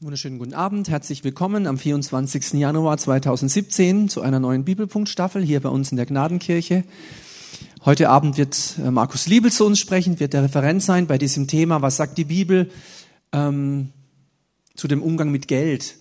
Wunderschönen 0.00 0.38
guten 0.38 0.54
Abend, 0.54 0.88
herzlich 0.88 1.24
willkommen 1.24 1.66
am 1.66 1.76
24. 1.76 2.52
Januar 2.52 2.98
2017 2.98 4.08
zu 4.08 4.20
einer 4.20 4.38
neuen 4.38 4.62
Bibelpunktstaffel 4.64 5.42
hier 5.42 5.58
bei 5.58 5.70
uns 5.70 5.90
in 5.90 5.96
der 5.96 6.06
Gnadenkirche. 6.06 6.84
Heute 7.84 8.08
Abend 8.08 8.38
wird 8.38 8.76
äh, 8.78 8.92
Markus 8.92 9.26
Liebel 9.26 9.50
zu 9.50 9.66
uns 9.66 9.80
sprechen, 9.80 10.20
wird 10.20 10.34
der 10.34 10.44
Referent 10.44 10.84
sein 10.84 11.08
bei 11.08 11.18
diesem 11.18 11.48
Thema, 11.48 11.82
was 11.82 11.96
sagt 11.96 12.16
die 12.16 12.26
Bibel 12.26 12.70
ähm, 13.32 13.88
zu 14.76 14.86
dem 14.86 15.02
Umgang 15.02 15.32
mit 15.32 15.48
Geld. 15.48 15.96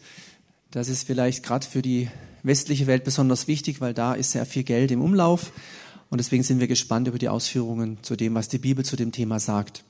Das 0.70 0.90
ist 0.90 1.08
vielleicht 1.08 1.42
gerade 1.42 1.66
für 1.66 1.82
die 1.82 2.08
westliche 2.44 2.86
Welt 2.86 3.04
besonders 3.04 3.48
wichtig, 3.48 3.82
weil 3.82 3.96
da 3.96 4.14
ist 4.14 4.32
sehr 4.32 4.46
viel 4.46 4.64
Geld 4.64 4.92
im 4.92 5.02
Umlauf. 5.02 5.52
Und 6.10 6.20
deswegen 6.20 6.44
sind 6.44 6.60
wir 6.60 6.68
gespannt 6.68 7.08
über 7.08 7.18
die 7.18 7.28
Ausführungen 7.28 7.98
zu 8.02 8.16
dem, 8.16 8.36
was 8.36 8.48
die 8.48 8.60
Bibel 8.60 8.86
zu 8.86 8.96
dem 8.96 9.12
Thema 9.12 9.40
sagt. 9.40 9.84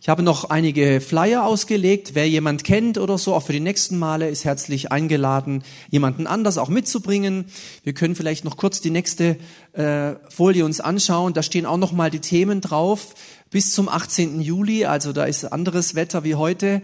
Ich 0.00 0.08
habe 0.08 0.22
noch 0.22 0.48
einige 0.48 1.00
Flyer 1.00 1.44
ausgelegt. 1.44 2.10
Wer 2.14 2.28
jemand 2.28 2.62
kennt 2.62 2.98
oder 2.98 3.18
so, 3.18 3.34
auch 3.34 3.42
für 3.42 3.52
die 3.52 3.60
nächsten 3.60 3.98
Male, 3.98 4.28
ist 4.28 4.44
herzlich 4.44 4.92
eingeladen, 4.92 5.64
jemanden 5.90 6.26
anders 6.26 6.56
auch 6.56 6.68
mitzubringen. 6.68 7.46
Wir 7.82 7.92
können 7.92 8.14
vielleicht 8.14 8.44
noch 8.44 8.56
kurz 8.56 8.80
die 8.80 8.90
nächste 8.90 9.36
äh, 9.72 10.14
Folie 10.30 10.64
uns 10.64 10.80
anschauen. 10.80 11.34
Da 11.34 11.42
stehen 11.42 11.66
auch 11.66 11.76
noch 11.76 11.92
mal 11.92 12.10
die 12.10 12.20
Themen 12.20 12.60
drauf 12.60 13.14
bis 13.50 13.72
zum 13.72 13.88
18. 13.88 14.40
Juli. 14.40 14.84
Also 14.84 15.12
da 15.12 15.24
ist 15.24 15.44
anderes 15.44 15.96
Wetter 15.96 16.22
wie 16.22 16.36
heute. 16.36 16.80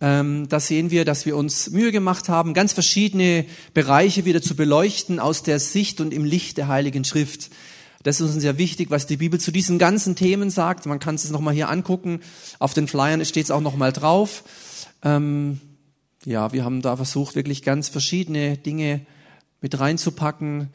Ähm, 0.00 0.48
da 0.48 0.60
sehen 0.60 0.90
wir, 0.90 1.04
dass 1.04 1.26
wir 1.26 1.36
uns 1.36 1.70
Mühe 1.70 1.90
gemacht 1.90 2.28
haben, 2.28 2.54
ganz 2.54 2.72
verschiedene 2.72 3.46
Bereiche 3.74 4.24
wieder 4.24 4.42
zu 4.42 4.54
beleuchten 4.54 5.18
aus 5.18 5.42
der 5.42 5.58
Sicht 5.58 6.00
und 6.00 6.14
im 6.14 6.24
Licht 6.24 6.56
der 6.56 6.68
Heiligen 6.68 7.04
Schrift. 7.04 7.50
Das 8.04 8.20
ist 8.20 8.34
uns 8.34 8.42
sehr 8.42 8.58
wichtig, 8.58 8.90
was 8.90 9.06
die 9.06 9.16
Bibel 9.16 9.40
zu 9.40 9.50
diesen 9.50 9.78
ganzen 9.78 10.14
Themen 10.14 10.50
sagt. 10.50 10.84
Man 10.86 11.00
kann 11.00 11.14
es 11.14 11.28
nochmal 11.30 11.54
hier 11.54 11.70
angucken. 11.70 12.20
Auf 12.58 12.74
den 12.74 12.86
Flyern 12.86 13.24
steht 13.24 13.44
es 13.44 13.50
auch 13.50 13.62
nochmal 13.62 13.92
drauf. 13.92 14.44
Ähm, 15.02 15.58
ja, 16.26 16.52
wir 16.52 16.64
haben 16.64 16.82
da 16.82 16.96
versucht, 16.96 17.34
wirklich 17.34 17.62
ganz 17.62 17.88
verschiedene 17.88 18.58
Dinge 18.58 19.06
mit 19.62 19.80
reinzupacken. 19.80 20.68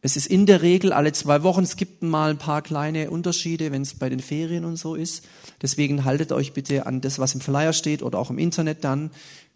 Es 0.00 0.16
ist 0.16 0.26
in 0.26 0.46
der 0.46 0.62
Regel 0.62 0.92
alle 0.92 1.12
zwei 1.12 1.44
Wochen. 1.44 1.62
Es 1.62 1.76
gibt 1.76 2.02
mal 2.02 2.30
ein 2.30 2.38
paar 2.38 2.62
kleine 2.62 3.10
Unterschiede, 3.10 3.70
wenn 3.70 3.82
es 3.82 3.94
bei 3.94 4.08
den 4.08 4.18
Ferien 4.18 4.64
und 4.64 4.74
so 4.76 4.96
ist. 4.96 5.24
Deswegen 5.62 6.04
haltet 6.04 6.32
euch 6.32 6.52
bitte 6.52 6.86
an 6.86 7.00
das, 7.00 7.20
was 7.20 7.34
im 7.34 7.40
Flyer 7.40 7.72
steht 7.72 8.02
oder 8.02 8.18
auch 8.18 8.30
im 8.30 8.38
Internet 8.38 8.82
dann. 8.82 9.12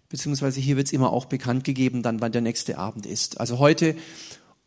Beziehungsweise 0.08 0.60
hier 0.60 0.76
wird 0.76 0.86
es 0.86 0.92
immer 0.92 1.12
auch 1.12 1.24
bekannt 1.24 1.64
gegeben, 1.64 2.04
dann 2.04 2.20
wann 2.20 2.30
der 2.30 2.42
nächste 2.42 2.78
Abend 2.78 3.06
ist. 3.06 3.40
Also 3.40 3.58
heute 3.58 3.96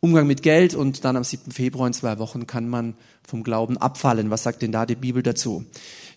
Umgang 0.02 0.26
mit 0.26 0.42
Geld 0.42 0.74
und 0.74 1.04
dann 1.04 1.18
am 1.18 1.24
7. 1.24 1.52
Februar 1.52 1.86
in 1.86 1.92
zwei 1.92 2.18
Wochen 2.18 2.46
kann 2.46 2.70
man 2.70 2.94
vom 3.22 3.42
Glauben 3.42 3.76
abfallen. 3.76 4.30
Was 4.30 4.42
sagt 4.42 4.62
denn 4.62 4.72
da 4.72 4.86
die 4.86 4.94
Bibel 4.94 5.22
dazu? 5.22 5.66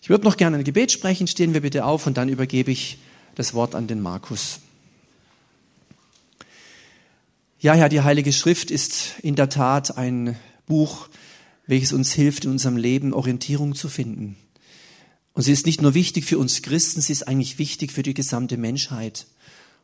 Ich 0.00 0.08
würde 0.08 0.24
noch 0.24 0.38
gerne 0.38 0.56
ein 0.56 0.64
Gebet 0.64 0.90
sprechen. 0.90 1.26
Stehen 1.26 1.52
wir 1.52 1.60
bitte 1.60 1.84
auf 1.84 2.06
und 2.06 2.16
dann 2.16 2.30
übergebe 2.30 2.70
ich 2.70 2.96
das 3.34 3.52
Wort 3.52 3.74
an 3.74 3.86
den 3.86 4.00
Markus. 4.00 4.60
Ja, 7.60 7.74
ja, 7.74 7.90
die 7.90 8.00
Heilige 8.00 8.32
Schrift 8.32 8.70
ist 8.70 9.16
in 9.20 9.34
der 9.34 9.50
Tat 9.50 9.98
ein 9.98 10.36
Buch, 10.64 11.10
welches 11.66 11.92
uns 11.92 12.10
hilft, 12.12 12.46
in 12.46 12.52
unserem 12.52 12.78
Leben 12.78 13.12
Orientierung 13.12 13.74
zu 13.74 13.90
finden. 13.90 14.36
Und 15.34 15.42
sie 15.42 15.52
ist 15.52 15.66
nicht 15.66 15.82
nur 15.82 15.92
wichtig 15.92 16.24
für 16.24 16.38
uns 16.38 16.62
Christen, 16.62 17.02
sie 17.02 17.12
ist 17.12 17.28
eigentlich 17.28 17.58
wichtig 17.58 17.92
für 17.92 18.02
die 18.02 18.14
gesamte 18.14 18.56
Menschheit. 18.56 19.26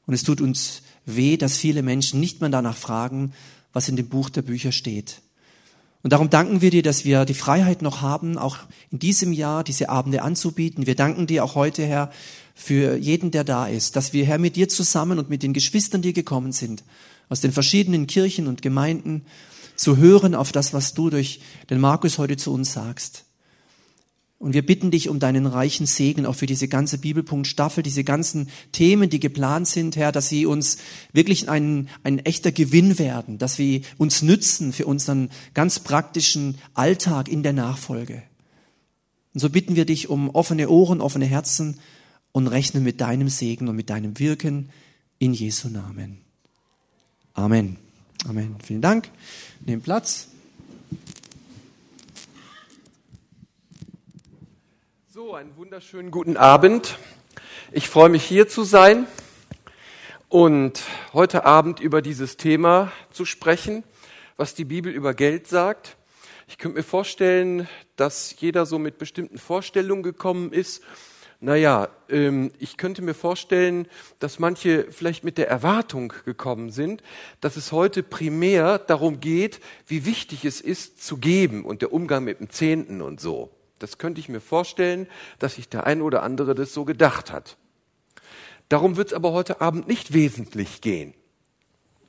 Und 0.07 0.14
es 0.14 0.23
tut 0.23 0.41
uns 0.41 0.81
weh, 1.05 1.37
dass 1.37 1.59
viele 1.59 1.83
Menschen 1.83 2.19
nicht 2.19 2.41
mehr 2.41 2.51
danach 2.51 2.77
fragen, 2.79 3.35
was 3.73 3.89
in 3.89 3.97
dem 3.97 4.09
Buch 4.09 4.31
der 4.31 4.43
Bücher 4.43 4.73
steht. 4.73 5.23
Und 6.03 6.13
darum 6.13 6.31
danken 6.31 6.63
wir 6.63 6.71
dir, 6.71 6.83
dass 6.83 7.05
wir 7.05 7.25
die 7.25 7.35
Freiheit 7.35 7.83
noch 7.83 8.01
haben, 8.01 8.39
auch 8.39 8.57
in 8.91 8.99
diesem 8.99 9.33
Jahr 9.33 9.65
diese 9.65 9.91
Abende 9.91 10.23
anzubieten. 10.23 10.87
Wir 10.87 10.95
danken 10.95 11.27
dir 11.27 11.45
auch 11.45 11.55
heute, 11.55 11.85
Herr, 11.85 12.11
für 12.55 12.97
jeden, 12.97 13.31
der 13.31 13.45
da 13.45 13.67
ist, 13.67 13.97
dass 13.97 14.13
wir, 14.13 14.25
Herr, 14.25 14.39
mit 14.39 14.57
dir 14.57 14.69
zusammen 14.69 15.19
und 15.19 15.29
mit 15.29 15.43
den 15.43 15.53
Geschwistern, 15.53 16.01
die 16.01 16.13
gekommen 16.13 16.53
sind, 16.53 16.85
aus 17.29 17.41
den 17.41 17.53
verschiedenen 17.53 18.07
Kirchen 18.07 18.47
und 18.47 18.63
Gemeinden, 18.63 19.25
zu 19.77 19.97
hören 19.97 20.35
auf 20.35 20.53
das, 20.53 20.73
was 20.75 20.95
du 20.95 21.11
durch 21.11 21.41
den 21.69 21.80
Markus 21.80 22.19
heute 22.19 22.36
zu 22.36 22.53
uns 22.53 22.73
sagst. 22.73 23.25
Und 24.40 24.55
wir 24.55 24.64
bitten 24.64 24.90
dich 24.90 25.11
um 25.11 25.18
deinen 25.18 25.45
reichen 25.45 25.84
Segen 25.84 26.24
auch 26.24 26.34
für 26.34 26.46
diese 26.46 26.67
ganze 26.67 26.96
Bibelpunktstaffel, 26.96 27.83
diese 27.83 28.05
ganzen 28.05 28.48
Themen, 28.73 29.11
die 29.11 29.20
geplant 29.20 29.68
sind, 29.68 29.96
Herr, 29.96 30.12
dass 30.12 30.30
sie 30.30 30.46
uns 30.46 30.78
wirklich 31.12 31.51
ein, 31.51 31.90
ein 32.05 32.20
echter 32.20 32.50
Gewinn 32.50 32.98
werden, 32.98 33.36
dass 33.36 33.58
wir 33.58 33.83
uns 33.98 34.23
nützen 34.23 34.73
für 34.73 34.86
unseren 34.86 35.29
ganz 35.52 35.80
praktischen 35.80 36.56
Alltag 36.73 37.29
in 37.29 37.42
der 37.42 37.52
Nachfolge. 37.52 38.23
Und 39.34 39.40
so 39.40 39.50
bitten 39.50 39.77
wir 39.77 39.84
dich 39.84 40.08
um 40.08 40.30
offene 40.30 40.70
Ohren, 40.70 41.02
offene 41.02 41.27
Herzen 41.27 41.79
und 42.33 42.46
rechnen 42.46 42.83
mit 42.83 43.02
deinem 43.02 43.29
Segen 43.29 43.68
und 43.68 43.77
mit 43.77 43.90
deinem 43.90 44.18
Wirken 44.18 44.70
in 45.18 45.34
Jesu 45.34 45.68
Namen. 45.68 46.17
Amen. 47.34 47.77
Amen. 48.27 48.56
Vielen 48.64 48.80
Dank. 48.80 49.11
Nehmt 49.67 49.84
Platz. 49.84 50.30
Einen 55.35 55.57
wunderschönen 55.57 56.11
guten 56.11 56.36
Abend. 56.36 56.98
Ich 57.70 57.89
freue 57.89 58.08
mich 58.08 58.24
hier 58.24 58.48
zu 58.48 58.64
sein 58.64 59.07
und 60.29 60.83
heute 61.13 61.45
Abend 61.45 61.79
über 61.79 62.02
dieses 62.02 62.36
Thema 62.36 62.91
zu 63.13 63.24
sprechen, 63.24 63.85
was 64.36 64.55
die 64.55 64.64
Bibel 64.64 64.92
über 64.92 65.14
Geld 65.14 65.46
sagt. 65.46 65.96
Ich 66.48 66.58
könnte 66.58 66.79
mir 66.79 66.83
vorstellen, 66.83 67.68
dass 67.95 68.35
jeder 68.41 68.67
so 68.67 68.80
mit 68.80 68.98
bestimmten 68.98 69.39
Vorstellungen 69.39 70.02
gekommen 70.02 70.52
ist. 70.52 70.83
Naja, 71.39 71.89
ähm, 72.08 72.51
ich 72.58 72.77
könnte 72.77 73.01
mir 73.01 73.14
vorstellen, 73.14 73.86
dass 74.18 74.41
manche 74.41 74.91
vielleicht 74.91 75.23
mit 75.23 75.39
der 75.39 75.48
Erwartung 75.48 76.12
gekommen 76.24 76.70
sind, 76.70 77.05
dass 77.41 77.57
es 77.57 77.70
heute 77.70 78.02
primär 78.02 78.79
darum 78.79 79.20
geht, 79.20 79.61
wie 79.86 80.05
wichtig 80.07 80.45
es 80.45 80.61
ist 80.61 81.05
zu 81.05 81.18
geben 81.18 81.64
und 81.64 81.83
der 81.83 81.92
Umgang 81.92 82.24
mit 82.24 82.41
dem 82.41 82.51
Zehnten 82.51 83.01
und 83.01 83.20
so. 83.20 83.51
Das 83.80 83.98
könnte 83.98 84.20
ich 84.20 84.29
mir 84.29 84.41
vorstellen, 84.41 85.08
dass 85.41 85.57
sich 85.57 85.68
der 85.68 85.86
ein 85.86 86.02
oder 86.02 86.23
andere 86.23 86.55
das 86.55 86.73
so 86.73 86.85
gedacht 86.85 87.33
hat. 87.33 87.57
Darum 88.68 88.96
wird 88.96 89.08
es 89.08 89.14
aber 89.14 89.33
heute 89.33 89.61
Abend 89.61 89.89
nicht 89.89 90.13
wesentlich 90.13 90.80
gehen. 90.80 91.14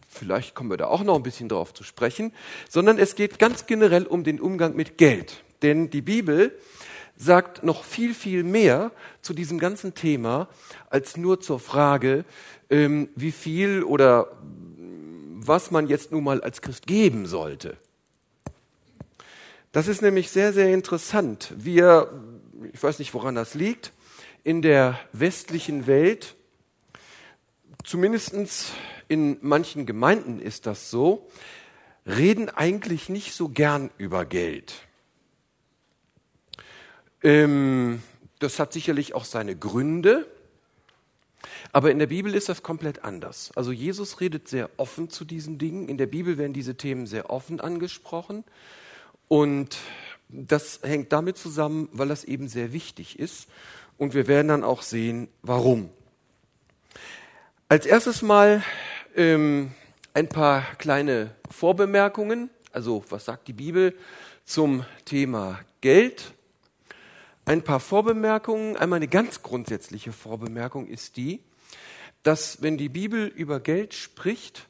Vielleicht 0.07 0.53
kommen 0.53 0.69
wir 0.69 0.77
da 0.77 0.87
auch 0.87 1.03
noch 1.03 1.15
ein 1.15 1.23
bisschen 1.23 1.49
drauf 1.49 1.73
zu 1.73 1.83
sprechen, 1.83 2.33
sondern 2.69 2.99
es 2.99 3.15
geht 3.15 3.39
ganz 3.39 3.65
generell 3.65 4.05
um 4.05 4.23
den 4.23 4.39
Umgang 4.39 4.75
mit 4.75 4.97
Geld. 4.97 5.43
Denn 5.61 5.89
die 5.89 6.01
Bibel 6.01 6.55
sagt 7.15 7.63
noch 7.63 7.85
viel, 7.85 8.13
viel 8.13 8.43
mehr 8.43 8.91
zu 9.21 9.33
diesem 9.33 9.57
ganzen 9.57 9.95
Thema 9.95 10.49
als 10.89 11.15
nur 11.15 11.39
zur 11.39 11.59
Frage, 11.59 12.25
ähm, 12.69 13.09
wie 13.15 13.31
viel 13.31 13.83
oder 13.83 14.37
was 15.43 15.71
man 15.71 15.87
jetzt 15.87 16.11
nun 16.11 16.25
mal 16.25 16.41
als 16.41 16.61
Christ 16.61 16.85
geben 16.85 17.25
sollte. 17.25 17.77
Das 19.71 19.87
ist 19.87 20.01
nämlich 20.01 20.29
sehr, 20.29 20.51
sehr 20.51 20.73
interessant. 20.73 21.53
Wir, 21.55 22.11
ich 22.73 22.81
weiß 22.83 22.99
nicht, 22.99 23.13
woran 23.13 23.35
das 23.35 23.53
liegt, 23.53 23.93
in 24.43 24.61
der 24.61 24.99
westlichen 25.13 25.87
Welt, 25.87 26.35
zumindest 27.83 28.73
in 29.07 29.37
manchen 29.41 29.85
Gemeinden 29.85 30.39
ist 30.39 30.65
das 30.65 30.89
so, 30.89 31.29
reden 32.05 32.49
eigentlich 32.49 33.07
nicht 33.07 33.33
so 33.33 33.47
gern 33.47 33.91
über 33.97 34.25
Geld. 34.25 34.73
Ähm, 37.23 38.01
das 38.39 38.59
hat 38.59 38.73
sicherlich 38.73 39.13
auch 39.13 39.25
seine 39.25 39.55
Gründe. 39.55 40.27
Aber 41.71 41.91
in 41.91 41.99
der 41.99 42.07
Bibel 42.07 42.35
ist 42.35 42.49
das 42.49 42.63
komplett 42.63 43.05
anders. 43.05 43.51
Also 43.55 43.71
Jesus 43.71 44.19
redet 44.19 44.47
sehr 44.47 44.69
offen 44.77 45.09
zu 45.09 45.23
diesen 45.23 45.57
Dingen. 45.57 45.87
In 45.87 45.97
der 45.97 46.07
Bibel 46.07 46.37
werden 46.37 46.53
diese 46.53 46.75
Themen 46.75 47.05
sehr 47.05 47.29
offen 47.29 47.61
angesprochen. 47.61 48.43
Und 49.31 49.77
das 50.27 50.81
hängt 50.83 51.13
damit 51.13 51.37
zusammen, 51.37 51.87
weil 51.93 52.09
das 52.09 52.25
eben 52.25 52.49
sehr 52.49 52.73
wichtig 52.73 53.17
ist. 53.17 53.47
Und 53.97 54.13
wir 54.13 54.27
werden 54.27 54.49
dann 54.49 54.61
auch 54.65 54.81
sehen, 54.81 55.29
warum. 55.41 55.89
Als 57.69 57.85
erstes 57.85 58.23
mal 58.23 58.61
ähm, 59.15 59.71
ein 60.13 60.27
paar 60.27 60.75
kleine 60.79 61.33
Vorbemerkungen. 61.49 62.49
Also 62.73 63.05
was 63.07 63.23
sagt 63.23 63.47
die 63.47 63.53
Bibel 63.53 63.95
zum 64.43 64.85
Thema 65.05 65.61
Geld? 65.79 66.33
Ein 67.45 67.61
paar 67.61 67.79
Vorbemerkungen. 67.79 68.75
Einmal 68.75 68.97
eine 68.97 69.07
ganz 69.07 69.43
grundsätzliche 69.43 70.11
Vorbemerkung 70.11 70.87
ist 70.87 71.15
die, 71.15 71.39
dass 72.23 72.61
wenn 72.61 72.77
die 72.77 72.89
Bibel 72.89 73.27
über 73.27 73.61
Geld 73.61 73.93
spricht, 73.93 74.67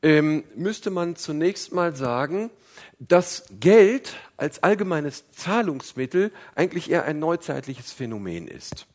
ähm, 0.00 0.42
müsste 0.56 0.88
man 0.88 1.16
zunächst 1.16 1.74
mal 1.74 1.94
sagen, 1.94 2.50
dass 2.98 3.44
Geld 3.60 4.14
als 4.36 4.62
allgemeines 4.62 5.30
Zahlungsmittel 5.30 6.32
eigentlich 6.54 6.90
eher 6.90 7.04
ein 7.04 7.18
neuzeitliches 7.18 7.92
Phänomen 7.92 8.48
ist. 8.48 8.86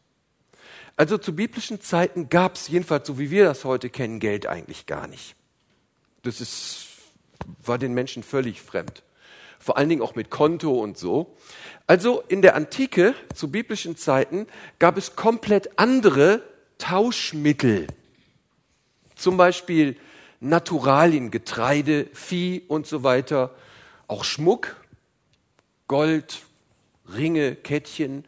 Also 0.96 1.18
zu 1.18 1.34
biblischen 1.34 1.80
Zeiten 1.80 2.30
gab 2.30 2.56
es 2.56 2.68
jedenfalls, 2.68 3.08
so 3.08 3.18
wie 3.20 3.31
wir 3.31 3.46
das 3.46 3.64
heute 3.64 3.90
kennen, 3.90 4.20
Geld 4.20 4.48
eigentlich 4.48 4.86
gar 4.86 5.08
nicht. 5.08 5.36
Das 6.24 6.42
ist, 6.42 6.88
war 7.64 7.78
den 7.78 7.94
Menschen 7.94 8.22
völlig 8.24 8.62
fremd. 8.62 9.04
Vor 9.60 9.78
allen 9.78 9.90
Dingen 9.90 10.02
auch 10.02 10.16
mit 10.16 10.30
Konto 10.30 10.72
und 10.72 10.98
so. 10.98 11.36
Also 11.88 12.22
in 12.28 12.42
der 12.42 12.56
Antike, 12.56 13.14
zu 13.34 13.50
biblischen 13.50 13.98
Zeiten, 13.98 14.48
gab 14.78 14.98
es 14.98 15.16
komplett 15.16 15.80
andere 15.80 16.44
Tauschmittel 16.78 17.88
Zum 19.16 19.38
Beispiel 19.38 19.98
Naturalien, 20.40 21.30
Getreide, 21.30 22.08
Vieh 22.14 22.64
und 22.68 22.88
so 22.88 23.04
weiter, 23.04 23.54
auch 24.10 24.26
Schmuck, 24.26 24.76
Gold, 25.88 26.42
Ringe, 27.14 27.56
Kettchen, 27.56 28.26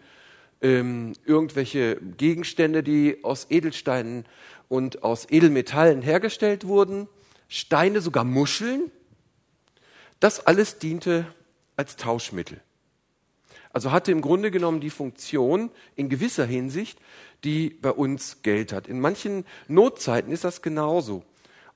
ähm, 0.61 1.13
irgendwelche 1.25 1.97
Gegenstände, 1.97 2.83
die 2.83 3.23
aus 3.23 3.47
Edelsteinen 3.49 4.25
und 4.69 5.03
aus 5.03 5.27
Edelmetallen 5.29 6.01
hergestellt 6.01 6.65
wurden, 6.65 7.07
Steine, 7.49 7.99
sogar 7.99 8.23
Muscheln. 8.23 8.91
Das 10.19 10.45
alles 10.45 10.77
diente 10.77 11.25
als 11.75 11.97
Tauschmittel. 11.97 12.61
Also 13.73 13.91
hatte 13.91 14.11
im 14.11 14.21
Grunde 14.21 14.51
genommen 14.51 14.81
die 14.81 14.89
Funktion 14.89 15.71
in 15.95 16.09
gewisser 16.09 16.45
Hinsicht, 16.45 16.99
die 17.43 17.69
bei 17.69 17.91
uns 17.91 18.43
Geld 18.43 18.71
hat. 18.71 18.87
In 18.87 18.99
manchen 18.99 19.45
Notzeiten 19.67 20.31
ist 20.31 20.43
das 20.43 20.61
genauso. 20.61 21.23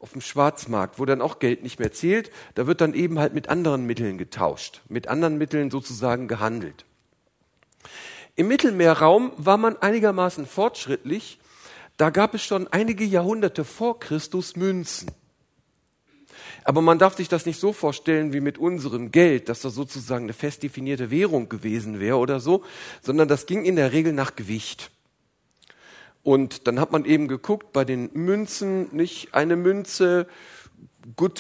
Auf 0.06 0.12
dem 0.12 0.22
Schwarzmarkt, 0.22 1.00
wo 1.00 1.06
dann 1.06 1.20
auch 1.20 1.40
Geld 1.40 1.64
nicht 1.64 1.80
mehr 1.80 1.92
zählt, 1.92 2.30
da 2.54 2.68
wird 2.68 2.80
dann 2.80 2.94
eben 2.94 3.18
halt 3.18 3.34
mit 3.34 3.50
anderen 3.50 3.88
Mitteln 3.88 4.20
getauscht, 4.20 4.82
mit 4.88 5.08
anderen 5.08 5.40
Mitteln 5.40 5.72
sozusagen 5.72 6.28
gehandelt. 6.28 6.86
Im 8.36 8.48
Mittelmeerraum 8.48 9.32
war 9.38 9.58
man 9.58 9.76
einigermaßen 9.78 10.46
fortschrittlich. 10.46 11.40
Da 11.98 12.12
gab 12.12 12.36
es 12.36 12.44
schon 12.44 12.68
einige 12.68 13.04
Jahrhunderte 13.04 13.66
vor 13.66 14.00
Christus 14.00 14.56
Münzen. 14.56 15.10
Aber 16.64 16.82
man 16.82 17.00
darf 17.00 17.16
sich 17.16 17.28
das 17.28 17.48
nicht 17.48 17.60
so 17.60 17.74
vorstellen 17.74 18.32
wie 18.32 18.42
mit 18.42 18.60
unserem 18.60 19.10
Geld, 19.10 19.50
dass 19.50 19.62
das 19.62 19.74
sozusagen 19.74 20.26
eine 20.26 20.34
fest 20.34 20.62
definierte 20.62 21.10
Währung 21.10 21.50
gewesen 21.50 22.00
wäre 22.00 22.18
oder 22.18 22.40
so, 22.40 22.64
sondern 23.02 23.28
das 23.28 23.48
ging 23.48 23.66
in 23.66 23.76
der 23.76 23.92
Regel 23.92 24.14
nach 24.14 24.36
Gewicht. 24.36 24.92
Und 26.26 26.66
dann 26.66 26.80
hat 26.80 26.92
man 26.92 27.06
eben 27.06 27.28
geguckt 27.28 27.72
bei 27.72 27.86
den 27.86 28.10
Münzen, 28.14 28.90
nicht 28.96 29.36
eine 29.36 29.56
Münze, 29.56 30.26
gut, 31.16 31.40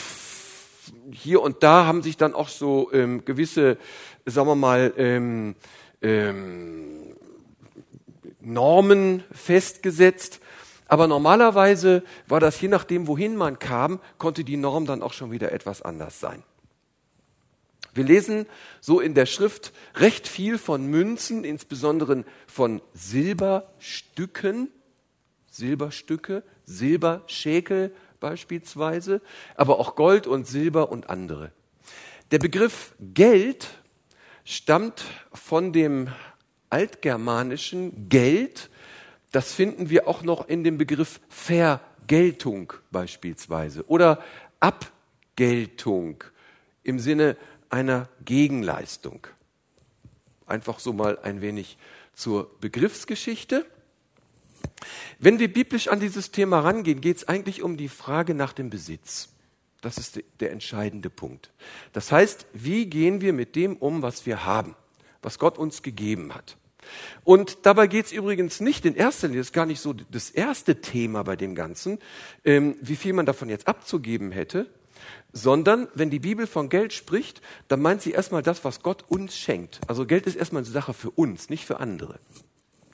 hier 1.11 1.41
und 1.41 1.63
da 1.63 1.87
haben 1.87 2.03
sich 2.03 2.17
dann 2.17 2.35
auch 2.35 2.49
so 2.49 2.91
ähm, 2.93 3.25
gewisse, 3.25 3.79
sagen 4.27 4.47
wir 4.47 4.55
mal, 4.55 4.93
ähm, 4.95 5.55
ähm, 6.03 7.15
Normen 8.41 9.23
festgesetzt. 9.31 10.39
Aber 10.87 11.07
normalerweise 11.07 12.03
war 12.27 12.39
das 12.39 12.61
je 12.61 12.67
nachdem, 12.67 13.07
wohin 13.07 13.35
man 13.35 13.57
kam, 13.57 13.99
konnte 14.19 14.43
die 14.43 14.55
Norm 14.55 14.85
dann 14.85 15.01
auch 15.01 15.13
schon 15.13 15.31
wieder 15.31 15.51
etwas 15.51 15.81
anders 15.81 16.19
sein. 16.19 16.43
Wir 17.95 18.03
lesen 18.03 18.45
so 18.81 18.99
in 18.99 19.13
der 19.13 19.25
Schrift 19.25 19.71
recht 19.95 20.27
viel 20.27 20.57
von 20.57 20.85
Münzen, 20.85 21.45
insbesondere 21.45 22.25
von 22.45 22.81
Silberstücken, 22.93 24.69
Silberstücke, 25.49 26.43
Silberschäkel 26.65 27.95
beispielsweise, 28.19 29.21
aber 29.55 29.79
auch 29.79 29.95
Gold 29.95 30.27
und 30.27 30.45
Silber 30.45 30.91
und 30.91 31.09
andere. 31.09 31.51
Der 32.31 32.39
Begriff 32.39 32.93
Geld 32.99 33.69
stammt 34.43 35.05
von 35.33 35.71
dem 35.71 36.09
altgermanischen 36.69 38.09
Geld, 38.09 38.69
das 39.31 39.53
finden 39.53 39.89
wir 39.89 40.09
auch 40.09 40.21
noch 40.21 40.49
in 40.49 40.65
dem 40.65 40.77
Begriff 40.77 41.21
Vergeltung 41.29 42.73
beispielsweise 42.91 43.87
oder 43.87 44.21
Abgeltung 44.59 46.23
im 46.83 46.99
Sinne 46.99 47.37
einer 47.69 48.09
Gegenleistung. 48.23 49.27
Einfach 50.45 50.79
so 50.79 50.93
mal 50.93 51.17
ein 51.19 51.41
wenig 51.41 51.77
zur 52.13 52.49
Begriffsgeschichte. 52.59 53.65
Wenn 55.19 55.39
wir 55.39 55.51
biblisch 55.51 55.87
an 55.87 55.99
dieses 55.99 56.31
Thema 56.31 56.59
rangehen, 56.59 57.01
geht 57.01 57.17
es 57.17 57.27
eigentlich 57.27 57.61
um 57.63 57.77
die 57.77 57.89
Frage 57.89 58.33
nach 58.33 58.53
dem 58.53 58.69
Besitz. 58.69 59.29
Das 59.81 59.97
ist 59.97 60.19
der 60.39 60.51
entscheidende 60.51 61.09
Punkt. 61.09 61.51
Das 61.93 62.11
heißt, 62.11 62.47
wie 62.53 62.87
gehen 62.87 63.21
wir 63.21 63.33
mit 63.33 63.55
dem 63.55 63.75
um, 63.77 64.01
was 64.01 64.25
wir 64.25 64.45
haben, 64.45 64.75
was 65.21 65.37
Gott 65.37 65.57
uns 65.57 65.83
gegeben 65.83 66.33
hat? 66.33 66.57
Und 67.23 67.65
dabei 67.65 67.87
geht 67.87 68.07
es 68.07 68.11
übrigens 68.11 68.59
nicht 68.59 68.85
in 68.85 68.95
erster 68.95 69.27
Linie, 69.27 69.41
das 69.41 69.47
ist 69.47 69.53
gar 69.53 69.65
nicht 69.65 69.79
so 69.79 69.93
das 69.93 70.29
erste 70.29 70.81
Thema 70.81 71.23
bei 71.23 71.35
dem 71.35 71.55
Ganzen, 71.55 71.99
ähm, 72.43 72.75
wie 72.81 72.95
viel 72.95 73.13
man 73.13 73.25
davon 73.25 73.49
jetzt 73.49 73.67
abzugeben 73.67 74.31
hätte, 74.31 74.67
sondern 75.33 75.87
wenn 75.93 76.09
die 76.09 76.19
Bibel 76.19 76.47
von 76.47 76.69
Geld 76.69 76.93
spricht, 76.93 77.41
dann 77.67 77.81
meint 77.81 78.01
sie 78.01 78.11
erstmal 78.11 78.41
das, 78.41 78.63
was 78.63 78.81
Gott 78.81 79.03
uns 79.09 79.37
schenkt. 79.37 79.79
Also 79.87 80.05
Geld 80.05 80.27
ist 80.27 80.35
erstmal 80.35 80.63
eine 80.63 80.71
Sache 80.71 80.93
für 80.93 81.11
uns, 81.11 81.49
nicht 81.49 81.65
für 81.65 81.79
andere. 81.79 82.19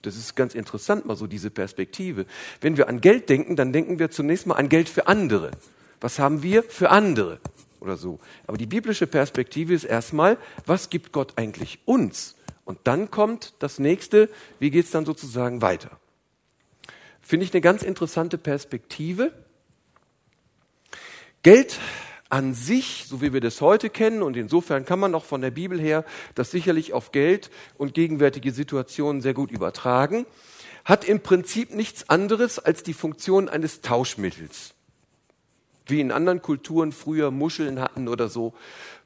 Das 0.01 0.15
ist 0.15 0.35
ganz 0.35 0.55
interessant, 0.55 1.05
mal 1.05 1.15
so 1.15 1.27
diese 1.27 1.51
Perspektive. 1.51 2.25
Wenn 2.59 2.77
wir 2.77 2.89
an 2.89 3.01
Geld 3.01 3.29
denken, 3.29 3.55
dann 3.55 3.71
denken 3.71 3.99
wir 3.99 4.09
zunächst 4.09 4.47
mal 4.47 4.55
an 4.55 4.69
Geld 4.69 4.89
für 4.89 5.07
andere. 5.07 5.51
Was 5.99 6.17
haben 6.17 6.41
wir 6.41 6.63
für 6.63 6.89
andere? 6.89 7.39
Oder 7.79 7.97
so. 7.97 8.19
Aber 8.47 8.57
die 8.57 8.65
biblische 8.65 9.07
Perspektive 9.07 9.73
ist 9.73 9.83
erstmal, 9.83 10.37
was 10.65 10.89
gibt 10.89 11.11
Gott 11.11 11.33
eigentlich 11.35 11.79
uns? 11.85 12.35
Und 12.65 12.79
dann 12.85 13.11
kommt 13.11 13.53
das 13.59 13.79
nächste, 13.79 14.29
wie 14.59 14.71
geht 14.71 14.85
es 14.85 14.91
dann 14.91 15.05
sozusagen 15.05 15.61
weiter? 15.61 15.99
Finde 17.21 17.45
ich 17.45 17.53
eine 17.53 17.61
ganz 17.61 17.83
interessante 17.83 18.37
Perspektive. 18.37 19.31
Geld 21.43 21.79
an 22.29 22.53
sich, 22.53 23.05
so 23.07 23.21
wie 23.21 23.33
wir 23.33 23.41
das 23.41 23.61
heute 23.61 23.89
kennen, 23.89 24.21
und 24.21 24.37
insofern 24.37 24.85
kann 24.85 24.99
man 24.99 25.15
auch 25.15 25.25
von 25.25 25.41
der 25.41 25.51
Bibel 25.51 25.79
her 25.79 26.05
das 26.35 26.51
sicherlich 26.51 26.93
auf 26.93 27.11
Geld 27.11 27.49
und 27.77 27.93
gegenwärtige 27.93 28.51
Situationen 28.51 29.21
sehr 29.21 29.33
gut 29.33 29.51
übertragen, 29.51 30.25
hat 30.85 31.03
im 31.03 31.19
Prinzip 31.19 31.73
nichts 31.73 32.09
anderes 32.09 32.57
als 32.57 32.83
die 32.83 32.93
Funktion 32.93 33.49
eines 33.49 33.81
Tauschmittels. 33.81 34.73
Wie 35.87 35.99
in 35.99 36.11
anderen 36.11 36.41
Kulturen 36.41 36.91
früher 36.91 37.31
Muscheln 37.31 37.81
hatten 37.81 38.07
oder 38.07 38.29
so, 38.29 38.53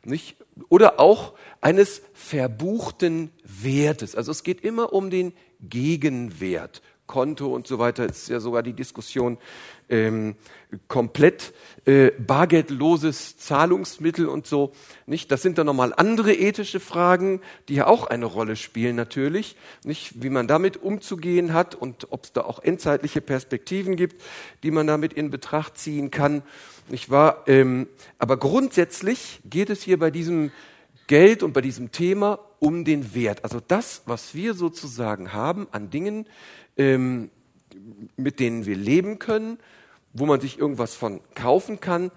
nicht? 0.04 0.38
Oder 0.70 1.00
auch 1.00 1.34
eines 1.62 2.02
verbuchten 2.14 3.32
Wertes. 3.44 4.16
Also 4.16 4.32
es 4.32 4.44
geht 4.44 4.62
immer 4.62 4.94
um 4.94 5.10
den 5.10 5.34
Gegenwert. 5.62 6.82
Konto 7.07 7.54
und 7.54 7.68
so 7.68 7.80
weiter 7.80 8.06
ist 8.06 8.30
ja 8.30 8.40
sogar 8.40 8.63
die 8.63 8.74
Diskussion 8.74 9.38
ähm, 9.90 10.36
komplett 10.88 11.54
äh, 11.86 12.12
bargeldloses 12.12 13.38
Zahlungsmittel 13.38 14.28
und 14.28 14.48
so. 14.48 14.72
Nicht? 15.06 15.31
Das 15.31 15.42
sind 15.42 15.57
dann 15.57 15.68
nochmal 15.68 15.94
andere 15.96 16.34
ethische 16.34 16.80
Fragen, 16.80 17.42
die 17.69 17.75
ja 17.75 17.88
auch 17.88 18.07
eine 18.07 18.25
Rolle 18.25 18.56
spielen 18.56 18.96
natürlich. 18.96 19.56
Nicht, 19.84 20.24
wie 20.24 20.30
man 20.30 20.48
damit 20.48 20.78
umzugehen 20.78 21.54
hat 21.54 21.75
und 21.75 22.12
ob 22.12 22.24
es 22.24 22.34
da 22.34 22.42
auch 22.42 22.60
endzeitliche 22.60 23.22
Perspektiven 23.22 23.96
gibt, 23.96 24.22
die 24.63 24.72
man 24.72 24.88
damit 24.88 25.13
in 25.13 25.30
Betracht 25.30 25.78
ziehen 25.78 26.12
kann. 26.12 26.41
Nicht 26.88 27.10
wahr? 27.10 27.44
Ähm, 27.48 27.88
aber 28.20 28.38
grundsätzlich 28.38 29.39
geht 29.46 29.70
es 29.70 29.82
hier 29.82 30.00
bei 30.00 30.12
diesem 30.12 30.51
Geld 31.08 31.44
und 31.44 31.53
bei 31.53 31.62
diesem 31.62 31.91
Thema 31.91 32.39
um 32.60 32.84
den 32.84 33.13
Wert. 33.13 33.44
Also 33.44 33.60
das, 33.65 34.01
was 34.06 34.34
wir 34.34 34.56
sozusagen 34.56 35.34
haben 35.34 35.68
an 35.72 35.91
Dingen, 35.91 36.25
ähm, 36.77 37.29
mit 38.15 38.39
denen 38.39 38.65
wir 38.65 38.75
leben 38.75 39.20
können, 39.20 39.60
wo 40.13 40.25
man 40.25 40.39
sich 40.39 40.58
irgendwas 40.58 40.96
von 40.96 41.22
kaufen 41.36 41.79
kann, 41.79 42.12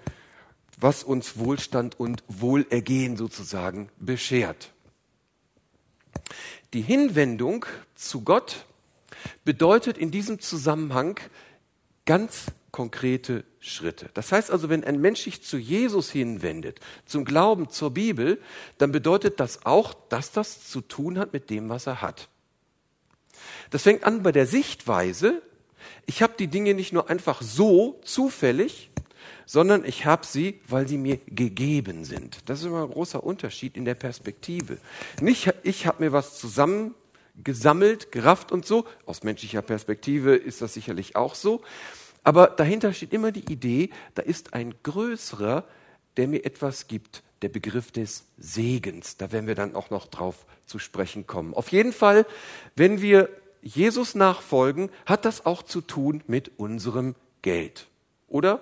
was 0.80 1.02
uns 1.02 1.38
Wohlstand 1.38 1.98
und 1.98 2.22
Wohlergehen 2.28 3.16
sozusagen 3.16 3.88
beschert. 3.98 4.72
Die 6.72 6.82
Hinwendung 6.82 7.66
zu 7.94 8.22
Gott 8.22 8.66
bedeutet 9.44 9.98
in 9.98 10.10
diesem 10.10 10.38
Zusammenhang 10.38 11.18
ganz 12.04 12.46
konkrete 12.70 13.44
Schritte. 13.58 14.10
Das 14.14 14.30
heißt 14.30 14.50
also, 14.50 14.68
wenn 14.68 14.84
ein 14.84 15.00
Mensch 15.00 15.22
sich 15.22 15.42
zu 15.42 15.56
Jesus 15.56 16.10
hinwendet, 16.10 16.80
zum 17.06 17.24
Glauben, 17.24 17.70
zur 17.70 17.90
Bibel, 17.92 18.40
dann 18.76 18.92
bedeutet 18.92 19.40
das 19.40 19.66
auch, 19.66 19.94
dass 20.08 20.30
das 20.30 20.68
zu 20.68 20.80
tun 20.80 21.18
hat 21.18 21.32
mit 21.32 21.50
dem, 21.50 21.68
was 21.68 21.86
er 21.86 22.02
hat. 22.02 22.28
Das 23.70 23.82
fängt 23.82 24.04
an 24.04 24.22
bei 24.22 24.32
der 24.32 24.46
Sichtweise. 24.46 25.42
Ich 26.06 26.22
habe 26.22 26.34
die 26.38 26.48
Dinge 26.48 26.74
nicht 26.74 26.92
nur 26.92 27.10
einfach 27.10 27.42
so 27.42 28.00
zufällig, 28.02 28.90
sondern 29.46 29.84
ich 29.84 30.04
habe 30.04 30.26
sie, 30.26 30.60
weil 30.68 30.86
sie 30.86 30.98
mir 30.98 31.18
gegeben 31.26 32.04
sind. 32.04 32.38
Das 32.46 32.60
ist 32.60 32.66
immer 32.66 32.84
ein 32.84 32.90
großer 32.90 33.22
Unterschied 33.22 33.76
in 33.76 33.84
der 33.84 33.94
Perspektive. 33.94 34.78
Nicht 35.20 35.52
ich 35.62 35.86
habe 35.86 36.04
mir 36.04 36.12
was 36.12 36.38
zusammen 36.38 36.94
gesammelt, 37.42 38.12
gerafft 38.12 38.52
und 38.52 38.66
so. 38.66 38.84
Aus 39.06 39.22
menschlicher 39.22 39.62
Perspektive 39.62 40.34
ist 40.34 40.60
das 40.60 40.74
sicherlich 40.74 41.16
auch 41.16 41.34
so. 41.34 41.62
Aber 42.24 42.48
dahinter 42.48 42.92
steht 42.92 43.12
immer 43.12 43.32
die 43.32 43.50
Idee, 43.50 43.90
da 44.14 44.22
ist 44.22 44.54
ein 44.54 44.74
größerer, 44.82 45.64
der 46.16 46.28
mir 46.28 46.44
etwas 46.44 46.88
gibt. 46.88 47.22
Der 47.42 47.48
Begriff 47.48 47.92
des 47.92 48.24
Segens. 48.36 49.16
Da 49.16 49.32
werden 49.32 49.46
wir 49.46 49.54
dann 49.54 49.74
auch 49.74 49.90
noch 49.90 50.06
drauf 50.06 50.46
zu 50.66 50.78
sprechen 50.78 51.26
kommen. 51.26 51.54
Auf 51.54 51.70
jeden 51.70 51.92
Fall, 51.92 52.26
wenn 52.74 53.00
wir 53.00 53.28
Jesus 53.62 54.14
nachfolgen, 54.14 54.90
hat 55.06 55.24
das 55.24 55.46
auch 55.46 55.62
zu 55.62 55.80
tun 55.80 56.22
mit 56.26 56.52
unserem 56.58 57.14
Geld. 57.42 57.86
Oder 58.28 58.60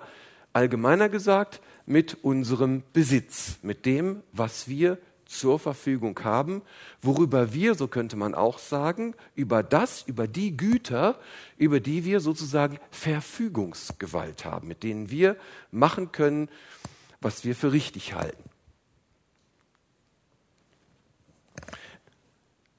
allgemeiner 0.53 1.09
gesagt, 1.09 1.61
mit 1.85 2.23
unserem 2.23 2.83
Besitz, 2.93 3.57
mit 3.61 3.85
dem, 3.85 4.21
was 4.31 4.67
wir 4.67 4.97
zur 5.25 5.59
Verfügung 5.59 6.19
haben, 6.23 6.61
worüber 7.01 7.53
wir, 7.53 7.75
so 7.75 7.87
könnte 7.87 8.15
man 8.15 8.33
auch 8.33 8.59
sagen, 8.59 9.13
über 9.35 9.61
das, 9.61 10.03
über 10.03 10.27
die 10.27 10.55
Güter, 10.55 11.19
über 11.57 11.79
die 11.79 12.05
wir 12.05 12.19
sozusagen 12.19 12.79
Verfügungsgewalt 12.91 14.45
haben, 14.45 14.67
mit 14.67 14.83
denen 14.83 15.09
wir 15.09 15.35
machen 15.71 16.11
können, 16.11 16.49
was 17.21 17.43
wir 17.43 17.55
für 17.55 17.71
richtig 17.71 18.13
halten. 18.13 18.43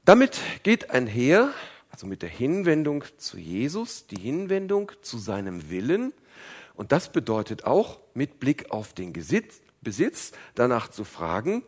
Damit 0.08 0.40
geht 0.62 0.88
einher, 0.88 1.52
also 1.90 2.06
mit 2.06 2.22
der 2.22 2.30
Hinwendung 2.30 3.04
zu 3.18 3.36
Jesus, 3.36 4.06
die 4.06 4.18
Hinwendung 4.18 4.90
zu 5.02 5.18
seinem 5.18 5.68
Willen. 5.68 6.14
Und 6.76 6.92
das 6.92 7.12
bedeutet 7.12 7.64
auch, 7.64 8.00
mit 8.14 8.40
Blick 8.40 8.70
auf 8.70 8.94
den 8.94 9.12
Besitz, 9.12 9.60
Besitz 9.82 10.32
danach 10.54 10.88
zu 10.88 11.04
fragen, 11.04 11.62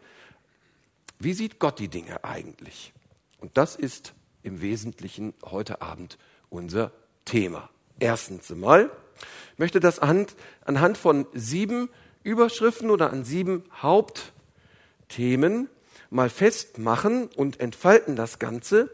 wie 1.18 1.34
sieht 1.34 1.58
Gott 1.58 1.78
die 1.78 1.88
Dinge 1.88 2.24
eigentlich? 2.24 2.94
Und 3.40 3.58
das 3.58 3.76
ist 3.76 4.14
im 4.42 4.62
Wesentlichen 4.62 5.34
heute 5.44 5.82
Abend 5.82 6.16
unser 6.48 6.92
Thema. 7.26 7.68
Erstens 7.98 8.50
einmal, 8.50 8.88
möchte 9.58 9.80
das 9.80 9.98
anhand 9.98 10.96
von 10.96 11.26
sieben 11.34 11.90
Überschriften 12.22 12.88
oder 12.88 13.12
an 13.12 13.22
sieben 13.22 13.64
Hauptthemen 13.82 15.68
mal 16.10 16.28
festmachen 16.28 17.28
und 17.28 17.60
entfalten 17.60 18.16
das 18.16 18.38
Ganze. 18.38 18.90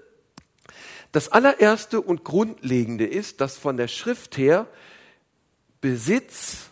Das 1.12 1.30
allererste 1.30 2.00
und 2.00 2.24
grundlegende 2.24 3.06
ist, 3.06 3.40
dass 3.40 3.56
von 3.56 3.76
der 3.76 3.88
Schrift 3.88 4.36
her 4.36 4.66
Besitz 5.80 6.70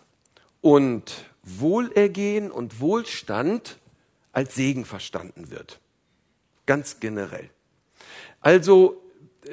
und 0.60 1.30
Wohlergehen 1.42 2.50
und 2.50 2.80
Wohlstand 2.80 3.78
als 4.32 4.54
Segen 4.54 4.84
verstanden 4.84 5.50
wird. 5.50 5.80
Ganz 6.66 7.00
generell. 7.00 7.50
Also 8.40 9.02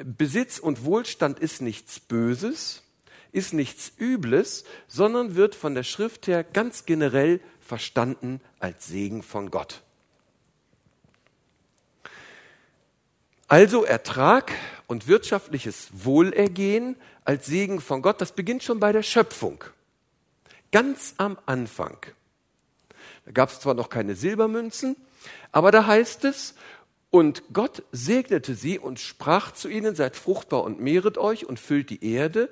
Besitz 0.04 0.58
und 0.58 0.84
Wohlstand 0.84 1.38
ist 1.38 1.62
nichts 1.62 2.00
Böses, 2.00 2.82
ist 3.30 3.52
nichts 3.52 3.92
Übles, 3.98 4.64
sondern 4.88 5.36
wird 5.36 5.54
von 5.54 5.74
der 5.74 5.82
Schrift 5.82 6.26
her 6.26 6.44
ganz 6.44 6.84
generell 6.84 7.40
verstanden 7.60 8.40
als 8.58 8.86
Segen 8.86 9.22
von 9.22 9.50
Gott. 9.50 9.82
Also 13.48 13.84
Ertrag 13.84 14.52
und 14.86 15.08
wirtschaftliches 15.08 15.88
Wohlergehen 15.92 16.96
als 17.24 17.46
Segen 17.46 17.80
von 17.80 18.02
Gott, 18.02 18.20
das 18.20 18.32
beginnt 18.32 18.62
schon 18.62 18.80
bei 18.80 18.92
der 18.92 19.02
Schöpfung. 19.02 19.64
Ganz 20.70 21.14
am 21.18 21.38
Anfang. 21.46 21.98
Da 23.24 23.32
gab 23.32 23.50
es 23.50 23.60
zwar 23.60 23.74
noch 23.74 23.88
keine 23.88 24.14
Silbermünzen, 24.14 24.96
aber 25.52 25.70
da 25.70 25.86
heißt 25.86 26.24
es, 26.24 26.54
und 27.10 27.42
Gott 27.52 27.82
segnete 27.92 28.54
sie 28.54 28.78
und 28.78 28.98
sprach 28.98 29.52
zu 29.52 29.68
ihnen, 29.68 29.94
seid 29.94 30.16
fruchtbar 30.16 30.64
und 30.64 30.80
mehret 30.80 31.18
euch 31.18 31.44
und 31.44 31.60
füllt 31.60 31.90
die 31.90 32.02
Erde 32.02 32.48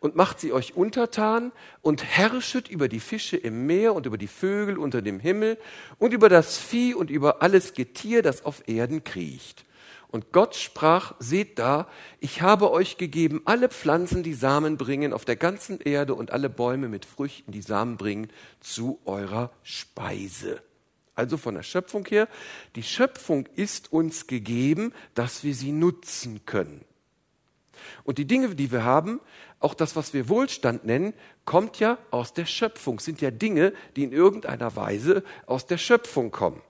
und 0.00 0.16
macht 0.16 0.40
sie 0.40 0.52
euch 0.52 0.74
untertan 0.74 1.52
und 1.80 2.02
herrschet 2.02 2.68
über 2.68 2.88
die 2.88 2.98
Fische 2.98 3.36
im 3.36 3.66
Meer 3.66 3.94
und 3.94 4.06
über 4.06 4.18
die 4.18 4.26
Vögel 4.26 4.78
unter 4.78 5.00
dem 5.00 5.20
Himmel 5.20 5.58
und 5.98 6.12
über 6.12 6.28
das 6.28 6.58
Vieh 6.58 6.92
und 6.92 7.08
über 7.08 7.40
alles 7.40 7.72
Getier, 7.72 8.22
das 8.22 8.44
auf 8.44 8.66
Erden 8.66 9.04
kriecht. 9.04 9.64
Und 10.10 10.32
Gott 10.32 10.56
sprach, 10.56 11.14
seht 11.20 11.60
da, 11.60 11.86
ich 12.18 12.42
habe 12.42 12.72
euch 12.72 12.96
gegeben 12.96 13.42
alle 13.44 13.68
Pflanzen, 13.68 14.24
die 14.24 14.34
Samen 14.34 14.76
bringen 14.76 15.12
auf 15.12 15.24
der 15.24 15.36
ganzen 15.36 15.80
Erde 15.80 16.14
und 16.14 16.32
alle 16.32 16.50
Bäume 16.50 16.88
mit 16.88 17.04
Früchten, 17.04 17.52
die 17.52 17.62
Samen 17.62 17.96
bringen, 17.96 18.28
zu 18.58 18.98
eurer 19.04 19.52
Speise. 19.62 20.62
Also 21.14 21.36
von 21.36 21.54
der 21.54 21.62
Schöpfung 21.62 22.04
her, 22.06 22.28
die 22.74 22.82
Schöpfung 22.82 23.46
ist 23.54 23.92
uns 23.92 24.26
gegeben, 24.26 24.92
dass 25.14 25.44
wir 25.44 25.54
sie 25.54 25.70
nutzen 25.70 26.44
können. 26.44 26.84
Und 28.02 28.18
die 28.18 28.26
Dinge, 28.26 28.54
die 28.56 28.72
wir 28.72 28.82
haben, 28.82 29.20
auch 29.60 29.74
das, 29.74 29.94
was 29.94 30.12
wir 30.12 30.28
Wohlstand 30.28 30.84
nennen, 30.84 31.14
kommt 31.44 31.78
ja 31.78 31.98
aus 32.10 32.32
der 32.32 32.46
Schöpfung, 32.46 32.98
sind 32.98 33.20
ja 33.20 33.30
Dinge, 33.30 33.72
die 33.94 34.02
in 34.02 34.12
irgendeiner 34.12 34.74
Weise 34.74 35.22
aus 35.46 35.66
der 35.66 35.78
Schöpfung 35.78 36.32
kommen. 36.32 36.60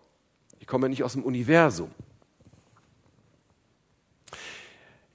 Die 0.61 0.67
kommen 0.67 0.85
ja 0.85 0.89
nicht 0.89 1.05
aus 1.05 1.15
dem 1.15 1.25
Universum. 1.25 1.91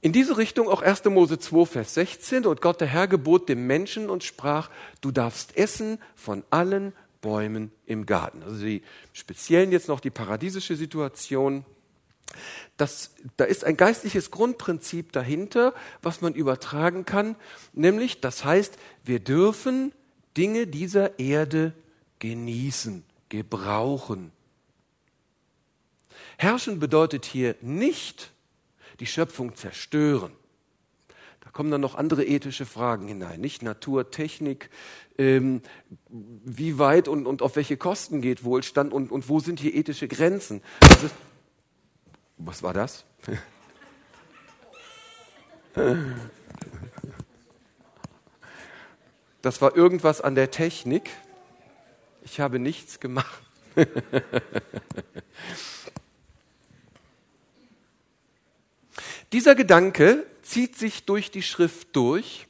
In 0.05 0.13
diese 0.13 0.37
Richtung 0.37 0.69
auch 0.69 0.83
1. 0.83 1.05
Mose 1.05 1.39
2, 1.39 1.65
Vers 1.65 1.95
16. 1.95 2.45
Und 2.45 2.61
Gott 2.61 2.79
der 2.79 2.87
Herr 2.87 3.07
gebot 3.07 3.49
dem 3.49 3.65
Menschen 3.65 4.11
und 4.11 4.23
sprach, 4.23 4.69
du 5.01 5.09
darfst 5.09 5.57
essen 5.57 5.97
von 6.13 6.43
allen 6.51 6.93
Bäumen 7.21 7.71
im 7.87 8.05
Garten. 8.05 8.43
Also 8.43 8.63
die 8.63 8.83
speziellen 9.13 9.71
jetzt 9.71 9.87
noch 9.87 9.99
die 9.99 10.11
paradiesische 10.11 10.75
Situation. 10.75 11.65
Das, 12.77 13.15
da 13.37 13.45
ist 13.45 13.63
ein 13.63 13.77
geistliches 13.77 14.29
Grundprinzip 14.29 15.11
dahinter, 15.11 15.73
was 16.03 16.21
man 16.21 16.35
übertragen 16.35 17.05
kann, 17.05 17.35
nämlich 17.73 18.21
das 18.21 18.45
heißt, 18.45 18.77
wir 19.05 19.19
dürfen 19.19 19.91
Dinge 20.37 20.67
dieser 20.67 21.17
Erde 21.17 21.73
genießen, 22.19 23.03
gebrauchen. 23.29 24.31
Herrschen 26.37 26.77
bedeutet 26.77 27.25
hier 27.25 27.55
nicht, 27.61 28.34
die 28.99 29.05
Schöpfung 29.05 29.55
zerstören. 29.55 30.31
Da 31.41 31.51
kommen 31.51 31.69
dann 31.69 31.81
noch 31.81 31.95
andere 31.95 32.25
ethische 32.25 32.65
Fragen 32.65 33.07
hinein, 33.07 33.39
nicht 33.39 33.61
Natur, 33.61 34.09
Technik, 34.09 34.69
ähm, 35.17 35.61
wie 36.09 36.79
weit 36.79 37.07
und, 37.07 37.27
und 37.27 37.41
auf 37.41 37.55
welche 37.55 37.77
Kosten 37.77 38.21
geht 38.21 38.43
Wohlstand 38.43 38.93
und, 38.93 39.11
und 39.11 39.29
wo 39.29 39.39
sind 39.39 39.59
hier 39.59 39.75
ethische 39.75 40.07
Grenzen. 40.07 40.61
Also, 40.81 41.09
was 42.37 42.63
war 42.63 42.73
das? 42.73 43.05
Das 49.41 49.61
war 49.61 49.75
irgendwas 49.75 50.21
an 50.21 50.33
der 50.33 50.49
Technik. 50.49 51.11
Ich 52.23 52.39
habe 52.39 52.57
nichts 52.57 52.99
gemacht. 52.99 53.43
Dieser 59.35 59.53
Gedanke 59.53 60.25
zieht 60.43 60.77
sich 60.77 61.03
durch 61.03 61.29
die 61.29 61.41
Schrift 61.41 61.93
durch, 61.93 62.47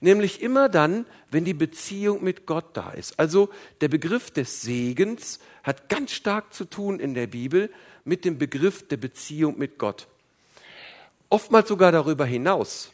nämlich 0.00 0.40
immer 0.40 0.70
dann, 0.70 1.04
wenn 1.30 1.44
die 1.44 1.52
Beziehung 1.52 2.24
mit 2.24 2.46
Gott 2.46 2.64
da 2.72 2.92
ist. 2.92 3.20
Also 3.20 3.50
der 3.82 3.88
Begriff 3.88 4.30
des 4.30 4.62
Segens 4.62 5.38
hat 5.62 5.90
ganz 5.90 6.12
stark 6.12 6.54
zu 6.54 6.64
tun 6.64 6.98
in 6.98 7.12
der 7.12 7.26
Bibel 7.26 7.70
mit 8.04 8.24
dem 8.24 8.38
Begriff 8.38 8.88
der 8.88 8.96
Beziehung 8.96 9.58
mit 9.58 9.76
Gott. 9.76 10.08
Oftmals 11.28 11.68
sogar 11.68 11.92
darüber 11.92 12.24
hinaus, 12.24 12.90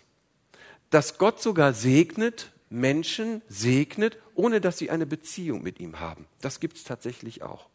dass 0.90 1.16
Gott 1.16 1.40
sogar 1.40 1.72
segnet, 1.72 2.50
Menschen 2.68 3.42
segnet, 3.46 4.18
ohne 4.34 4.60
dass 4.60 4.76
sie 4.76 4.90
eine 4.90 5.06
Beziehung 5.06 5.62
mit 5.62 5.78
ihm 5.78 6.00
haben. 6.00 6.26
Das 6.40 6.58
gibt 6.58 6.78
es 6.78 6.82
tatsächlich 6.82 7.44
auch 7.44 7.68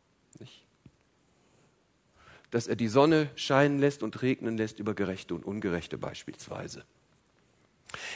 dass 2.51 2.67
er 2.67 2.75
die 2.75 2.87
Sonne 2.87 3.29
scheinen 3.35 3.79
lässt 3.79 4.03
und 4.03 4.21
regnen 4.21 4.57
lässt 4.57 4.79
über 4.79 4.93
Gerechte 4.93 5.35
und 5.35 5.45
Ungerechte 5.45 5.97
beispielsweise. 5.97 6.83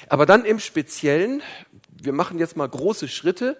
Aber 0.07 0.25
dann 0.25 0.45
im 0.45 0.59
Speziellen, 0.59 1.41
wir 1.89 2.13
machen 2.13 2.39
jetzt 2.39 2.57
mal 2.57 2.67
große 2.67 3.07
Schritte, 3.07 3.57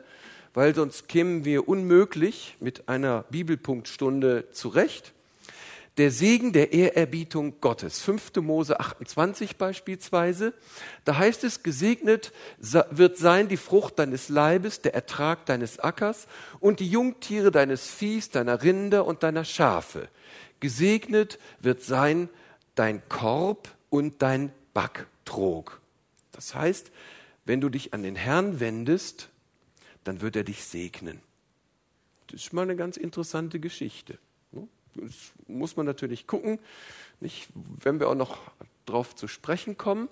weil 0.54 0.76
sonst 0.76 1.08
kämen 1.08 1.46
wir 1.46 1.68
unmöglich 1.68 2.56
mit 2.60 2.88
einer 2.88 3.24
Bibelpunktstunde 3.30 4.50
zurecht. 4.52 5.14
Der 5.98 6.10
Segen 6.10 6.54
der 6.54 6.74
Ehrerbietung 6.74 7.60
Gottes. 7.62 8.00
5. 8.02 8.38
Mose 8.38 8.80
28 8.80 9.58
beispielsweise. 9.58 10.54
Da 11.06 11.18
heißt 11.18 11.44
es, 11.44 11.62
gesegnet 11.62 12.32
wird 12.58 13.18
sein 13.18 13.48
die 13.48 13.58
Frucht 13.58 14.00
deines 14.00 14.30
Leibes, 14.30 14.82
der 14.82 14.96
Ertrag 14.96 15.46
deines 15.46 15.80
Ackers 15.80 16.28
und 16.60 16.80
die 16.80 16.90
Jungtiere 16.90 17.52
deines 17.52 17.88
Viehs, 17.88 18.32
deiner 18.32 18.64
Rinder 18.64 19.06
und 19.06 19.22
deiner 19.22 19.46
Schafe. 19.46 20.10
Gesegnet 20.64 21.40
wird 21.60 21.84
sein 21.84 22.30
dein 22.76 23.02
Korb 23.10 23.76
und 23.90 24.22
dein 24.22 24.50
Backtrog. 24.74 25.82
Das 26.32 26.56
heißt, 26.56 26.90
wenn 27.44 27.60
du 27.60 27.68
dich 27.68 27.94
an 27.94 28.02
den 28.02 28.16
Herrn 28.16 28.62
wendest, 28.62 29.28
dann 30.06 30.22
wird 30.22 30.38
er 30.38 30.46
dich 30.46 30.64
segnen. 30.64 31.20
Das 32.28 32.46
ist 32.46 32.54
mal 32.54 32.62
eine 32.62 32.78
ganz 32.78 32.96
interessante 32.96 33.60
Geschichte. 33.60 34.18
Das 34.96 35.34
muss 35.48 35.76
man 35.76 35.86
natürlich 35.86 36.28
gucken, 36.28 36.60
nicht, 37.20 37.50
wenn 37.84 38.00
wir 38.00 38.08
auch 38.08 38.16
noch 38.16 38.38
darauf 38.86 39.18
zu 39.18 39.28
sprechen 39.28 39.78
kommen. 39.78 40.08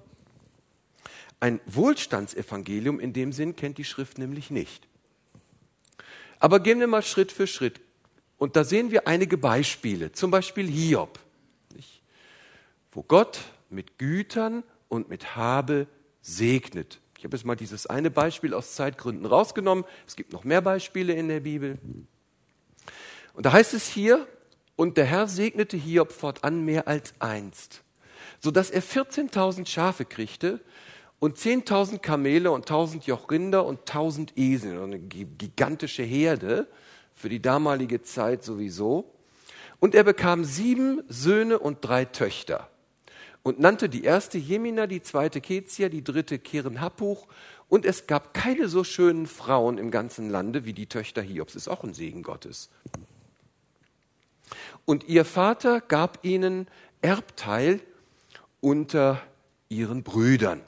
Ein 1.39 1.62
Wohlstandsevangelium 1.65 3.00
in 3.00 3.13
dem 3.13 3.31
Sinn 3.31 3.55
kennt 3.55 3.77
die 3.77 3.86
Schrift 3.86 4.17
nämlich 4.17 4.51
nicht. 4.51 4.86
Aber 6.39 6.60
gehen 6.60 6.81
wir 6.81 6.88
mal 6.88 7.03
Schritt 7.03 7.31
für 7.31 7.48
Schritt. 7.48 7.79
Und 8.42 8.56
da 8.56 8.64
sehen 8.64 8.90
wir 8.90 9.08
einige 9.08 9.38
Beispiele, 9.38 10.14
zum 10.14 10.32
Beispiel 10.32 10.68
Hiob, 10.68 11.20
nicht? 11.76 12.02
wo 12.92 13.04
Gott 13.04 13.40
mit 13.70 14.00
Gütern 14.00 14.64
und 14.90 15.10
mit 15.10 15.36
Habe 15.36 15.86
segnet. 16.24 17.02
Ich 17.20 17.24
habe 17.24 17.38
jetzt 17.38 17.46
mal 17.46 17.56
dieses 17.56 17.86
eine 17.86 18.10
Beispiel 18.10 18.56
aus 18.56 18.74
Zeitgründen 18.74 19.28
rausgenommen. 19.28 19.86
Es 20.08 20.16
gibt 20.16 20.34
noch 20.34 20.44
mehr 20.44 20.64
Beispiele 20.64 21.14
in 21.14 21.28
der 21.28 21.42
Bibel. 21.42 21.78
Und 23.36 23.46
da 23.46 23.52
heißt 23.52 23.76
es 23.76 23.88
hier, 23.88 24.28
Und 24.76 24.98
der 24.98 25.06
Herr 25.06 25.28
segnete 25.28 25.78
Hiob 25.78 26.12
fortan 26.12 26.66
mehr 26.66 26.88
als 26.88 27.14
einst, 27.20 27.84
sodass 28.40 28.72
er 28.72 28.82
14.000 28.82 29.68
Schafe 29.68 30.04
kriegte 30.04 30.62
und 31.20 31.38
10.000 31.38 32.00
Kamele 32.00 32.50
und 32.50 32.68
1.000 32.72 33.06
Jochrinder 33.06 33.68
und 33.68 33.82
1.000 33.82 34.30
Esel, 34.36 34.82
eine 34.82 34.98
gigantische 34.98 36.02
Herde 36.02 36.68
für 37.22 37.30
die 37.30 37.42
damalige 37.42 38.01
Zeit 38.01 38.44
sowieso. 38.44 39.13
Und 39.80 39.96
er 39.96 40.04
bekam 40.04 40.44
sieben 40.44 41.01
Söhne 41.08 41.60
und 41.60 41.78
drei 41.82 42.06
Töchter 42.06 42.70
und 43.44 43.60
nannte 43.60 43.90
die 43.90 44.04
erste 44.04 44.38
Jemina, 44.38 44.88
die 44.88 45.01
zweite 45.01 45.42
Kezia, 45.42 45.90
die 45.90 46.04
dritte 46.04 46.40
Keren 46.40 46.82
Happuch. 46.82 47.28
Und 47.70 47.86
es 47.86 48.06
gab 48.06 48.34
keine 48.34 48.68
so 48.68 48.84
schönen 48.84 49.28
Frauen 49.28 49.78
im 49.78 49.92
ganzen 49.92 50.30
Lande 50.30 50.66
wie 50.66 50.74
die 50.74 50.88
Töchter 50.88 51.22
Hiobs. 51.22 51.56
Ist 51.56 51.68
auch 51.68 51.84
ein 51.84 51.94
Segen 51.94 52.22
Gottes. 52.22 52.70
Und 54.86 55.08
ihr 55.08 55.25
Vater 55.25 55.80
gab 55.82 56.24
ihnen 56.24 56.68
Erbteil 57.01 57.80
unter 58.60 59.22
ihren 59.70 60.04
Brüdern. 60.04 60.62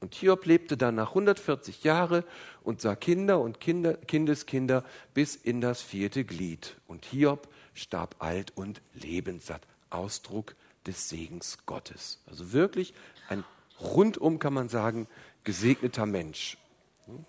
Und 0.00 0.14
Hiob 0.14 0.46
lebte 0.46 0.76
danach 0.76 1.10
140 1.10 1.84
Jahre 1.84 2.24
und 2.66 2.80
sah 2.80 2.96
Kinder 2.96 3.40
und 3.40 3.60
Kinder, 3.60 3.94
Kindeskinder 3.94 4.84
bis 5.14 5.36
in 5.36 5.60
das 5.60 5.82
vierte 5.82 6.24
Glied. 6.24 6.76
Und 6.88 7.04
Hiob 7.04 7.48
starb 7.74 8.16
alt 8.18 8.52
und 8.56 8.82
lebenssatt. 8.92 9.62
Ausdruck 9.88 10.56
des 10.84 11.08
Segens 11.08 11.58
Gottes. 11.66 12.18
Also 12.26 12.52
wirklich 12.52 12.92
ein 13.28 13.44
rundum, 13.80 14.40
kann 14.40 14.52
man 14.52 14.68
sagen, 14.68 15.06
gesegneter 15.44 16.06
Mensch. 16.06 16.58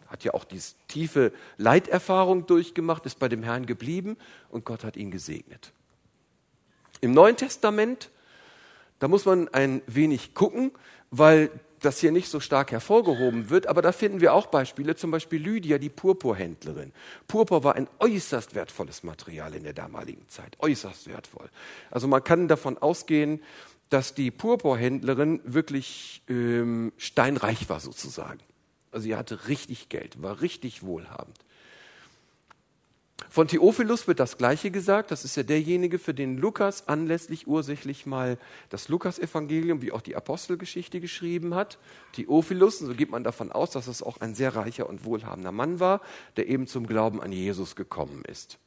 Hat 0.08 0.24
ja 0.24 0.34
auch 0.34 0.44
diese 0.44 0.74
tiefe 0.88 1.32
Leiterfahrung 1.58 2.48
durchgemacht, 2.48 3.06
ist 3.06 3.20
bei 3.20 3.30
dem 3.30 3.44
Herrn 3.44 3.68
geblieben 3.68 4.18
und 4.50 4.66
Gott 4.66 4.84
hat 4.84 4.98
ihn 4.98 5.12
gesegnet. 5.12 5.72
Im 7.00 7.14
Neuen 7.14 7.38
Testament, 7.38 8.10
da 8.98 9.08
muss 9.08 9.26
man 9.26 9.50
ein 9.50 9.84
wenig 9.86 10.34
gucken, 10.34 10.72
weil 11.12 11.52
das 11.82 12.00
hier 12.00 12.12
nicht 12.12 12.30
so 12.30 12.40
stark 12.40 12.72
hervorgehoben 12.72 13.50
wird, 13.50 13.68
aber 13.68 13.82
da 13.82 13.92
finden 13.92 14.22
wir 14.22 14.34
auch 14.34 14.48
Beispiele, 14.48 14.96
zum 14.96 15.12
Beispiel 15.12 15.42
Lydia, 15.42 15.78
die 15.78 15.90
Purpurhändlerin. 15.90 16.92
Purpur 17.28 17.64
war 17.64 17.76
ein 17.76 17.88
äußerst 18.00 18.56
wertvolles 18.56 19.04
Material 19.04 19.54
in 19.54 19.64
der 19.64 19.74
damaligen 19.74 20.28
Zeit, 20.28 20.58
äußerst 20.60 21.08
wertvoll. 21.08 21.50
Also 21.92 22.08
man 22.08 22.24
kann 22.24 22.48
davon 22.48 22.78
ausgehen, 22.78 23.42
dass 23.90 24.14
die 24.14 24.32
Purpurhändlerin 24.32 25.40
wirklich 25.46 26.22
ähm, 26.28 26.92
steinreich 26.98 27.70
war 27.70 27.80
sozusagen. 27.80 28.40
Also 28.92 29.04
sie 29.04 29.16
hatte 29.16 29.48
richtig 29.48 29.90
Geld, 29.90 30.22
war 30.22 30.42
richtig 30.42 30.84
wohlhabend. 30.84 31.38
Von 33.30 33.48
Theophilus 33.48 34.08
wird 34.08 34.20
das 34.20 34.38
Gleiche 34.38 34.72
gesagt. 34.72 35.12
Das 35.12 35.26
ist 35.26 35.36
ja 35.36 35.44
derjenige, 35.44 36.00
für 36.00 36.14
den 36.14 36.38
Lukas 36.38 36.88
anlässlich 36.88 37.48
ursächlich 37.48 38.06
mal 38.06 38.38
das 38.70 38.90
Lukasevangelium 38.90 39.82
wie 39.82 39.92
auch 39.92 40.02
die 40.02 40.16
Apostelgeschichte 40.16 41.00
geschrieben 41.00 41.56
hat. 41.56 41.78
Theophilus, 42.14 42.82
und 42.82 42.88
so 42.88 42.94
geht 42.94 43.10
man 43.10 43.24
davon 43.24 43.52
aus, 43.52 43.72
dass 43.72 43.88
es 43.88 44.04
auch 44.04 44.22
ein 44.22 44.36
sehr 44.36 44.56
reicher 44.56 44.88
und 44.88 45.04
wohlhabender 45.04 45.52
Mann 45.52 45.80
war, 45.80 46.02
der 46.36 46.48
eben 46.48 46.68
zum 46.68 46.86
Glauben 46.86 47.22
an 47.22 47.32
Jesus 47.32 47.76
gekommen 47.76 48.24
ist. 48.26 48.60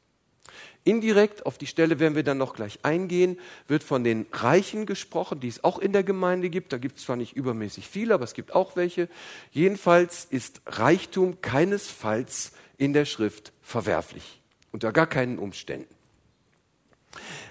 Indirekt, 0.82 1.46
auf 1.46 1.58
die 1.58 1.66
Stelle 1.66 2.00
werden 2.00 2.16
wir 2.16 2.24
dann 2.24 2.38
noch 2.38 2.54
gleich 2.54 2.80
eingehen, 2.84 3.38
wird 3.68 3.84
von 3.84 4.02
den 4.02 4.26
Reichen 4.32 4.84
gesprochen, 4.84 5.38
die 5.38 5.48
es 5.48 5.62
auch 5.62 5.78
in 5.78 5.92
der 5.92 6.02
Gemeinde 6.02 6.50
gibt. 6.50 6.72
Da 6.72 6.78
gibt 6.78 6.98
es 6.98 7.04
zwar 7.04 7.16
nicht 7.16 7.36
übermäßig 7.36 7.88
viele, 7.88 8.14
aber 8.14 8.24
es 8.24 8.34
gibt 8.34 8.54
auch 8.54 8.76
welche. 8.76 9.08
Jedenfalls 9.52 10.24
ist 10.24 10.60
Reichtum 10.66 11.40
keinesfalls 11.40 12.52
in 12.78 12.92
der 12.92 13.04
Schrift 13.04 13.52
verwerflich. 13.62 14.39
Unter 14.72 14.92
gar 14.92 15.06
keinen 15.06 15.38
Umständen. 15.38 15.94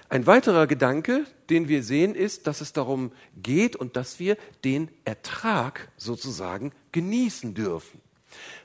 Ein 0.08 0.26
weiterer 0.26 0.66
Gedanke, 0.66 1.24
den 1.50 1.68
wir 1.68 1.82
sehen, 1.82 2.14
ist, 2.14 2.46
dass 2.46 2.60
es 2.60 2.72
darum 2.72 3.12
geht 3.36 3.76
und 3.76 3.96
dass 3.96 4.18
wir 4.18 4.36
den 4.64 4.90
Ertrag 5.04 5.88
sozusagen 5.96 6.72
genießen 6.92 7.54
dürfen. 7.54 8.00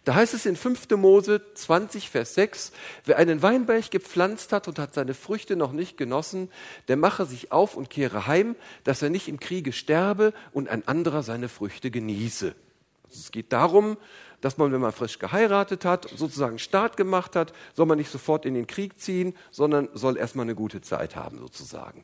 Da 0.04 0.16
heißt 0.16 0.34
es 0.34 0.46
in 0.46 0.56
5. 0.56 0.90
Mose 0.92 1.42
20, 1.54 2.10
Vers 2.10 2.36
6, 2.36 2.72
wer 3.06 3.18
einen 3.18 3.42
Weinberg 3.42 3.90
gepflanzt 3.90 4.54
hat 4.54 4.68
und 4.68 4.80
hat 4.80 4.94
seine 4.94 5.14
Früchte 5.14 5.56
noch 5.56 5.72
nicht 5.72 5.98
genossen, 5.98 6.50
der 6.88 6.98
mache 6.98 7.26
sich 7.26 7.52
auf 7.52 7.76
und 7.76 7.90
kehre 7.90 8.28
heim, 8.28 8.56
dass 8.84 9.02
er 9.02 9.10
nicht 9.10 9.28
im 9.28 9.40
Kriege 9.40 9.72
sterbe 9.72 10.34
und 10.52 10.70
ein 10.70 10.88
anderer 10.88 11.24
seine 11.24 11.50
Früchte 11.50 11.90
genieße. 11.92 12.56
Also 13.04 13.20
es 13.20 13.32
geht 13.32 13.54
darum, 13.54 13.98
dass 14.42 14.58
man, 14.58 14.72
wenn 14.72 14.82
man 14.82 14.92
frisch 14.92 15.20
geheiratet 15.20 15.86
hat, 15.86 16.10
sozusagen 16.16 16.60
Start 16.60 16.98
gemacht 16.98 17.36
hat, 17.36 17.54
soll 17.74 17.86
man 17.86 17.98
nicht 17.98 18.12
sofort 18.12 18.46
in 18.46 18.54
den 18.54 18.68
Krieg 18.68 19.00
ziehen, 19.00 19.36
sondern 19.52 19.90
soll 19.94 20.18
erstmal 20.18 20.46
eine 20.46 20.56
gute 20.56 20.82
Zeit 20.82 21.16
haben, 21.16 21.40
sozusagen. 21.40 22.04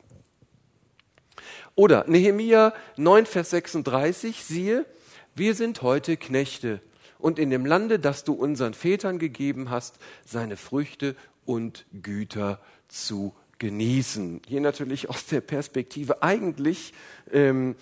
Oder 1.74 2.04
Nehemia 2.06 2.74
9, 2.96 3.26
Vers 3.26 3.50
36, 3.50 4.44
siehe, 4.44 4.86
wir 5.34 5.54
sind 5.54 5.82
heute 5.82 6.16
Knechte 6.16 6.80
und 7.18 7.38
in 7.38 7.50
dem 7.50 7.64
Lande, 7.64 7.98
das 7.98 8.24
du 8.24 8.34
unseren 8.34 8.74
Vätern 8.74 9.18
gegeben 9.18 9.70
hast, 9.70 9.98
seine 10.26 10.56
Früchte 10.56 11.16
und 11.44 11.86
Güter 12.02 12.60
zu 12.88 13.34
genießen. 13.58 14.42
Hier 14.46 14.60
natürlich 14.60 15.08
aus 15.08 15.26
der 15.26 15.40
Perspektive, 15.40 16.22
eigentlich 16.22 16.92
ähm, 17.30 17.76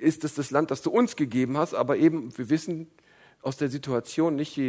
ist 0.00 0.24
es 0.24 0.34
das 0.34 0.52
Land, 0.52 0.70
das 0.70 0.82
du 0.82 0.90
uns 0.90 1.16
gegeben 1.16 1.58
hast, 1.58 1.74
aber 1.74 1.96
eben, 1.96 2.36
wir 2.38 2.48
wissen, 2.48 2.88
aus 3.44 3.56
der 3.56 3.68
Situation. 3.68 4.36
Nicht 4.36 4.60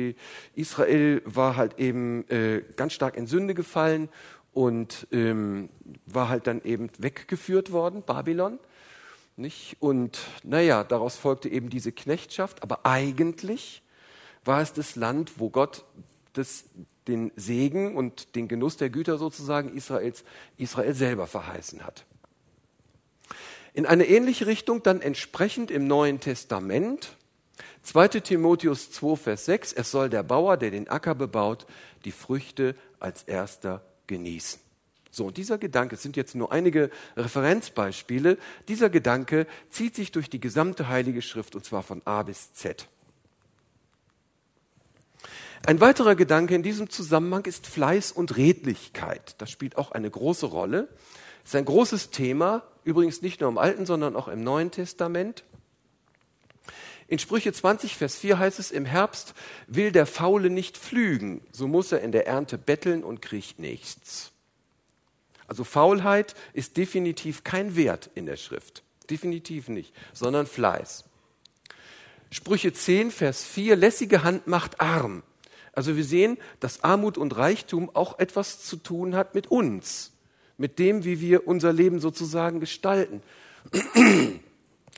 Israel 0.55 1.21
war 1.25 1.55
halt 1.55 1.79
eben 1.79 2.27
äh, 2.29 2.63
ganz 2.75 2.93
stark 2.93 3.17
in 3.17 3.27
Sünde 3.27 3.53
gefallen 3.53 4.09
und 4.53 5.07
ähm, 5.11 5.69
war 6.05 6.29
halt 6.29 6.47
dann 6.47 6.61
eben 6.63 6.89
weggeführt 6.97 7.71
worden, 7.71 8.03
Babylon. 8.03 8.57
Nicht? 9.37 9.75
Und 9.81 10.19
naja, 10.43 10.83
daraus 10.83 11.17
folgte 11.17 11.49
eben 11.49 11.69
diese 11.69 11.91
Knechtschaft, 11.91 12.63
aber 12.63 12.85
eigentlich 12.85 13.83
war 14.45 14.61
es 14.61 14.71
das 14.71 14.95
Land, 14.95 15.39
wo 15.39 15.49
Gott 15.49 15.83
das, 16.33 16.65
den 17.07 17.31
Segen 17.35 17.95
und 17.95 18.35
den 18.35 18.47
Genuss 18.47 18.77
der 18.77 18.89
Güter 18.89 19.17
sozusagen 19.17 19.75
Israels, 19.75 20.23
Israel 20.57 20.93
selber 20.93 21.27
verheißen 21.27 21.85
hat. 21.85 22.05
In 23.73 23.85
eine 23.85 24.07
ähnliche 24.07 24.47
Richtung 24.47 24.83
dann 24.83 25.01
entsprechend 25.01 25.69
im 25.69 25.85
Neuen 25.85 26.21
Testament 26.21 27.17
2 27.85 28.07
Timotheus 28.07 28.91
2, 28.91 29.15
Vers 29.15 29.45
6, 29.45 29.73
es 29.73 29.91
soll 29.91 30.09
der 30.09 30.23
Bauer, 30.23 30.57
der 30.57 30.71
den 30.71 30.89
Acker 30.89 31.13
bebaut, 31.13 31.67
die 32.03 32.11
Früchte 32.11 32.75
als 32.99 33.23
erster 33.23 33.85
genießen. 34.07 34.59
So, 35.11 35.27
und 35.27 35.37
dieser 35.37 35.59
Gedanke, 35.59 35.95
es 35.95 36.01
sind 36.01 36.17
jetzt 36.17 36.33
nur 36.33 36.51
einige 36.51 36.89
Referenzbeispiele, 37.15 38.37
dieser 38.67 38.89
Gedanke 38.89 39.45
zieht 39.69 39.95
sich 39.95 40.11
durch 40.11 40.31
die 40.31 40.41
gesamte 40.41 40.89
Heilige 40.89 41.21
Schrift 41.21 41.55
und 41.55 41.63
zwar 41.63 41.83
von 41.83 42.01
A 42.05 42.23
bis 42.23 42.53
Z. 42.53 42.87
Ein 45.67 45.79
weiterer 45.79 46.15
Gedanke 46.15 46.55
in 46.55 46.63
diesem 46.63 46.89
Zusammenhang 46.89 47.45
ist 47.45 47.67
Fleiß 47.67 48.11
und 48.11 48.35
Redlichkeit. 48.35 49.35
Das 49.37 49.51
spielt 49.51 49.77
auch 49.77 49.91
eine 49.91 50.09
große 50.09 50.47
Rolle. 50.47 50.89
Es 51.43 51.51
ist 51.51 51.55
ein 51.55 51.65
großes 51.65 52.09
Thema, 52.09 52.63
übrigens 52.83 53.21
nicht 53.21 53.41
nur 53.41 53.49
im 53.49 53.59
Alten, 53.59 53.85
sondern 53.85 54.15
auch 54.15 54.27
im 54.27 54.43
Neuen 54.43 54.71
Testament. 54.71 55.43
In 57.07 57.19
Sprüche 57.19 57.53
20, 57.53 57.95
Vers 57.97 58.15
4 58.17 58.39
heißt 58.39 58.59
es, 58.59 58.71
im 58.71 58.85
Herbst 58.85 59.35
will 59.67 59.91
der 59.91 60.07
Faule 60.07 60.49
nicht 60.49 60.77
pflügen, 60.77 61.41
so 61.51 61.67
muss 61.67 61.91
er 61.91 62.01
in 62.01 62.11
der 62.11 62.25
Ernte 62.25 62.57
betteln 62.57 63.03
und 63.03 63.21
kriegt 63.21 63.59
nichts. 63.59 64.31
Also 65.47 65.63
Faulheit 65.63 66.33
ist 66.53 66.77
definitiv 66.77 67.43
kein 67.43 67.75
Wert 67.75 68.09
in 68.15 68.25
der 68.25 68.37
Schrift. 68.37 68.81
Definitiv 69.11 69.67
nicht, 69.67 69.93
sondern 70.13 70.47
Fleiß. 70.47 71.03
Sprüche 72.31 72.73
10, 72.73 73.11
Vers 73.11 73.43
4, 73.43 73.75
lässige 73.75 74.23
Hand 74.23 74.47
macht 74.47 74.81
arm. 74.81 75.21
Also 75.73 75.95
wir 75.95 76.03
sehen, 76.03 76.39
dass 76.59 76.83
Armut 76.83 77.19
und 77.19 77.37
Reichtum 77.37 77.91
auch 77.93 78.17
etwas 78.17 78.63
zu 78.63 78.77
tun 78.77 79.15
hat 79.15 79.35
mit 79.35 79.47
uns, 79.47 80.11
mit 80.57 80.79
dem, 80.79 81.03
wie 81.03 81.21
wir 81.21 81.47
unser 81.47 81.71
Leben 81.71 81.99
sozusagen 81.99 82.59
gestalten 82.59 83.21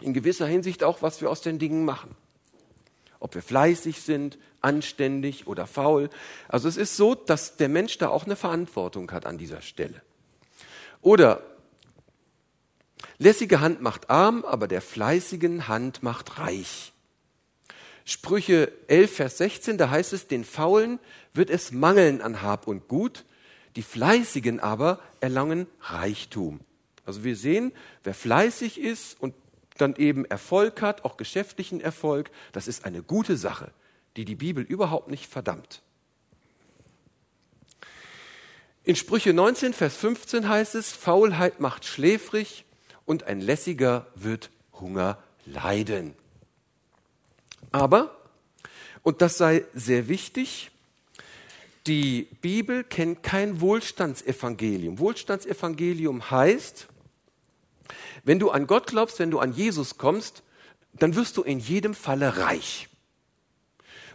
in 0.01 0.13
gewisser 0.13 0.47
Hinsicht 0.47 0.83
auch, 0.83 1.01
was 1.01 1.21
wir 1.21 1.29
aus 1.29 1.41
den 1.41 1.59
Dingen 1.59 1.85
machen. 1.85 2.15
Ob 3.19 3.33
wir 3.33 3.41
fleißig 3.41 4.01
sind, 4.01 4.37
anständig 4.61 5.47
oder 5.47 5.65
faul. 5.65 6.09
Also 6.47 6.67
es 6.67 6.77
ist 6.77 6.97
so, 6.97 7.15
dass 7.15 7.57
der 7.57 7.69
Mensch 7.69 7.97
da 7.97 8.09
auch 8.09 8.25
eine 8.25 8.35
Verantwortung 8.35 9.11
hat 9.11 9.25
an 9.25 9.37
dieser 9.37 9.61
Stelle. 9.61 10.01
Oder 11.01 11.41
lässige 13.17 13.59
Hand 13.59 13.81
macht 13.81 14.09
arm, 14.09 14.45
aber 14.45 14.67
der 14.67 14.81
fleißigen 14.81 15.67
Hand 15.67 16.03
macht 16.03 16.37
reich. 16.37 16.93
Sprüche 18.05 18.71
11, 18.87 19.15
Vers 19.15 19.37
16, 19.39 19.77
da 19.77 19.89
heißt 19.89 20.13
es, 20.13 20.27
den 20.27 20.45
Faulen 20.45 20.99
wird 21.33 21.49
es 21.49 21.71
mangeln 21.71 22.21
an 22.21 22.41
Hab 22.41 22.67
und 22.67 22.87
Gut, 22.87 23.25
die 23.75 23.81
Fleißigen 23.81 24.59
aber 24.59 24.99
erlangen 25.19 25.67
Reichtum. 25.81 26.61
Also 27.05 27.23
wir 27.23 27.35
sehen, 27.35 27.73
wer 28.03 28.13
fleißig 28.13 28.79
ist 28.79 29.19
und 29.21 29.33
dann 29.77 29.95
eben 29.95 30.25
Erfolg 30.25 30.81
hat, 30.81 31.05
auch 31.05 31.17
geschäftlichen 31.17 31.81
Erfolg, 31.81 32.31
das 32.51 32.67
ist 32.67 32.85
eine 32.85 33.03
gute 33.03 33.37
Sache, 33.37 33.71
die 34.15 34.25
die 34.25 34.35
Bibel 34.35 34.63
überhaupt 34.63 35.09
nicht 35.09 35.27
verdammt. 35.27 35.81
In 38.83 38.95
Sprüche 38.95 39.33
19, 39.33 39.73
Vers 39.73 39.97
15 39.97 40.47
heißt 40.47 40.75
es, 40.75 40.93
Faulheit 40.93 41.59
macht 41.59 41.83
schläfrig 41.83 42.63
und 43.05 43.23
ein 43.23 43.41
Lässiger 43.41 44.07
wird 44.15 44.49
Hunger 44.79 45.21
leiden. 45.45 46.15
Aber, 47.71 48.17
und 49.03 49.21
das 49.21 49.37
sei 49.37 49.65
sehr 49.73 50.07
wichtig, 50.07 50.71
die 51.85 52.27
Bibel 52.41 52.83
kennt 52.83 53.23
kein 53.23 53.61
Wohlstandsevangelium. 53.61 54.99
Wohlstandsevangelium 54.99 56.31
heißt, 56.31 56.87
wenn 58.27 58.39
du 58.39 58.49
an 58.51 58.67
Gott 58.67 58.87
glaubst, 58.87 59.19
wenn 59.19 59.31
du 59.31 59.39
an 59.39 59.53
Jesus 59.53 59.97
kommst, 59.97 60.43
dann 60.99 61.15
wirst 61.15 61.37
du 61.37 61.43
in 61.43 61.59
jedem 61.59 61.93
Falle 61.93 62.37
reich. 62.37 62.89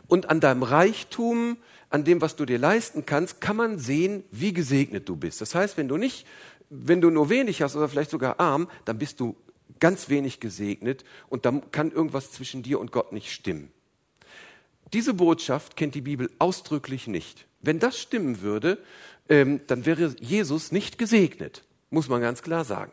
Und 0.06 0.28
an 0.28 0.38
deinem 0.38 0.62
Reichtum, 0.62 1.56
an 1.88 2.04
dem, 2.04 2.20
was 2.20 2.36
du 2.36 2.44
dir 2.44 2.58
leisten 2.58 3.06
kannst, 3.06 3.40
kann 3.40 3.56
man 3.56 3.78
sehen, 3.78 4.22
wie 4.30 4.52
gesegnet 4.52 5.08
du 5.08 5.16
bist. 5.16 5.40
Das 5.40 5.54
heißt, 5.54 5.78
wenn 5.78 5.88
du 5.88 5.96
nicht, 5.96 6.26
wenn 6.68 7.00
du 7.00 7.08
nur 7.08 7.30
wenig 7.30 7.62
hast 7.62 7.74
oder 7.74 7.88
vielleicht 7.88 8.10
sogar 8.10 8.38
arm, 8.38 8.68
dann 8.84 8.98
bist 8.98 9.18
du 9.18 9.34
ganz 9.80 10.10
wenig 10.10 10.40
gesegnet 10.40 11.04
und 11.30 11.46
dann 11.46 11.70
kann 11.70 11.90
irgendwas 11.90 12.32
zwischen 12.32 12.62
dir 12.62 12.80
und 12.80 12.92
Gott 12.92 13.12
nicht 13.12 13.32
stimmen. 13.32 13.72
Diese 14.92 15.14
Botschaft 15.14 15.74
kennt 15.74 15.94
die 15.94 16.02
Bibel 16.02 16.30
ausdrücklich 16.38 17.06
nicht. 17.06 17.46
Wenn 17.62 17.78
das 17.78 17.98
stimmen 17.98 18.42
würde, 18.42 18.76
ähm, 19.30 19.62
dann 19.68 19.86
wäre 19.86 20.14
Jesus 20.20 20.70
nicht 20.70 20.98
gesegnet, 20.98 21.64
muss 21.88 22.10
man 22.10 22.20
ganz 22.20 22.42
klar 22.42 22.66
sagen. 22.66 22.92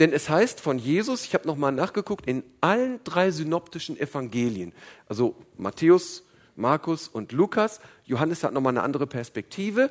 Denn 0.00 0.14
es 0.14 0.30
heißt 0.30 0.60
von 0.60 0.78
Jesus, 0.78 1.24
ich 1.24 1.34
habe 1.34 1.46
nochmal 1.46 1.72
nachgeguckt, 1.72 2.26
in 2.26 2.42
allen 2.62 3.04
drei 3.04 3.30
synoptischen 3.30 4.00
Evangelien, 4.00 4.72
also 5.06 5.36
Matthäus, 5.58 6.24
Markus 6.56 7.06
und 7.06 7.32
Lukas, 7.32 7.80
Johannes 8.06 8.42
hat 8.42 8.54
nochmal 8.54 8.72
eine 8.72 8.82
andere 8.82 9.06
Perspektive, 9.06 9.90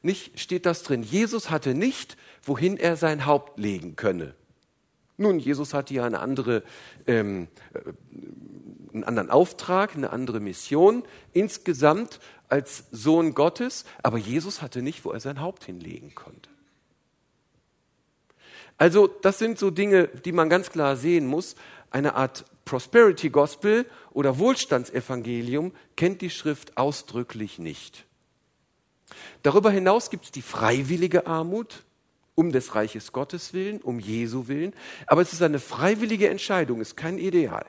nicht 0.00 0.38
steht 0.38 0.64
das 0.64 0.84
drin. 0.84 1.02
Jesus 1.02 1.50
hatte 1.50 1.74
nicht, 1.74 2.16
wohin 2.42 2.76
er 2.76 2.96
sein 2.96 3.26
Haupt 3.26 3.58
legen 3.58 3.96
könne. 3.96 4.34
Nun, 5.16 5.40
Jesus 5.40 5.74
hatte 5.74 5.92
ja 5.92 6.04
eine 6.04 6.20
andere, 6.20 6.62
ähm, 7.08 7.48
äh, 7.74 7.80
einen 8.94 9.02
anderen 9.02 9.28
Auftrag, 9.28 9.96
eine 9.96 10.10
andere 10.10 10.38
Mission 10.38 11.02
insgesamt 11.32 12.20
als 12.48 12.84
Sohn 12.92 13.34
Gottes, 13.34 13.84
aber 14.04 14.18
Jesus 14.18 14.62
hatte 14.62 14.82
nicht, 14.82 15.04
wo 15.04 15.10
er 15.10 15.18
sein 15.18 15.40
Haupt 15.40 15.64
hinlegen 15.64 16.14
konnte. 16.14 16.48
Also 18.78 19.08
das 19.08 19.38
sind 19.38 19.58
so 19.58 19.70
Dinge, 19.70 20.08
die 20.08 20.32
man 20.32 20.48
ganz 20.48 20.70
klar 20.70 20.96
sehen 20.96 21.26
muss. 21.26 21.56
Eine 21.90 22.14
Art 22.14 22.44
Prosperity 22.64 23.30
Gospel 23.30 23.86
oder 24.12 24.38
Wohlstandsevangelium 24.38 25.72
kennt 25.96 26.20
die 26.20 26.30
Schrift 26.30 26.76
ausdrücklich 26.76 27.58
nicht. 27.58 28.06
Darüber 29.42 29.70
hinaus 29.70 30.10
gibt 30.10 30.26
es 30.26 30.30
die 30.30 30.42
freiwillige 30.42 31.26
Armut, 31.26 31.84
um 32.34 32.52
des 32.52 32.74
Reiches 32.74 33.12
Gottes 33.12 33.52
willen, 33.52 33.80
um 33.80 33.98
Jesu 33.98 34.48
willen. 34.48 34.74
Aber 35.06 35.22
es 35.22 35.32
ist 35.32 35.42
eine 35.42 35.58
freiwillige 35.58 36.28
Entscheidung, 36.28 36.80
ist 36.80 36.96
kein 36.96 37.18
Ideal 37.18 37.66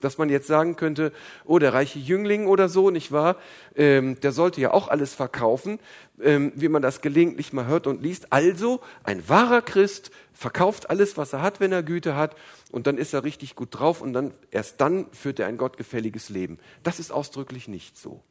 dass 0.00 0.18
man 0.18 0.28
jetzt 0.28 0.46
sagen 0.46 0.76
könnte, 0.76 1.12
oh, 1.44 1.58
der 1.58 1.72
reiche 1.72 1.98
Jüngling 1.98 2.46
oder 2.46 2.68
so, 2.68 2.90
nicht 2.90 3.12
wahr? 3.12 3.36
Ähm, 3.74 4.20
der 4.20 4.32
sollte 4.32 4.60
ja 4.60 4.72
auch 4.72 4.88
alles 4.88 5.14
verkaufen, 5.14 5.78
ähm, 6.20 6.52
wie 6.54 6.68
man 6.68 6.82
das 6.82 7.00
gelegentlich 7.00 7.52
mal 7.52 7.66
hört 7.66 7.86
und 7.86 8.02
liest. 8.02 8.32
Also, 8.32 8.80
ein 9.04 9.28
wahrer 9.28 9.62
Christ 9.62 10.10
verkauft 10.32 10.90
alles, 10.90 11.16
was 11.16 11.32
er 11.32 11.42
hat, 11.42 11.60
wenn 11.60 11.72
er 11.72 11.82
Güte 11.82 12.14
hat, 12.14 12.36
und 12.72 12.86
dann 12.86 12.98
ist 12.98 13.14
er 13.14 13.24
richtig 13.24 13.54
gut 13.54 13.68
drauf 13.70 14.02
und 14.02 14.12
dann, 14.12 14.34
erst 14.50 14.80
dann 14.80 15.06
führt 15.12 15.38
er 15.38 15.46
ein 15.46 15.56
gottgefälliges 15.56 16.28
Leben. 16.28 16.58
Das 16.82 17.00
ist 17.00 17.10
ausdrücklich 17.10 17.68
nicht 17.68 17.96
so. 17.96 18.22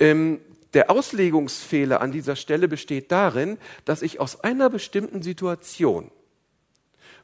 Ähm, 0.00 0.40
der 0.72 0.90
Auslegungsfehler 0.90 2.00
an 2.00 2.12
dieser 2.12 2.36
Stelle 2.36 2.68
besteht 2.68 3.12
darin, 3.12 3.58
dass 3.84 4.02
ich 4.02 4.20
aus 4.20 4.40
einer 4.40 4.70
bestimmten 4.70 5.22
Situation, 5.22 6.10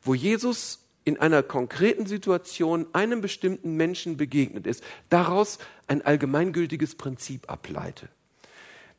wo 0.03 0.15
Jesus 0.15 0.86
in 1.07 1.19
einer 1.19 1.45
konkreten 1.45 2.05
Situation 2.05 2.87
einem 2.93 3.21
bestimmten 3.21 3.77
Menschen 3.77 4.17
begegnet 4.17 4.67
ist, 4.67 4.83
daraus 5.09 5.59
ein 5.87 6.03
allgemeingültiges 6.03 6.97
Prinzip 6.97 7.49
ableite. 7.49 8.09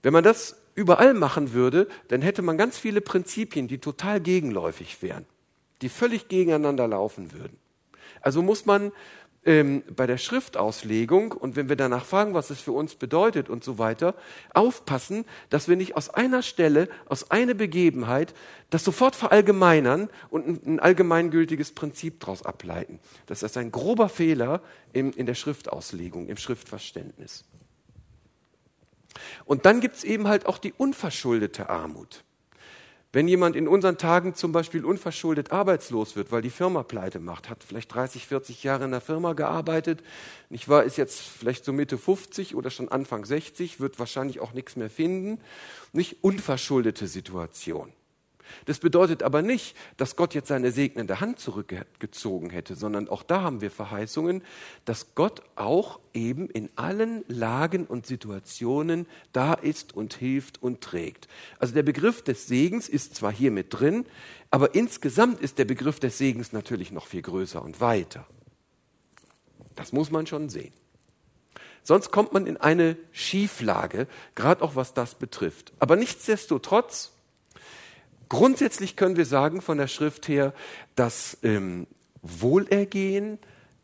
Wenn 0.02 0.14
man 0.14 0.24
das 0.24 0.56
überall 0.74 1.14
machen 1.14 1.52
würde, 1.52 1.90
dann 2.08 2.22
hätte 2.22 2.42
man 2.42 2.58
ganz 2.58 2.78
viele 2.78 3.02
Prinzipien, 3.02 3.68
die 3.68 3.80
total 3.80 4.22
gegenläufig 4.22 5.02
wären, 5.02 5.26
die 5.82 5.90
völlig 5.90 6.30
gegeneinander 6.30 6.88
laufen 6.88 7.34
würden. 7.34 7.58
Also 8.22 8.42
muss 8.42 8.66
man 8.66 8.94
ähm, 9.48 9.82
bei 9.96 10.06
der 10.06 10.18
Schriftauslegung 10.18 11.32
und 11.32 11.56
wenn 11.56 11.70
wir 11.70 11.78
danach 11.78 12.06
fragen, 12.06 12.34
was 12.34 12.50
es 12.50 12.60
für 12.60 12.74
uns 12.74 12.96
bedeutet 12.96 13.50
und 13.50 13.64
so 13.64 13.80
weiter, 13.80 14.14
aufpassen, 14.54 15.26
dass 15.50 15.68
wir 15.68 15.78
nicht 15.78 15.96
aus 15.96 16.10
einer 16.10 16.44
Stelle, 16.44 16.90
aus 17.08 17.32
einer 17.32 17.54
Begebenheit 17.54 18.36
das 18.70 18.84
sofort 18.84 19.16
verallgemeinern 19.16 20.10
und 20.30 20.48
ein, 20.48 20.62
ein 20.66 20.80
allgemeingültiges 20.80 21.72
Prinzip 21.72 22.20
daraus 22.20 22.44
ableiten. 22.44 23.00
Das 23.26 23.42
ist 23.42 23.58
ein 23.58 23.72
grober 23.72 24.10
Fehler 24.10 24.62
in, 24.92 25.14
in 25.14 25.26
der 25.26 25.36
Schriftauslegung, 25.36 26.28
im 26.28 26.38
Schriftverständnis. 26.38 27.46
Und 29.46 29.66
dann 29.66 29.80
gibt 29.80 29.96
es 29.96 30.04
eben 30.04 30.28
halt 30.28 30.46
auch 30.46 30.58
die 30.58 30.74
unverschuldete 30.74 31.70
Armut. 31.70 32.24
Wenn 33.18 33.28
jemand 33.28 33.56
in 33.56 33.68
unseren 33.68 33.98
Tagen 33.98 34.36
zum 34.36 34.52
Beispiel 34.52 34.86
unverschuldet 34.86 35.52
arbeitslos 35.52 36.16
wird, 36.16 36.32
weil 36.32 36.44
die 36.44 36.52
Firma 36.52 36.84
pleite 36.84 37.20
macht, 37.20 37.50
hat 37.50 37.64
vielleicht 37.64 37.92
30, 37.92 38.28
40 38.28 38.64
Jahre 38.64 38.86
in 38.86 38.92
der 38.92 39.02
Firma 39.02 39.34
gearbeitet, 39.34 40.04
nicht 40.52 40.70
wahr, 40.70 40.84
ist 40.84 40.98
jetzt 40.98 41.22
vielleicht 41.22 41.66
so 41.66 41.74
Mitte 41.74 41.98
50 41.98 42.54
oder 42.54 42.70
schon 42.70 42.90
Anfang 42.90 43.26
60, 43.26 43.80
wird 43.80 43.98
wahrscheinlich 43.98 44.40
auch 44.40 44.54
nichts 44.54 44.76
mehr 44.76 44.92
finden, 44.92 45.40
nicht 45.94 46.18
unverschuldete 46.24 47.08
Situation. 47.08 47.92
Das 48.66 48.80
bedeutet 48.80 49.24
aber 49.24 49.42
nicht, 49.42 49.76
dass 49.98 50.16
Gott 50.16 50.34
jetzt 50.34 50.48
seine 50.48 50.72
segnende 50.72 51.20
Hand 51.20 51.40
zurückgezogen 51.40 52.50
hätte, 52.50 52.76
sondern 52.76 53.10
auch 53.10 53.24
da 53.24 53.42
haben 53.42 53.62
wir 53.62 53.72
Verheißungen, 53.72 54.44
dass 54.86 55.16
Gott 55.16 55.42
auch 55.56 56.00
eben 56.14 56.50
in 56.50 56.70
allen 56.76 57.24
Lagen 57.28 57.86
und 57.86 58.06
Situationen 58.06 59.08
da 59.34 59.54
ist 59.54 59.96
und 59.96 60.14
hilft 60.14 60.62
und 60.62 60.82
trägt. 60.82 61.28
Also 61.60 61.74
der 61.74 61.84
Begriff 61.84 62.22
des 62.24 62.48
Segens 62.48 62.90
ist 62.90 63.16
zwar 63.16 63.32
hier 63.32 63.52
mit 63.52 63.68
drin, 63.70 64.06
aber 64.52 64.76
insgesamt 64.76 65.42
ist 65.42 65.58
der 65.58 65.66
Begriff 65.66 66.00
des 66.00 66.18
Segens 66.18 66.54
natürlich 66.54 66.92
noch 66.92 67.08
viel 67.08 67.22
größer 67.22 67.62
und 67.62 67.82
weiter. 67.82 68.26
Das 69.76 69.94
muss 69.94 70.12
man 70.12 70.28
schon 70.28 70.50
sehen. 70.50 70.74
Sonst 71.84 72.12
kommt 72.12 72.34
man 72.34 72.48
in 72.48 72.58
eine 72.58 72.98
Schieflage, 73.14 74.08
gerade 74.36 74.62
auch 74.62 74.76
was 74.76 74.94
das 74.94 75.16
betrifft. 75.16 75.72
Aber 75.80 75.96
nichtsdestotrotz, 75.96 77.14
Grundsätzlich 78.30 78.96
können 78.96 79.16
wir 79.16 79.26
sagen 79.26 79.62
von 79.62 79.78
der 79.78 79.88
Schrift 79.88 80.28
her, 80.28 80.54
dass 80.96 81.38
ähm, 81.44 81.88
Wohlergehen, 82.22 83.40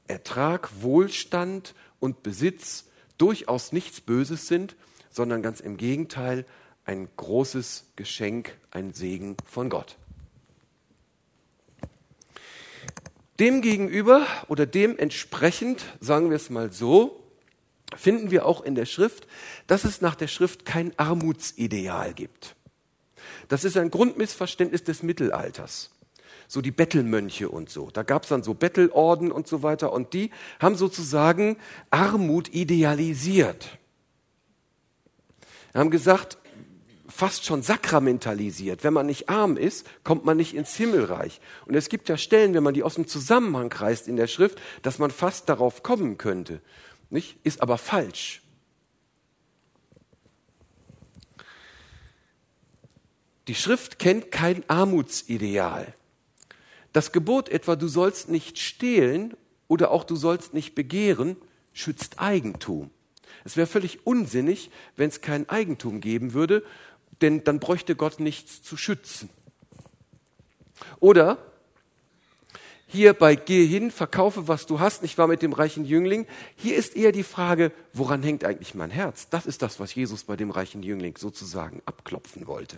Ertrag, 0.07 0.69
Wohlstand 0.81 1.75
und 1.99 2.23
Besitz 2.23 2.85
durchaus 3.17 3.71
nichts 3.71 4.01
Böses 4.01 4.47
sind, 4.47 4.75
sondern 5.09 5.41
ganz 5.41 5.59
im 5.59 5.77
Gegenteil 5.77 6.45
ein 6.85 7.07
großes 7.15 7.91
Geschenk, 7.95 8.57
ein 8.71 8.93
Segen 8.93 9.37
von 9.49 9.69
Gott. 9.69 9.97
Demgegenüber 13.39 14.25
oder 14.47 14.65
dementsprechend, 14.65 15.85
sagen 15.99 16.29
wir 16.29 16.35
es 16.35 16.49
mal 16.49 16.71
so, 16.71 17.23
finden 17.95 18.31
wir 18.31 18.45
auch 18.45 18.61
in 18.61 18.75
der 18.75 18.85
Schrift, 18.85 19.27
dass 19.67 19.85
es 19.85 20.01
nach 20.01 20.15
der 20.15 20.27
Schrift 20.27 20.65
kein 20.65 20.97
Armutsideal 20.99 22.13
gibt. 22.13 22.55
Das 23.47 23.63
ist 23.63 23.77
ein 23.77 23.91
Grundmissverständnis 23.91 24.83
des 24.83 25.03
Mittelalters. 25.03 25.91
So 26.47 26.61
die 26.61 26.71
Bettelmönche 26.71 27.49
und 27.49 27.69
so. 27.69 27.89
Da 27.91 28.03
gab 28.03 28.23
es 28.23 28.29
dann 28.29 28.43
so 28.43 28.53
Bettelorden 28.53 29.31
und 29.31 29.47
so 29.47 29.63
weiter 29.63 29.91
und 29.93 30.13
die 30.13 30.31
haben 30.59 30.75
sozusagen 30.75 31.57
Armut 31.89 32.53
idealisiert. 32.53 33.77
Haben 35.73 35.89
gesagt, 35.89 36.37
fast 37.07 37.45
schon 37.45 37.61
sakramentalisiert. 37.61 38.83
Wenn 38.83 38.93
man 38.93 39.05
nicht 39.05 39.29
arm 39.29 39.57
ist, 39.57 39.87
kommt 40.03 40.25
man 40.25 40.37
nicht 40.37 40.55
ins 40.55 40.75
Himmelreich. 40.75 41.41
Und 41.65 41.75
es 41.75 41.89
gibt 41.89 42.09
ja 42.09 42.17
Stellen, 42.17 42.53
wenn 42.53 42.63
man 42.63 42.73
die 42.73 42.83
aus 42.83 42.95
dem 42.95 43.07
Zusammenhang 43.07 43.71
reißt 43.71 44.07
in 44.07 44.15
der 44.15 44.27
Schrift, 44.27 44.59
dass 44.81 44.99
man 44.99 45.11
fast 45.11 45.49
darauf 45.49 45.83
kommen 45.83 46.17
könnte. 46.17 46.61
Nicht? 47.09 47.37
Ist 47.43 47.61
aber 47.61 47.77
falsch. 47.77 48.42
Die 53.47 53.55
Schrift 53.55 53.99
kennt 53.99 54.31
kein 54.31 54.67
Armutsideal. 54.69 55.93
Das 56.93 57.11
Gebot 57.11 57.49
etwa, 57.49 57.75
du 57.75 57.87
sollst 57.87 58.29
nicht 58.29 58.59
stehlen 58.59 59.35
oder 59.67 59.91
auch 59.91 60.03
du 60.03 60.15
sollst 60.15 60.53
nicht 60.53 60.75
begehren, 60.75 61.35
schützt 61.73 62.19
Eigentum. 62.19 62.91
Es 63.43 63.57
wäre 63.57 63.67
völlig 63.67 64.05
unsinnig, 64.05 64.69
wenn 64.95 65.09
es 65.09 65.21
kein 65.21 65.49
Eigentum 65.49 65.99
geben 65.99 66.33
würde, 66.33 66.63
denn 67.21 67.43
dann 67.43 67.59
bräuchte 67.59 67.95
Gott 67.95 68.19
nichts 68.19 68.61
zu 68.61 68.77
schützen. 68.77 69.29
Oder 70.99 71.37
hier 72.87 73.13
bei 73.13 73.35
Geh 73.35 73.65
hin, 73.65 73.89
verkaufe, 73.89 74.47
was 74.47 74.67
du 74.67 74.79
hast. 74.79 75.03
Ich 75.03 75.17
war 75.17 75.27
mit 75.27 75.41
dem 75.41 75.53
reichen 75.53 75.83
Jüngling. 75.83 76.27
Hier 76.55 76.75
ist 76.75 76.95
eher 76.95 77.11
die 77.11 77.23
Frage, 77.23 77.71
woran 77.91 78.21
hängt 78.21 78.43
eigentlich 78.43 78.75
mein 78.75 78.91
Herz? 78.91 79.29
Das 79.29 79.47
ist 79.47 79.63
das, 79.63 79.79
was 79.79 79.95
Jesus 79.95 80.23
bei 80.25 80.35
dem 80.35 80.51
reichen 80.51 80.83
Jüngling 80.83 81.17
sozusagen 81.17 81.81
abklopfen 81.85 82.45
wollte. 82.45 82.77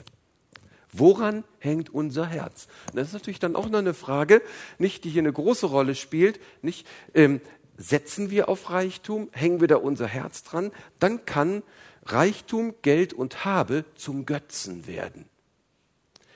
Woran 0.97 1.43
hängt 1.60 1.93
unser 1.93 2.25
Herz? 2.25 2.67
Und 2.89 2.97
das 2.97 3.08
ist 3.08 3.13
natürlich 3.13 3.39
dann 3.39 3.55
auch 3.55 3.69
noch 3.69 3.79
eine 3.79 3.93
Frage, 3.93 4.41
nicht 4.77 5.03
die 5.03 5.10
hier 5.10 5.21
eine 5.21 5.34
große 5.34 5.65
Rolle 5.65 5.95
spielt, 5.95 6.39
nicht 6.62 6.88
ähm, 7.13 7.41
setzen 7.77 8.31
wir 8.31 8.47
auf 8.47 8.69
Reichtum, 8.69 9.29
hängen 9.34 9.60
wir 9.60 9.67
da 9.67 9.75
unser 9.75 10.08
Herz 10.08 10.43
dran, 10.43 10.71
dann 10.99 11.25
kann 11.25 11.63
Reichtum, 12.05 12.75
Geld 12.81 13.13
und 13.13 13.45
Habe 13.45 13.84
zum 13.95 14.25
Götzen 14.25 14.88
werden. 14.88 15.25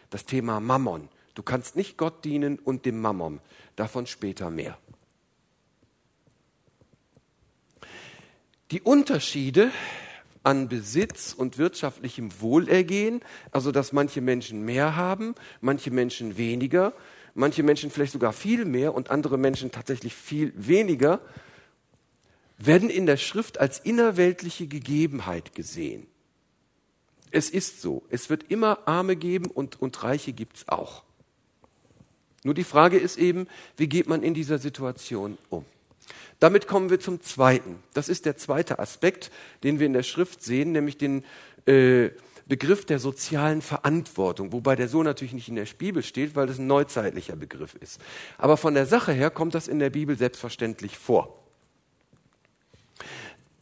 Das 0.10 0.26
Thema 0.26 0.60
Mammon. 0.60 1.10
Du 1.36 1.44
kannst 1.44 1.76
nicht 1.76 1.98
Gott 1.98 2.26
dienen 2.26 2.60
und 2.60 2.86
dem 2.86 3.00
Mammon. 3.00 3.40
Davon 3.76 4.08
später 4.08 4.50
mehr. 4.50 4.78
Die 8.72 8.82
Unterschiede 8.82 9.72
an 10.44 10.70
Besitz 10.70 11.34
und 11.34 11.58
wirtschaftlichem 11.58 12.30
Wohlergehen, 12.40 13.22
also 13.52 13.72
dass 13.72 13.92
manche 13.92 14.22
Menschen 14.22 14.64
mehr 14.64 14.96
haben, 14.96 15.36
manche 15.62 15.92
Menschen 15.92 16.38
weniger, 16.38 16.94
manche 17.34 17.64
Menschen 17.64 17.92
vielleicht 17.92 18.14
sogar 18.14 18.34
viel 18.34 18.66
mehr 18.66 18.94
und 18.94 19.12
andere 19.12 19.38
Menschen 19.38 19.72
tatsächlich 19.72 20.16
viel 20.16 20.54
weniger, 20.56 21.20
werden 22.58 22.90
in 22.90 23.06
der 23.06 23.18
Schrift 23.18 23.60
als 23.60 23.80
innerweltliche 23.80 24.68
Gegebenheit 24.68 25.56
gesehen. 25.56 26.08
Es 27.32 27.50
ist 27.50 27.82
so, 27.82 28.04
es 28.10 28.30
wird 28.30 28.44
immer 28.50 28.88
Arme 28.88 29.16
geben 29.16 29.50
und, 29.50 29.82
und 29.82 30.04
Reiche 30.04 30.34
gibt 30.34 30.58
es 30.58 30.70
auch. 30.70 31.04
Nur 32.44 32.54
die 32.54 32.64
Frage 32.64 32.98
ist 32.98 33.18
eben, 33.18 33.48
wie 33.78 33.88
geht 33.88 34.08
man 34.08 34.24
in 34.24 34.34
dieser 34.34 34.58
Situation 34.58 35.38
um? 35.50 35.66
Damit 36.40 36.68
kommen 36.68 36.90
wir 36.90 37.00
zum 37.00 37.22
zweiten. 37.22 37.82
Das 37.94 38.10
ist 38.10 38.26
der 38.26 38.38
zweite 38.38 38.80
Aspekt, 38.80 39.32
den 39.64 39.80
wir 39.80 39.86
in 39.86 39.94
der 39.94 40.04
Schrift 40.04 40.42
sehen, 40.42 40.72
nämlich 40.72 40.98
den 40.98 41.24
äh, 41.66 42.10
Begriff 42.50 42.86
der 42.86 42.98
sozialen 42.98 43.62
Verantwortung, 43.62 44.52
wobei 44.52 44.76
der 44.76 44.88
so 44.88 45.04
natürlich 45.04 45.34
nicht 45.34 45.50
in 45.50 45.56
der 45.56 45.66
Bibel 45.66 46.02
steht, 46.02 46.36
weil 46.36 46.48
das 46.48 46.58
ein 46.58 46.66
neuzeitlicher 46.66 47.36
Begriff 47.36 47.76
ist. 47.76 48.02
Aber 48.40 48.58
von 48.58 48.74
der 48.74 48.88
Sache 48.88 49.12
her 49.12 49.30
kommt 49.30 49.54
das 49.54 49.68
in 49.68 49.78
der 49.78 49.92
Bibel 49.92 50.18
selbstverständlich 50.18 50.98
vor. 50.98 51.38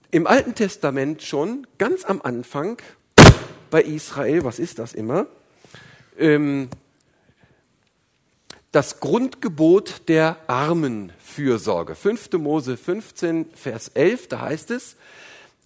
Im 0.10 0.25
Alten 0.25 0.55
Testament 0.55 1.21
schon, 1.21 1.67
ganz 1.77 2.05
am 2.05 2.21
Anfang, 2.21 2.81
bei 3.69 3.81
Israel, 3.81 4.45
was 4.45 4.57
ist 4.57 4.79
das 4.79 4.93
immer? 4.93 5.27
Ähm, 6.17 6.69
das 8.71 8.99
Grundgebot 8.99 10.08
der 10.08 10.38
Armenfürsorge. 10.47 11.95
5. 11.95 12.34
Mose 12.34 12.77
15, 12.77 13.49
Vers 13.53 13.89
11, 13.89 14.27
da 14.27 14.41
heißt 14.41 14.71
es, 14.71 14.97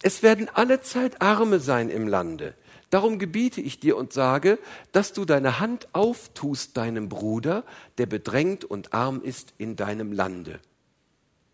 es 0.02 0.22
werden 0.22 0.48
alle 0.52 0.80
Zeit 0.82 1.22
Arme 1.22 1.60
sein 1.60 1.88
im 1.88 2.08
Lande. 2.08 2.54
Darum 2.90 3.18
gebiete 3.18 3.60
ich 3.60 3.80
dir 3.80 3.96
und 3.96 4.12
sage, 4.12 4.58
dass 4.92 5.12
du 5.12 5.24
deine 5.24 5.60
Hand 5.60 5.88
auftust 5.94 6.76
deinem 6.76 7.08
Bruder, 7.08 7.64
der 7.96 8.06
bedrängt 8.06 8.64
und 8.64 8.92
arm 8.92 9.22
ist 9.22 9.54
in 9.56 9.76
deinem 9.76 10.12
Lande. 10.12 10.60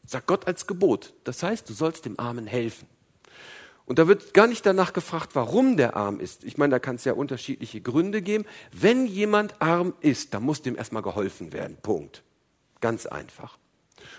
Sagt 0.04 0.26
Gott 0.26 0.46
als 0.46 0.66
Gebot. 0.66 1.14
Das 1.24 1.42
heißt, 1.42 1.68
du 1.68 1.74
sollst 1.74 2.06
dem 2.06 2.18
Armen 2.18 2.46
helfen. 2.46 2.88
Und 3.88 3.98
da 3.98 4.06
wird 4.06 4.34
gar 4.34 4.46
nicht 4.46 4.66
danach 4.66 4.92
gefragt, 4.92 5.30
warum 5.32 5.78
der 5.78 5.96
arm 5.96 6.20
ist. 6.20 6.44
Ich 6.44 6.58
meine, 6.58 6.72
da 6.72 6.78
kann 6.78 6.96
es 6.96 7.06
ja 7.06 7.14
unterschiedliche 7.14 7.80
Gründe 7.80 8.20
geben. 8.20 8.44
Wenn 8.70 9.06
jemand 9.06 9.62
arm 9.62 9.94
ist, 10.00 10.34
dann 10.34 10.42
muss 10.42 10.60
dem 10.60 10.76
erstmal 10.76 11.02
geholfen 11.02 11.54
werden. 11.54 11.78
Punkt. 11.82 12.22
Ganz 12.82 13.06
einfach. 13.06 13.56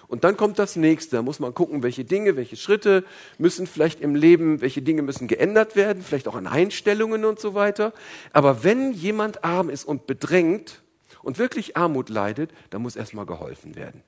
Und 0.07 0.23
dann 0.23 0.37
kommt 0.37 0.57
das 0.57 0.75
nächste. 0.75 1.17
Da 1.17 1.21
muss 1.21 1.39
man 1.39 1.53
gucken, 1.53 1.83
welche 1.83 2.03
Dinge, 2.03 2.35
welche 2.35 2.57
Schritte 2.57 3.05
müssen 3.37 3.67
vielleicht 3.67 4.01
im 4.01 4.15
Leben, 4.15 4.59
welche 4.61 4.81
Dinge 4.81 5.03
müssen 5.03 5.27
geändert 5.27 5.75
werden, 5.75 6.01
vielleicht 6.01 6.27
auch 6.27 6.35
an 6.35 6.47
Einstellungen 6.47 7.23
und 7.23 7.39
so 7.39 7.53
weiter. 7.53 7.93
Aber 8.33 8.63
wenn 8.63 8.91
jemand 8.91 9.43
arm 9.43 9.69
ist 9.69 9.83
und 9.83 10.07
bedrängt 10.07 10.81
und 11.21 11.37
wirklich 11.37 11.77
Armut 11.77 12.09
leidet, 12.09 12.49
dann 12.71 12.81
muss 12.81 12.95
erstmal 12.95 13.27
geholfen 13.27 13.75
werden. 13.75 14.01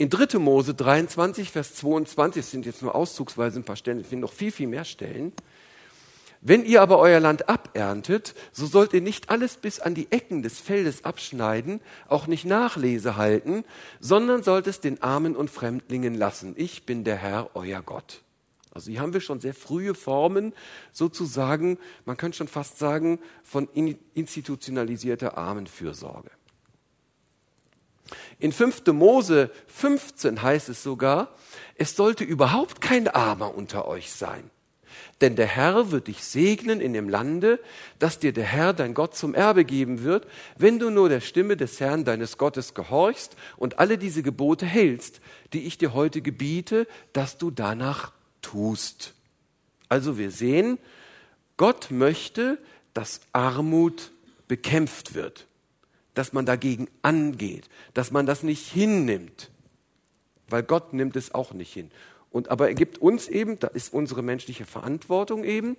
In 0.00 0.10
3. 0.10 0.38
Mose 0.38 0.74
23, 0.74 1.50
Vers 1.50 1.74
22, 1.74 2.40
das 2.40 2.50
sind 2.52 2.64
jetzt 2.66 2.82
nur 2.82 2.94
auszugsweise 2.94 3.58
ein 3.58 3.64
paar 3.64 3.74
Stellen, 3.74 3.98
es 3.98 4.06
finden 4.06 4.22
noch 4.22 4.32
viel, 4.32 4.52
viel 4.52 4.68
mehr 4.68 4.84
Stellen. 4.84 5.32
Wenn 6.40 6.64
ihr 6.64 6.82
aber 6.82 7.00
euer 7.00 7.18
Land 7.18 7.48
aberntet, 7.48 8.36
so 8.52 8.66
sollt 8.66 8.92
ihr 8.92 9.00
nicht 9.00 9.28
alles 9.28 9.56
bis 9.56 9.80
an 9.80 9.96
die 9.96 10.06
Ecken 10.12 10.44
des 10.44 10.60
Feldes 10.60 11.04
abschneiden, 11.04 11.80
auch 12.06 12.28
nicht 12.28 12.44
Nachlese 12.44 13.16
halten, 13.16 13.64
sondern 13.98 14.44
sollt 14.44 14.68
es 14.68 14.78
den 14.78 15.02
Armen 15.02 15.34
und 15.34 15.50
Fremdlingen 15.50 16.14
lassen. 16.14 16.54
Ich 16.56 16.86
bin 16.86 17.02
der 17.02 17.16
Herr, 17.16 17.50
euer 17.54 17.82
Gott. 17.82 18.22
Also 18.70 18.92
hier 18.92 19.00
haben 19.00 19.14
wir 19.14 19.20
schon 19.20 19.40
sehr 19.40 19.54
frühe 19.54 19.96
Formen, 19.96 20.52
sozusagen, 20.92 21.76
man 22.04 22.16
könnte 22.16 22.38
schon 22.38 22.46
fast 22.46 22.78
sagen, 22.78 23.18
von 23.42 23.68
institutionalisierter 24.14 25.36
Armenfürsorge. 25.36 26.30
In 28.38 28.52
5. 28.52 28.86
Mose 28.92 29.50
15 29.66 30.42
heißt 30.42 30.68
es 30.68 30.82
sogar, 30.82 31.34
es 31.74 31.96
sollte 31.96 32.24
überhaupt 32.24 32.80
kein 32.80 33.08
Armer 33.08 33.54
unter 33.54 33.86
euch 33.86 34.12
sein. 34.12 34.50
Denn 35.20 35.36
der 35.36 35.46
Herr 35.46 35.90
wird 35.90 36.06
dich 36.06 36.24
segnen 36.24 36.80
in 36.80 36.92
dem 36.92 37.08
Lande, 37.08 37.60
das 37.98 38.18
dir 38.18 38.32
der 38.32 38.44
Herr 38.44 38.72
dein 38.72 38.94
Gott 38.94 39.16
zum 39.16 39.34
Erbe 39.34 39.64
geben 39.64 40.02
wird, 40.02 40.26
wenn 40.56 40.78
du 40.78 40.90
nur 40.90 41.08
der 41.08 41.20
Stimme 41.20 41.56
des 41.56 41.80
Herrn 41.80 42.04
deines 42.04 42.38
Gottes 42.38 42.74
gehorchst 42.74 43.36
und 43.56 43.78
alle 43.78 43.98
diese 43.98 44.22
Gebote 44.22 44.66
hältst, 44.66 45.20
die 45.52 45.66
ich 45.66 45.78
dir 45.78 45.92
heute 45.92 46.20
gebiete, 46.22 46.86
dass 47.12 47.36
du 47.36 47.50
danach 47.50 48.12
tust. 48.42 49.14
Also 49.88 50.18
wir 50.18 50.30
sehen, 50.30 50.78
Gott 51.56 51.90
möchte, 51.90 52.58
dass 52.94 53.20
Armut 53.32 54.12
bekämpft 54.46 55.14
wird 55.14 55.47
dass 56.18 56.32
man 56.32 56.46
dagegen 56.46 56.88
angeht, 57.02 57.68
dass 57.94 58.10
man 58.10 58.26
das 58.26 58.42
nicht 58.42 58.66
hinnimmt, 58.66 59.52
weil 60.48 60.64
Gott 60.64 60.92
nimmt 60.92 61.14
es 61.14 61.32
auch 61.32 61.52
nicht 61.52 61.72
hin. 61.72 61.92
Und 62.32 62.50
aber 62.50 62.66
er 62.66 62.74
gibt 62.74 62.98
uns 62.98 63.28
eben, 63.28 63.60
da 63.60 63.68
ist 63.68 63.94
unsere 63.94 64.22
menschliche 64.22 64.64
Verantwortung 64.64 65.44
eben, 65.44 65.76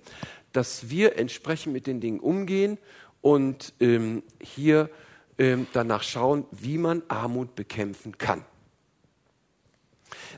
dass 0.52 0.88
wir 0.88 1.18
entsprechend 1.18 1.74
mit 1.74 1.86
den 1.86 2.00
Dingen 2.00 2.20
umgehen 2.20 2.78
und 3.20 3.74
ähm, 3.80 4.22
hier 4.42 4.88
ähm, 5.36 5.66
danach 5.74 6.02
schauen, 6.02 6.46
wie 6.52 6.78
man 6.78 7.02
Armut 7.08 7.54
bekämpfen 7.54 8.16
kann. 8.16 8.42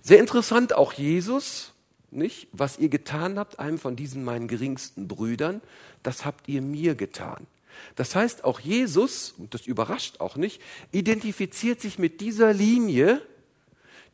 Sehr 0.03 0.19
interessant 0.19 0.75
auch 0.75 0.95
Jesus, 0.95 1.75
nicht? 2.11 2.49
Was 2.51 2.77
ihr 2.77 2.88
getan 2.88 3.38
habt, 3.38 3.61
einem 3.61 3.79
von 3.79 3.95
diesen 3.95 4.25
meinen 4.25 4.49
geringsten 4.49 5.07
Brüdern, 5.07 5.61
das 6.03 6.25
habt 6.25 6.49
ihr 6.49 6.61
mir 6.61 6.97
getan. 6.97 7.47
Das 7.95 8.15
heißt, 8.15 8.45
auch 8.45 8.61
Jesus, 8.61 9.35
und 9.39 9.55
das 9.55 9.67
überrascht 9.67 10.21
auch 10.21 10.37
nicht, 10.37 10.61
identifiziert 10.91 11.81
sich 11.81 11.99
mit 11.99 12.21
dieser 12.21 12.53
Linie, 12.53 13.23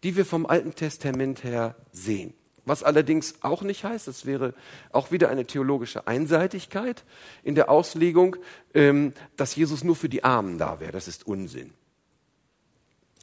die 0.02 0.16
wir 0.16 0.24
vom 0.24 0.46
Alten 0.46 0.74
Testament 0.74 1.44
her 1.44 1.76
sehen. 1.92 2.34
Was 2.64 2.82
allerdings 2.82 3.36
auch 3.40 3.62
nicht 3.62 3.84
heißt, 3.84 4.08
das 4.08 4.26
wäre 4.26 4.52
auch 4.92 5.10
wieder 5.10 5.30
eine 5.30 5.46
theologische 5.46 6.06
Einseitigkeit 6.06 7.04
in 7.42 7.54
der 7.54 7.70
Auslegung, 7.70 8.36
ähm, 8.74 9.14
dass 9.36 9.56
Jesus 9.56 9.84
nur 9.84 9.96
für 9.96 10.10
die 10.10 10.22
Armen 10.22 10.58
da 10.58 10.78
wäre. 10.78 10.92
Das 10.92 11.08
ist 11.08 11.26
Unsinn. 11.26 11.72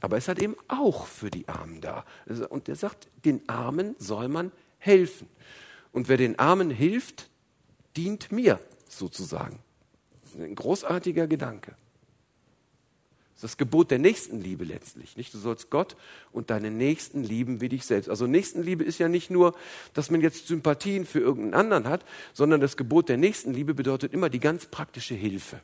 Aber 0.02 0.18
es 0.18 0.28
hat 0.28 0.40
eben 0.40 0.56
auch 0.68 1.06
für 1.06 1.30
die 1.30 1.48
Armen 1.48 1.80
da. 1.80 2.06
Und 2.50 2.68
er 2.70 2.76
sagt, 2.76 3.08
den 3.24 3.48
Armen 3.48 3.96
soll 3.98 4.28
man 4.28 4.52
helfen. 4.80 5.28
Und 5.92 6.10
wer 6.10 6.18
den 6.18 6.38
Armen 6.40 6.70
hilft, 6.70 7.30
dient 7.96 8.32
mir 8.32 8.60
sozusagen. 8.88 9.60
Ein 10.38 10.56
großartiger 10.56 11.28
Gedanke. 11.28 11.76
Das 13.36 13.44
ist 13.44 13.44
das 13.44 13.58
Gebot 13.58 13.92
der 13.92 14.00
Nächstenliebe 14.00 14.64
letztlich. 14.64 15.18
Nicht? 15.18 15.34
Du 15.34 15.38
sollst 15.38 15.70
Gott 15.70 15.98
und 16.32 16.50
deine 16.50 16.72
Nächsten 16.72 17.22
lieben 17.22 17.60
wie 17.60 17.68
dich 17.68 17.86
selbst. 17.86 18.10
Also 18.10 18.28
Nächstenliebe 18.28 18.84
ist 18.84 18.98
ja 18.98 19.10
nicht 19.10 19.30
nur, 19.30 19.56
dass 19.94 20.10
man 20.10 20.22
jetzt 20.22 20.48
Sympathien 20.48 21.06
für 21.06 21.20
irgendeinen 21.20 21.54
anderen 21.54 21.90
hat, 21.90 22.06
sondern 22.34 22.62
das 22.62 22.78
Gebot 22.78 23.10
der 23.10 23.18
Nächstenliebe 23.18 23.74
bedeutet 23.74 24.14
immer 24.14 24.30
die 24.30 24.40
ganz 24.40 24.68
praktische 24.68 25.16
Hilfe. 25.16 25.60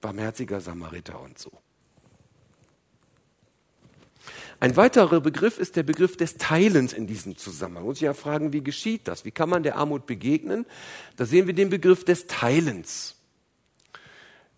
Barmherziger 0.00 0.60
Samariter 0.60 1.20
und 1.20 1.38
so. 1.38 1.52
Ein 4.58 4.74
weiterer 4.76 5.20
Begriff 5.20 5.58
ist 5.58 5.76
der 5.76 5.82
Begriff 5.82 6.16
des 6.16 6.38
Teilens 6.38 6.92
in 6.92 7.06
diesem 7.06 7.36
Zusammenhang. 7.36 7.84
Man 7.84 7.88
muss 7.90 7.98
sich 7.98 8.06
ja 8.06 8.14
fragen, 8.14 8.52
wie 8.52 8.64
geschieht 8.64 9.06
das? 9.06 9.24
Wie 9.24 9.30
kann 9.30 9.50
man 9.50 9.62
der 9.62 9.76
Armut 9.76 10.06
begegnen? 10.06 10.64
Da 11.16 11.26
sehen 11.26 11.46
wir 11.46 11.54
den 11.54 11.68
Begriff 11.68 12.04
des 12.04 12.26
Teilens. 12.26 13.15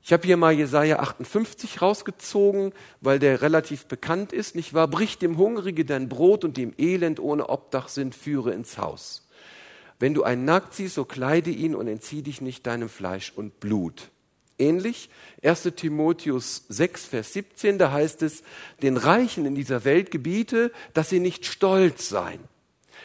Ich 0.09 0.13
habe 0.15 0.27
hier 0.27 0.39
mal 0.39 0.55
Jesaja 0.55 1.01
58 1.01 1.83
rausgezogen, 1.83 2.73
weil 3.03 3.19
der 3.19 3.43
relativ 3.43 3.85
bekannt 3.85 4.33
ist. 4.33 4.55
Nicht 4.55 4.73
wahr? 4.73 4.89
Brich 4.89 5.19
dem 5.19 5.37
Hungrige 5.37 5.85
dein 5.85 6.09
Brot 6.09 6.45
und 6.45 6.57
dem 6.57 6.73
Elend 6.79 7.21
ohne 7.21 7.51
Obdach 7.51 7.89
sind, 7.89 8.15
führe 8.15 8.53
ins 8.55 8.79
Haus. 8.79 9.29
Wenn 9.99 10.15
du 10.15 10.23
einen 10.23 10.47
nackt 10.47 10.73
siehst, 10.73 10.95
so 10.95 11.05
kleide 11.05 11.51
ihn 11.51 11.75
und 11.75 11.89
entzieh 11.89 12.23
dich 12.23 12.41
nicht 12.41 12.67
deinem 12.67 12.89
Fleisch 12.89 13.35
und 13.37 13.61
Blut. 13.61 14.09
Ähnlich 14.59 15.11
1 15.43 15.73
Timotheus 15.77 16.65
6, 16.71 17.05
Vers 17.05 17.35
17, 17.35 17.77
da 17.77 17.93
heißt 17.93 18.23
es, 18.23 18.43
den 18.81 18.97
Reichen 18.97 19.45
in 19.45 19.55
dieser 19.55 19.85
Welt 19.85 20.11
gebiete, 20.11 20.73
dass 20.95 21.11
sie 21.11 21.21
nicht 21.21 21.45
stolz 21.45 22.09
seien, 22.09 22.41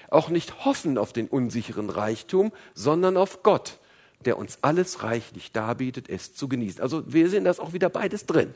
auch 0.09 0.29
nicht 0.29 0.63
hoffen 0.63 0.97
auf 0.97 1.11
den 1.11 1.27
unsicheren 1.27 1.89
Reichtum, 1.89 2.53
sondern 2.73 3.17
auf 3.17 3.43
Gott, 3.43 3.79
der 4.23 4.38
uns 4.38 4.59
alles 4.62 5.03
reichlich 5.03 5.51
darbietet, 5.51 6.09
es 6.09 6.33
zu 6.33 6.47
genießen. 6.47 6.81
Also 6.81 7.03
wir 7.12 7.29
sehen 7.29 7.43
das 7.43 7.59
auch 7.59 7.73
wieder 7.73 7.89
beides 7.89 8.25
drin. 8.25 8.53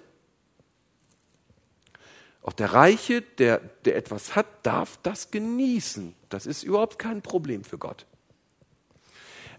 Auch 2.41 2.53
der 2.53 2.73
Reiche, 2.73 3.21
der, 3.21 3.60
der 3.84 3.97
etwas 3.97 4.36
hat, 4.36 4.45
darf 4.63 4.97
das 5.03 5.32
genießen. 5.32 6.15
Das 6.30 6.45
ist 6.45 6.63
überhaupt 6.63 6.97
kein 6.97 7.21
Problem 7.21 7.65
für 7.65 7.77
Gott. 7.77 8.06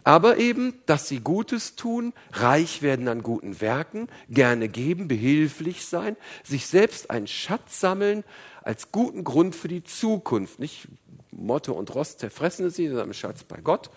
Aber 0.04 0.38
eben, 0.38 0.80
dass 0.86 1.06
sie 1.06 1.20
Gutes 1.20 1.76
tun, 1.76 2.14
reich 2.32 2.80
werden 2.80 3.08
an 3.08 3.22
guten 3.22 3.60
Werken, 3.60 4.08
gerne 4.30 4.70
geben, 4.70 5.06
behilflich 5.06 5.84
sein, 5.84 6.16
sich 6.42 6.66
selbst 6.66 7.10
einen 7.10 7.26
Schatz 7.26 7.78
sammeln 7.78 8.24
als 8.62 8.90
guten 8.90 9.22
Grund 9.22 9.54
für 9.54 9.68
die 9.68 9.84
Zukunft. 9.84 10.58
Nicht 10.58 10.88
Motto 11.30 11.74
und 11.74 11.94
Rost 11.94 12.20
zerfressen 12.20 12.70
sie, 12.70 12.88
sondern 12.88 13.12
Schatz 13.12 13.44
bei 13.44 13.60
Gott 13.60 13.90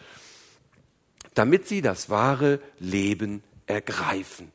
damit 1.34 1.68
sie 1.68 1.82
das 1.82 2.10
wahre 2.10 2.60
Leben 2.80 3.44
ergreifen. 3.66 4.52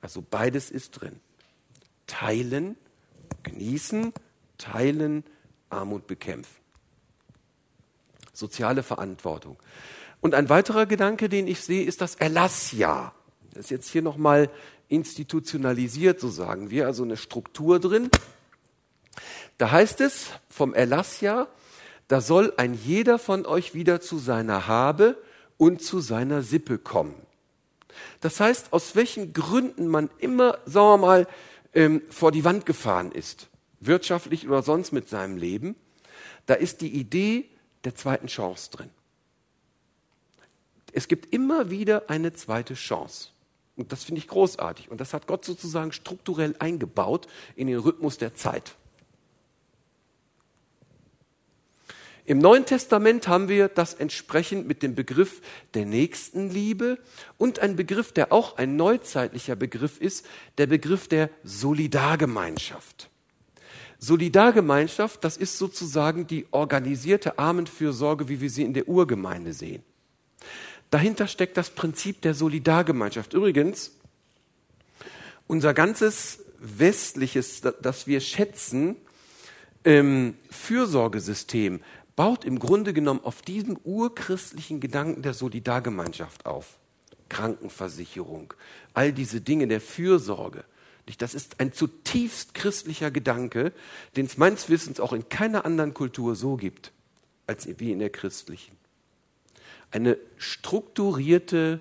Also 0.00 0.22
beides 0.22 0.70
ist 0.70 0.90
drin. 0.92 1.20
Teilen, 2.06 2.76
genießen, 3.42 4.12
teilen, 4.58 5.24
Armut 5.70 6.06
bekämpfen. 6.06 6.56
Soziale 8.32 8.82
Verantwortung. 8.82 9.56
Und 10.20 10.34
ein 10.34 10.48
weiterer 10.48 10.86
Gedanke, 10.86 11.28
den 11.28 11.46
ich 11.46 11.60
sehe, 11.60 11.84
ist 11.84 12.00
das 12.00 12.16
Erlassjahr. 12.16 13.14
Das 13.52 13.66
ist 13.66 13.70
jetzt 13.70 13.88
hier 13.90 14.02
nochmal 14.02 14.50
institutionalisiert, 14.88 16.20
so 16.20 16.28
sagen 16.28 16.70
wir, 16.70 16.86
also 16.86 17.02
eine 17.02 17.16
Struktur 17.16 17.80
drin. 17.80 18.10
Da 19.58 19.70
heißt 19.70 20.00
es 20.00 20.30
vom 20.48 20.74
Erlassjahr, 20.74 21.48
da 22.08 22.20
soll 22.20 22.52
ein 22.56 22.74
jeder 22.74 23.18
von 23.18 23.46
euch 23.46 23.74
wieder 23.74 24.00
zu 24.00 24.18
seiner 24.18 24.66
Habe 24.66 25.16
und 25.56 25.82
zu 25.82 26.00
seiner 26.00 26.42
Sippe 26.42 26.78
kommen. 26.78 27.14
Das 28.20 28.40
heißt, 28.40 28.72
aus 28.72 28.96
welchen 28.96 29.32
Gründen 29.32 29.86
man 29.86 30.10
immer, 30.18 30.58
sagen 30.66 30.86
wir 30.88 31.06
mal, 31.06 31.28
ähm, 31.74 32.02
vor 32.10 32.32
die 32.32 32.44
Wand 32.44 32.66
gefahren 32.66 33.12
ist, 33.12 33.48
wirtschaftlich 33.80 34.46
oder 34.48 34.62
sonst 34.62 34.92
mit 34.92 35.08
seinem 35.08 35.36
Leben, 35.36 35.76
da 36.46 36.54
ist 36.54 36.80
die 36.80 36.90
Idee 36.90 37.48
der 37.84 37.94
zweiten 37.94 38.26
Chance 38.26 38.70
drin. 38.70 38.90
Es 40.92 41.08
gibt 41.08 41.34
immer 41.34 41.70
wieder 41.70 42.08
eine 42.08 42.32
zweite 42.32 42.74
Chance. 42.74 43.30
Und 43.76 43.90
das 43.90 44.04
finde 44.04 44.20
ich 44.20 44.28
großartig. 44.28 44.90
Und 44.90 45.00
das 45.00 45.12
hat 45.12 45.26
Gott 45.26 45.44
sozusagen 45.44 45.90
strukturell 45.90 46.54
eingebaut 46.60 47.26
in 47.56 47.66
den 47.66 47.78
Rhythmus 47.78 48.18
der 48.18 48.34
Zeit. 48.34 48.76
Im 52.26 52.38
Neuen 52.38 52.64
Testament 52.64 53.28
haben 53.28 53.48
wir 53.48 53.68
das 53.68 53.92
entsprechend 53.92 54.66
mit 54.66 54.82
dem 54.82 54.94
Begriff 54.94 55.42
der 55.74 55.84
Nächstenliebe 55.84 56.98
und 57.36 57.58
ein 57.58 57.76
Begriff, 57.76 58.12
der 58.12 58.32
auch 58.32 58.56
ein 58.56 58.76
neuzeitlicher 58.76 59.56
Begriff 59.56 60.00
ist, 60.00 60.24
der 60.56 60.66
Begriff 60.66 61.06
der 61.06 61.28
Solidargemeinschaft. 61.42 63.10
Solidargemeinschaft, 63.98 65.22
das 65.22 65.36
ist 65.36 65.58
sozusagen 65.58 66.26
die 66.26 66.46
organisierte 66.50 67.38
Armenfürsorge, 67.38 68.28
wie 68.28 68.40
wir 68.40 68.48
sie 68.48 68.62
in 68.62 68.72
der 68.72 68.88
Urgemeinde 68.88 69.52
sehen. 69.52 69.82
Dahinter 70.90 71.26
steckt 71.26 71.58
das 71.58 71.70
Prinzip 71.70 72.22
der 72.22 72.32
Solidargemeinschaft. 72.32 73.34
Übrigens, 73.34 73.92
unser 75.46 75.74
ganzes 75.74 76.40
westliches, 76.58 77.60
das 77.60 78.06
wir 78.06 78.20
schätzen, 78.20 78.96
ähm, 79.84 80.36
Fürsorgesystem 80.50 81.80
baut 82.16 82.44
im 82.44 82.58
Grunde 82.58 82.92
genommen 82.92 83.20
auf 83.24 83.42
diesem 83.42 83.76
urchristlichen 83.84 84.80
Gedanken 84.80 85.22
der 85.22 85.34
Solidargemeinschaft 85.34 86.46
auf. 86.46 86.78
Krankenversicherung, 87.28 88.54
all 88.92 89.12
diese 89.12 89.40
Dinge 89.40 89.66
der 89.66 89.80
Fürsorge. 89.80 90.64
Das 91.18 91.34
ist 91.34 91.60
ein 91.60 91.72
zutiefst 91.72 92.54
christlicher 92.54 93.10
Gedanke, 93.10 93.72
den 94.16 94.26
es 94.26 94.38
meines 94.38 94.68
Wissens 94.68 95.00
auch 95.00 95.12
in 95.12 95.28
keiner 95.28 95.64
anderen 95.64 95.94
Kultur 95.94 96.34
so 96.34 96.56
gibt, 96.56 96.92
als 97.46 97.66
wie 97.78 97.92
in 97.92 97.98
der 97.98 98.10
christlichen. 98.10 98.76
Eine 99.90 100.16
strukturierte 100.38 101.80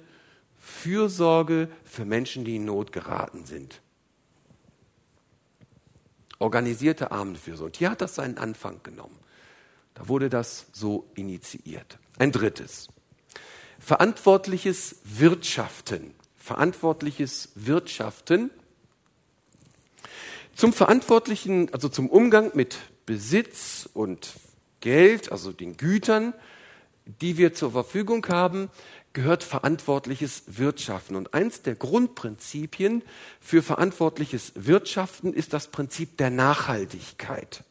Fürsorge 0.58 1.70
für 1.86 2.06
Menschen, 2.06 2.46
die 2.46 2.58
in 2.58 2.66
Not 2.66 2.92
geraten 2.92 3.46
sind. 3.46 3.82
Organisierte 6.40 7.12
Armenfürsorge. 7.12 7.66
Und 7.66 7.78
hier 7.78 7.92
hat 7.92 8.02
das 8.02 8.16
seinen 8.16 8.38
Anfang 8.38 8.82
genommen. 8.84 9.18
Da 9.94 10.08
wurde 10.08 10.30
das 10.30 10.68
so 10.72 11.10
initiiert. 11.16 12.00
Ein 12.18 12.32
drittes. 12.32 12.88
Verantwortliches 13.80 14.98
Wirtschaften. 15.04 16.14
Verantwortliches 16.38 17.50
Wirtschaften. 17.56 18.50
Zum 20.56 20.74
verantwortlichen, 20.74 21.74
also 21.74 21.90
zum 21.90 22.10
Umgang 22.10 22.52
mit 22.54 22.78
Besitz 23.06 23.90
und 23.94 24.34
Geld, 24.80 25.32
also 25.32 25.52
den 25.52 25.78
Gütern, 25.78 26.34
die 27.06 27.38
wir 27.38 27.54
zur 27.54 27.72
Verfügung 27.72 28.26
haben, 28.28 28.70
gehört 29.14 29.44
verantwortliches 29.44 30.44
Wirtschaften. 30.48 31.16
Und 31.16 31.34
eins 31.34 31.62
der 31.62 31.76
Grundprinzipien 31.76 33.04
für 33.40 33.62
verantwortliches 33.62 34.54
Wirtschaften 34.56 35.34
ist 35.34 35.54
das 35.54 35.68
Prinzip 35.68 36.18
der 36.18 36.30
Nachhaltigkeit. 36.30 37.64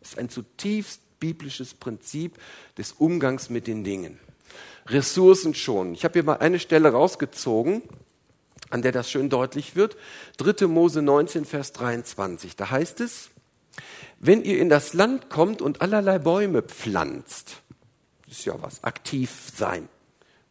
Das 0.00 0.10
ist 0.10 0.18
ein 0.18 0.28
zutiefst 0.28 1.00
biblisches 1.20 1.74
Prinzip 1.74 2.38
des 2.78 2.92
Umgangs 2.92 3.50
mit 3.50 3.66
den 3.66 3.84
Dingen. 3.84 4.18
Ressourcen 4.86 5.54
schonen. 5.54 5.94
Ich 5.94 6.04
habe 6.04 6.14
hier 6.14 6.24
mal 6.24 6.38
eine 6.38 6.58
Stelle 6.58 6.90
rausgezogen, 6.92 7.82
an 8.70 8.82
der 8.82 8.92
das 8.92 9.10
schön 9.10 9.30
deutlich 9.30 9.76
wird. 9.76 9.96
3. 10.38 10.66
Mose 10.66 11.00
19, 11.02 11.44
Vers 11.44 11.72
23. 11.72 12.56
Da 12.56 12.70
heißt 12.70 13.00
es, 13.00 13.30
wenn 14.18 14.42
ihr 14.42 14.58
in 14.58 14.68
das 14.68 14.94
Land 14.94 15.30
kommt 15.30 15.62
und 15.62 15.80
allerlei 15.80 16.18
Bäume 16.18 16.62
pflanzt, 16.62 17.62
ist 18.28 18.44
ja 18.44 18.60
was, 18.60 18.84
aktiv 18.84 19.30
sein, 19.54 19.88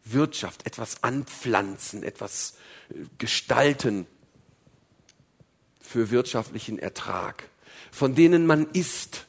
Wirtschaft, 0.04 0.66
etwas 0.66 1.02
anpflanzen, 1.02 2.02
etwas 2.02 2.56
äh, 2.90 3.04
gestalten 3.18 4.06
für 5.80 6.10
wirtschaftlichen 6.10 6.78
Ertrag, 6.78 7.48
von 7.90 8.14
denen 8.14 8.46
man 8.46 8.66
isst, 8.72 9.23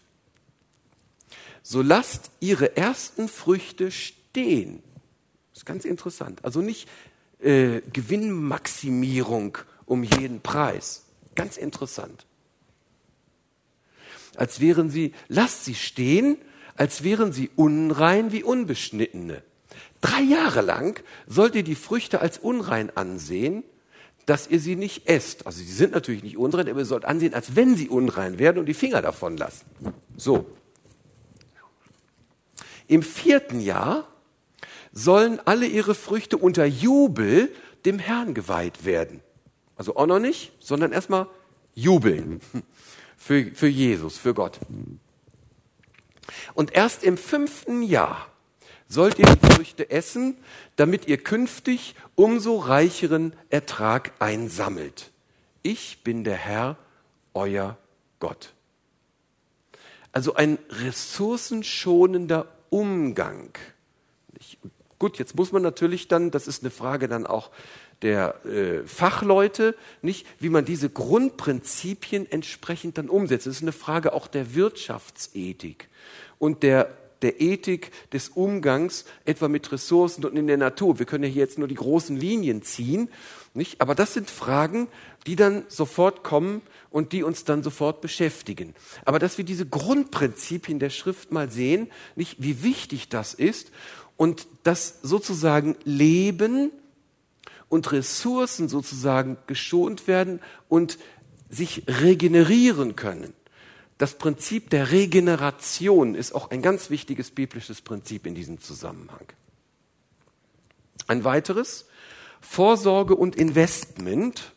so 1.67 1.81
lasst 1.81 2.29
ihre 2.41 2.77
ersten 2.77 3.27
Früchte 3.27 3.89
stehen. 3.89 4.83
Das 5.51 5.63
ist 5.63 5.65
ganz 5.65 5.83
interessant. 5.83 6.45
Also 6.45 6.61
nicht 6.61 6.87
äh, 7.39 7.81
Gewinnmaximierung 7.91 9.57
um 9.87 10.03
jeden 10.03 10.41
Preis. 10.41 11.05
Ganz 11.33 11.57
interessant. 11.57 12.27
Als 14.35 14.59
wären 14.59 14.91
sie, 14.91 15.13
lasst 15.27 15.65
sie 15.65 15.73
stehen, 15.73 16.37
als 16.75 17.03
wären 17.03 17.33
sie 17.33 17.49
unrein 17.55 18.31
wie 18.31 18.43
Unbeschnittene. 18.43 19.41
Drei 20.01 20.21
Jahre 20.21 20.61
lang 20.61 21.01
sollt 21.25 21.55
ihr 21.55 21.63
die 21.63 21.73
Früchte 21.73 22.21
als 22.21 22.37
unrein 22.37 22.95
ansehen, 22.95 23.63
dass 24.27 24.47
ihr 24.47 24.59
sie 24.59 24.75
nicht 24.75 25.07
esst. 25.07 25.47
Also 25.47 25.59
sie 25.63 25.73
sind 25.73 25.93
natürlich 25.93 26.21
nicht 26.21 26.37
unrein, 26.37 26.69
aber 26.69 26.79
ihr 26.79 26.85
sollt 26.85 27.05
ansehen, 27.05 27.33
als 27.33 27.55
wenn 27.55 27.75
sie 27.75 27.89
unrein 27.89 28.37
werden 28.37 28.59
und 28.59 28.67
die 28.67 28.75
Finger 28.75 29.01
davon 29.01 29.35
lassen. 29.35 29.65
So, 30.15 30.45
im 32.87 33.03
vierten 33.03 33.59
Jahr 33.59 34.07
sollen 34.91 35.39
alle 35.45 35.67
ihre 35.67 35.95
Früchte 35.95 36.37
unter 36.37 36.65
Jubel 36.65 37.53
dem 37.85 37.99
Herrn 37.99 38.33
geweiht 38.33 38.85
werden. 38.85 39.21
Also 39.75 39.95
auch 39.95 40.05
noch 40.05 40.19
nicht, 40.19 40.51
sondern 40.59 40.91
erstmal 40.91 41.27
jubeln 41.73 42.39
für, 43.17 43.51
für 43.53 43.67
Jesus, 43.67 44.17
für 44.17 44.33
Gott. 44.33 44.59
Und 46.53 46.73
erst 46.73 47.03
im 47.03 47.17
fünften 47.17 47.83
Jahr 47.83 48.27
sollt 48.87 49.19
ihr 49.19 49.25
die 49.25 49.53
Früchte 49.53 49.89
essen, 49.89 50.37
damit 50.75 51.07
ihr 51.07 51.17
künftig 51.17 51.95
umso 52.15 52.57
reicheren 52.57 53.33
Ertrag 53.49 54.13
einsammelt. 54.19 55.11
Ich 55.61 56.03
bin 56.03 56.23
der 56.23 56.35
Herr, 56.35 56.77
euer 57.33 57.77
Gott. 58.19 58.53
Also 60.11 60.35
ein 60.35 60.57
ressourcenschonender 60.69 62.47
Umgang. 62.69 63.57
Ich, 64.39 64.57
gut, 64.99 65.17
jetzt 65.17 65.35
muss 65.35 65.51
man 65.51 65.61
natürlich 65.61 66.07
dann, 66.07 66.31
das 66.31 66.47
ist 66.47 66.63
eine 66.63 66.71
Frage 66.71 67.07
dann 67.07 67.25
auch 67.25 67.51
der 68.01 68.45
äh, 68.45 68.85
Fachleute, 68.85 69.75
nicht, 70.01 70.27
wie 70.39 70.49
man 70.49 70.65
diese 70.65 70.89
Grundprinzipien 70.89 72.29
entsprechend 72.29 72.97
dann 72.97 73.09
umsetzt. 73.09 73.47
Das 73.47 73.55
ist 73.55 73.61
eine 73.61 73.71
Frage 73.71 74.13
auch 74.13 74.27
der 74.27 74.53
Wirtschaftsethik 74.55 75.89
und 76.37 76.63
der 76.63 76.89
der 77.21 77.41
Ethik, 77.41 77.91
des 78.11 78.29
Umgangs, 78.29 79.05
etwa 79.23 79.47
mit 79.47 79.71
Ressourcen 79.71 80.25
und 80.25 80.37
in 80.37 80.47
der 80.47 80.57
Natur. 80.57 80.99
Wir 80.99 81.05
können 81.05 81.23
ja 81.23 81.29
hier 81.29 81.41
jetzt 81.41 81.57
nur 81.57 81.67
die 81.67 81.75
großen 81.75 82.15
Linien 82.15 82.61
ziehen, 82.61 83.09
nicht? 83.55 83.81
Aber 83.81 83.95
das 83.95 84.13
sind 84.13 84.29
Fragen, 84.29 84.87
die 85.27 85.35
dann 85.35 85.65
sofort 85.67 86.23
kommen 86.23 86.61
und 86.89 87.11
die 87.11 87.23
uns 87.23 87.43
dann 87.43 87.63
sofort 87.63 88.01
beschäftigen. 88.01 88.75
Aber 89.05 89.19
dass 89.19 89.37
wir 89.37 89.45
diese 89.45 89.65
Grundprinzipien 89.65 90.79
der 90.79 90.89
Schrift 90.89 91.31
mal 91.31 91.49
sehen, 91.49 91.91
nicht, 92.15 92.41
wie 92.41 92.63
wichtig 92.63 93.09
das 93.09 93.33
ist 93.33 93.71
und 94.17 94.47
dass 94.63 94.99
sozusagen 95.01 95.75
Leben 95.83 96.71
und 97.69 97.91
Ressourcen 97.91 98.69
sozusagen 98.69 99.37
geschont 99.47 100.07
werden 100.07 100.39
und 100.69 100.97
sich 101.49 101.83
regenerieren 101.87 102.95
können. 102.95 103.33
Das 103.97 104.15
Prinzip 104.15 104.69
der 104.69 104.91
Regeneration 104.91 106.15
ist 106.15 106.33
auch 106.33 106.51
ein 106.51 106.61
ganz 106.61 106.89
wichtiges 106.89 107.31
biblisches 107.31 107.81
Prinzip 107.81 108.25
in 108.25 108.35
diesem 108.35 108.59
Zusammenhang. 108.59 109.25
Ein 111.07 111.23
weiteres, 111.23 111.85
Vorsorge 112.41 113.15
und 113.15 113.35
Investment, 113.35 114.54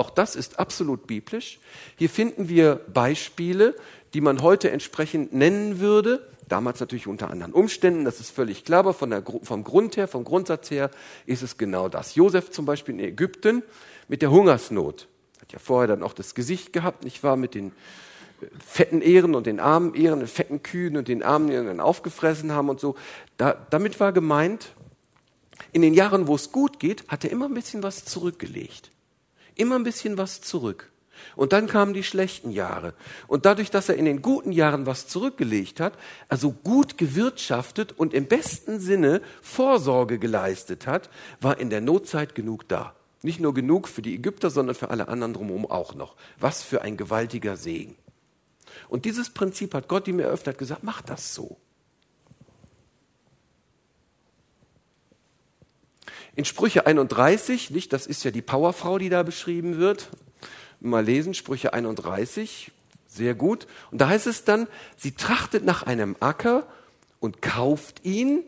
auch 0.00 0.10
das 0.10 0.34
ist 0.34 0.58
absolut 0.58 1.06
biblisch. 1.06 1.60
Hier 1.96 2.08
finden 2.08 2.48
wir 2.48 2.76
Beispiele, 2.92 3.76
die 4.14 4.20
man 4.20 4.42
heute 4.42 4.70
entsprechend 4.70 5.32
nennen 5.32 5.78
würde. 5.78 6.26
Damals 6.48 6.80
natürlich 6.80 7.06
unter 7.06 7.30
anderen 7.30 7.52
Umständen, 7.52 8.04
das 8.04 8.18
ist 8.18 8.30
völlig 8.30 8.64
klar, 8.64 8.80
aber 8.80 8.94
von 8.94 9.10
der, 9.10 9.22
vom 9.42 9.62
Grund 9.62 9.96
her, 9.96 10.08
vom 10.08 10.24
Grundsatz 10.24 10.70
her 10.70 10.90
ist 11.26 11.42
es 11.42 11.58
genau 11.58 11.88
das. 11.88 12.16
Josef 12.16 12.50
zum 12.50 12.64
Beispiel 12.64 12.94
in 12.94 13.00
Ägypten 13.00 13.62
mit 14.08 14.22
der 14.22 14.30
Hungersnot. 14.30 15.06
Hat 15.40 15.52
ja 15.52 15.58
vorher 15.58 15.86
dann 15.86 16.02
auch 16.02 16.14
das 16.14 16.34
Gesicht 16.34 16.72
gehabt, 16.72 17.04
nicht 17.04 17.22
wahr, 17.22 17.36
mit 17.36 17.54
den 17.54 17.72
fetten 18.58 19.02
Ehren 19.02 19.34
und 19.34 19.46
den 19.46 19.60
armen 19.60 19.94
Ehren, 19.94 20.20
den 20.20 20.28
fetten 20.28 20.62
Kühen 20.62 20.96
und 20.96 21.08
den 21.08 21.22
armen 21.22 21.50
Ehren 21.50 21.66
dann 21.66 21.80
aufgefressen 21.80 22.52
haben 22.52 22.70
und 22.70 22.80
so. 22.80 22.96
Da, 23.36 23.54
damit 23.70 24.00
war 24.00 24.12
gemeint, 24.12 24.72
in 25.72 25.82
den 25.82 25.94
Jahren, 25.94 26.26
wo 26.26 26.34
es 26.34 26.52
gut 26.52 26.80
geht, 26.80 27.06
hat 27.08 27.24
er 27.24 27.30
immer 27.30 27.44
ein 27.44 27.54
bisschen 27.54 27.82
was 27.82 28.06
zurückgelegt. 28.06 28.90
Immer 29.60 29.76
ein 29.76 29.84
bisschen 29.84 30.16
was 30.16 30.40
zurück. 30.40 30.90
Und 31.36 31.52
dann 31.52 31.66
kamen 31.66 31.92
die 31.92 32.02
schlechten 32.02 32.50
Jahre. 32.50 32.94
Und 33.28 33.44
dadurch, 33.44 33.70
dass 33.70 33.90
er 33.90 33.96
in 33.96 34.06
den 34.06 34.22
guten 34.22 34.52
Jahren 34.52 34.86
was 34.86 35.06
zurückgelegt 35.06 35.80
hat, 35.80 35.98
also 36.30 36.50
gut 36.50 36.96
gewirtschaftet 36.96 37.92
und 37.92 38.14
im 38.14 38.24
besten 38.24 38.80
Sinne 38.80 39.20
Vorsorge 39.42 40.18
geleistet 40.18 40.86
hat, 40.86 41.10
war 41.42 41.58
in 41.58 41.68
der 41.68 41.82
Notzeit 41.82 42.34
genug 42.34 42.68
da. 42.68 42.94
Nicht 43.20 43.38
nur 43.38 43.52
genug 43.52 43.86
für 43.86 44.00
die 44.00 44.14
Ägypter, 44.14 44.48
sondern 44.48 44.74
für 44.74 44.88
alle 44.88 45.08
anderen 45.08 45.34
drumherum 45.34 45.70
auch 45.70 45.94
noch. 45.94 46.16
Was 46.38 46.62
für 46.62 46.80
ein 46.80 46.96
gewaltiger 46.96 47.58
Segen. 47.58 47.96
Und 48.88 49.04
dieses 49.04 49.28
Prinzip 49.28 49.74
hat 49.74 49.88
Gott 49.88 50.08
ihm 50.08 50.20
eröffnet, 50.20 50.56
gesagt, 50.56 50.84
mach 50.84 51.02
das 51.02 51.34
so. 51.34 51.58
In 56.36 56.44
Sprüche 56.44 56.86
31, 56.86 57.70
nicht, 57.70 57.92
das 57.92 58.06
ist 58.06 58.24
ja 58.24 58.30
die 58.30 58.42
Powerfrau, 58.42 58.98
die 58.98 59.08
da 59.08 59.22
beschrieben 59.22 59.78
wird. 59.78 60.08
Mal 60.80 61.04
lesen, 61.04 61.34
Sprüche 61.34 61.72
31, 61.72 62.70
sehr 63.08 63.34
gut. 63.34 63.66
Und 63.90 64.00
da 64.00 64.08
heißt 64.08 64.26
es 64.26 64.44
dann, 64.44 64.68
sie 64.96 65.12
trachtet 65.12 65.64
nach 65.64 65.82
einem 65.82 66.16
Acker 66.20 66.66
und 67.18 67.42
kauft 67.42 68.04
ihn 68.04 68.42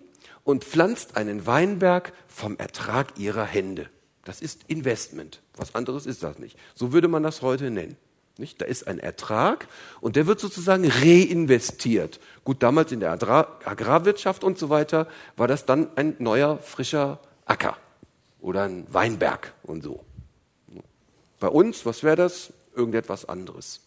und 0.45 0.65
pflanzt 0.65 1.17
einen 1.17 1.47
Weinberg 1.47 2.13
vom 2.29 2.57
Ertrag 2.57 3.19
ihrer 3.19 3.45
Hände. 3.45 3.91
Das 4.25 4.41
ist 4.41 4.61
Investment. 4.69 5.41
Was 5.57 5.75
anderes 5.75 6.07
ist 6.07 6.23
das 6.23 6.39
nicht. 6.39 6.57
So 6.75 6.93
würde 6.93 7.09
man 7.09 7.23
das 7.23 7.43
heute 7.43 7.71
nennen. 7.71 7.97
Nicht? 8.39 8.61
Da 8.61 8.65
ist 8.65 8.87
ein 8.87 8.99
Ertrag 8.99 9.69
und 10.01 10.17
der 10.17 10.27
wird 10.27 10.41
sozusagen 10.41 10.89
reinvestiert. 10.89 12.19
Gut, 12.45 12.63
damals 12.63 12.93
in 12.93 13.01
der 13.01 13.11
Agrarwirtschaft 13.13 14.43
und 14.43 14.59
so 14.59 14.71
weiter 14.71 15.07
war 15.37 15.49
das 15.49 15.67
dann 15.67 15.89
ein 15.97 16.17
neuer, 16.19 16.59
frischer 16.59 17.21
Acker 17.45 17.77
oder 18.41 18.65
ein 18.65 18.87
Weinberg 18.93 19.55
und 19.63 19.83
so. 19.83 20.05
Bei 21.41 21.49
uns, 21.49 21.85
was 21.87 22.03
wäre 22.03 22.17
das? 22.17 22.53
Irgendetwas 22.75 23.29
anderes. 23.29 23.81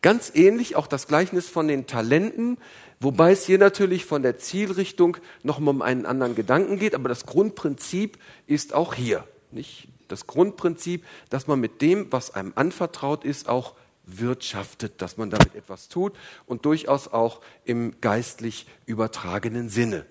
Ganz 0.00 0.32
ähnlich 0.34 0.74
auch 0.74 0.86
das 0.86 1.06
Gleichnis 1.06 1.48
von 1.48 1.68
den 1.68 1.86
Talenten, 1.86 2.58
wobei 2.98 3.32
es 3.32 3.44
hier 3.44 3.58
natürlich 3.58 4.04
von 4.04 4.22
der 4.22 4.38
Zielrichtung 4.38 5.16
noch 5.42 5.58
mal 5.58 5.70
um 5.70 5.82
einen 5.82 6.06
anderen 6.06 6.34
Gedanken 6.34 6.78
geht, 6.78 6.94
aber 6.94 7.08
das 7.08 7.26
Grundprinzip 7.26 8.18
ist 8.46 8.74
auch 8.74 8.94
hier. 8.94 9.24
Nicht? 9.50 9.88
das 10.12 10.26
Grundprinzip, 10.26 11.04
dass 11.30 11.46
man 11.46 11.58
mit 11.58 11.80
dem, 11.80 12.12
was 12.12 12.34
einem 12.34 12.52
anvertraut 12.54 13.24
ist, 13.24 13.48
auch 13.48 13.74
wirtschaftet, 14.04 15.00
dass 15.00 15.16
man 15.16 15.30
damit 15.30 15.54
etwas 15.54 15.88
tut 15.88 16.12
und 16.46 16.64
durchaus 16.64 17.08
auch 17.08 17.40
im 17.64 18.00
geistlich 18.00 18.66
übertragenen 18.86 19.68
Sinne. 19.68 20.04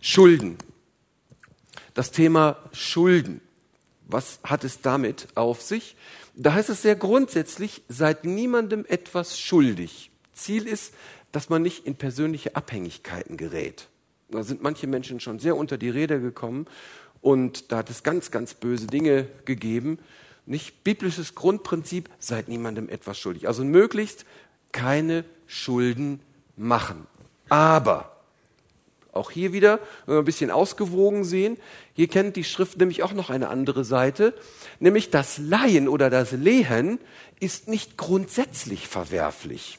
Schulden. 0.00 0.56
Das 1.94 2.10
Thema 2.10 2.56
Schulden. 2.72 3.40
Was 4.06 4.40
hat 4.42 4.64
es 4.64 4.80
damit 4.80 5.28
auf 5.34 5.62
sich? 5.62 5.96
Da 6.34 6.54
heißt 6.54 6.70
es 6.70 6.82
sehr 6.82 6.96
grundsätzlich, 6.96 7.82
seid 7.88 8.24
niemandem 8.24 8.84
etwas 8.88 9.38
schuldig. 9.38 10.10
Ziel 10.32 10.66
ist, 10.66 10.94
dass 11.32 11.48
man 11.48 11.62
nicht 11.62 11.86
in 11.86 11.96
persönliche 11.96 12.56
Abhängigkeiten 12.56 13.36
gerät. 13.36 13.88
Da 14.30 14.42
sind 14.42 14.62
manche 14.62 14.86
Menschen 14.86 15.20
schon 15.20 15.38
sehr 15.38 15.56
unter 15.56 15.76
die 15.76 15.90
Räder 15.90 16.18
gekommen 16.18 16.66
und 17.20 17.70
da 17.70 17.78
hat 17.78 17.90
es 17.90 18.02
ganz, 18.02 18.30
ganz 18.30 18.54
böse 18.54 18.86
Dinge 18.86 19.26
gegeben. 19.44 19.98
Nicht 20.46 20.82
biblisches 20.82 21.34
Grundprinzip, 21.34 22.08
seid 22.18 22.48
niemandem 22.48 22.88
etwas 22.88 23.18
schuldig. 23.18 23.46
Also 23.46 23.64
möglichst 23.64 24.24
keine 24.72 25.24
Schulden 25.46 26.20
machen. 26.56 27.06
Aber, 27.48 28.19
auch 29.12 29.30
hier 29.30 29.52
wieder, 29.52 29.80
wenn 30.06 30.16
wir 30.16 30.22
ein 30.22 30.24
bisschen 30.24 30.50
ausgewogen 30.50 31.24
sehen, 31.24 31.56
hier 31.94 32.08
kennt 32.08 32.36
die 32.36 32.44
Schrift 32.44 32.78
nämlich 32.78 33.02
auch 33.02 33.12
noch 33.12 33.30
eine 33.30 33.48
andere 33.48 33.84
Seite, 33.84 34.34
nämlich 34.78 35.10
das 35.10 35.38
Leihen 35.38 35.88
oder 35.88 36.10
das 36.10 36.32
Lehen 36.32 36.98
ist 37.40 37.68
nicht 37.68 37.96
grundsätzlich 37.96 38.86
verwerflich. 38.88 39.78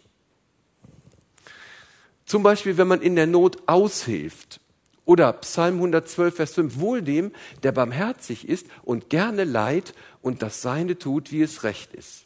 Zum 2.26 2.44
Beispiel, 2.44 2.78
wenn 2.78 2.88
man 2.88 3.02
in 3.02 3.16
der 3.16 3.28
Not 3.28 3.58
aushilft 3.68 4.62
oder 5.06 5.34
Psalm 5.34 5.76
112, 5.76 6.36
Vers 6.36 6.54
5, 6.54 6.80
wohl 6.80 7.02
dem, 7.02 7.32
der 7.64 7.72
barmherzig 7.72 8.48
ist 8.48 8.68
und 8.84 9.10
gerne 9.10 9.44
leid 9.44 9.94
und 10.22 10.42
das 10.42 10.62
Seine 10.62 10.98
tut, 10.98 11.32
wie 11.32 11.42
es 11.42 11.64
recht 11.64 11.94
ist. 11.94 12.26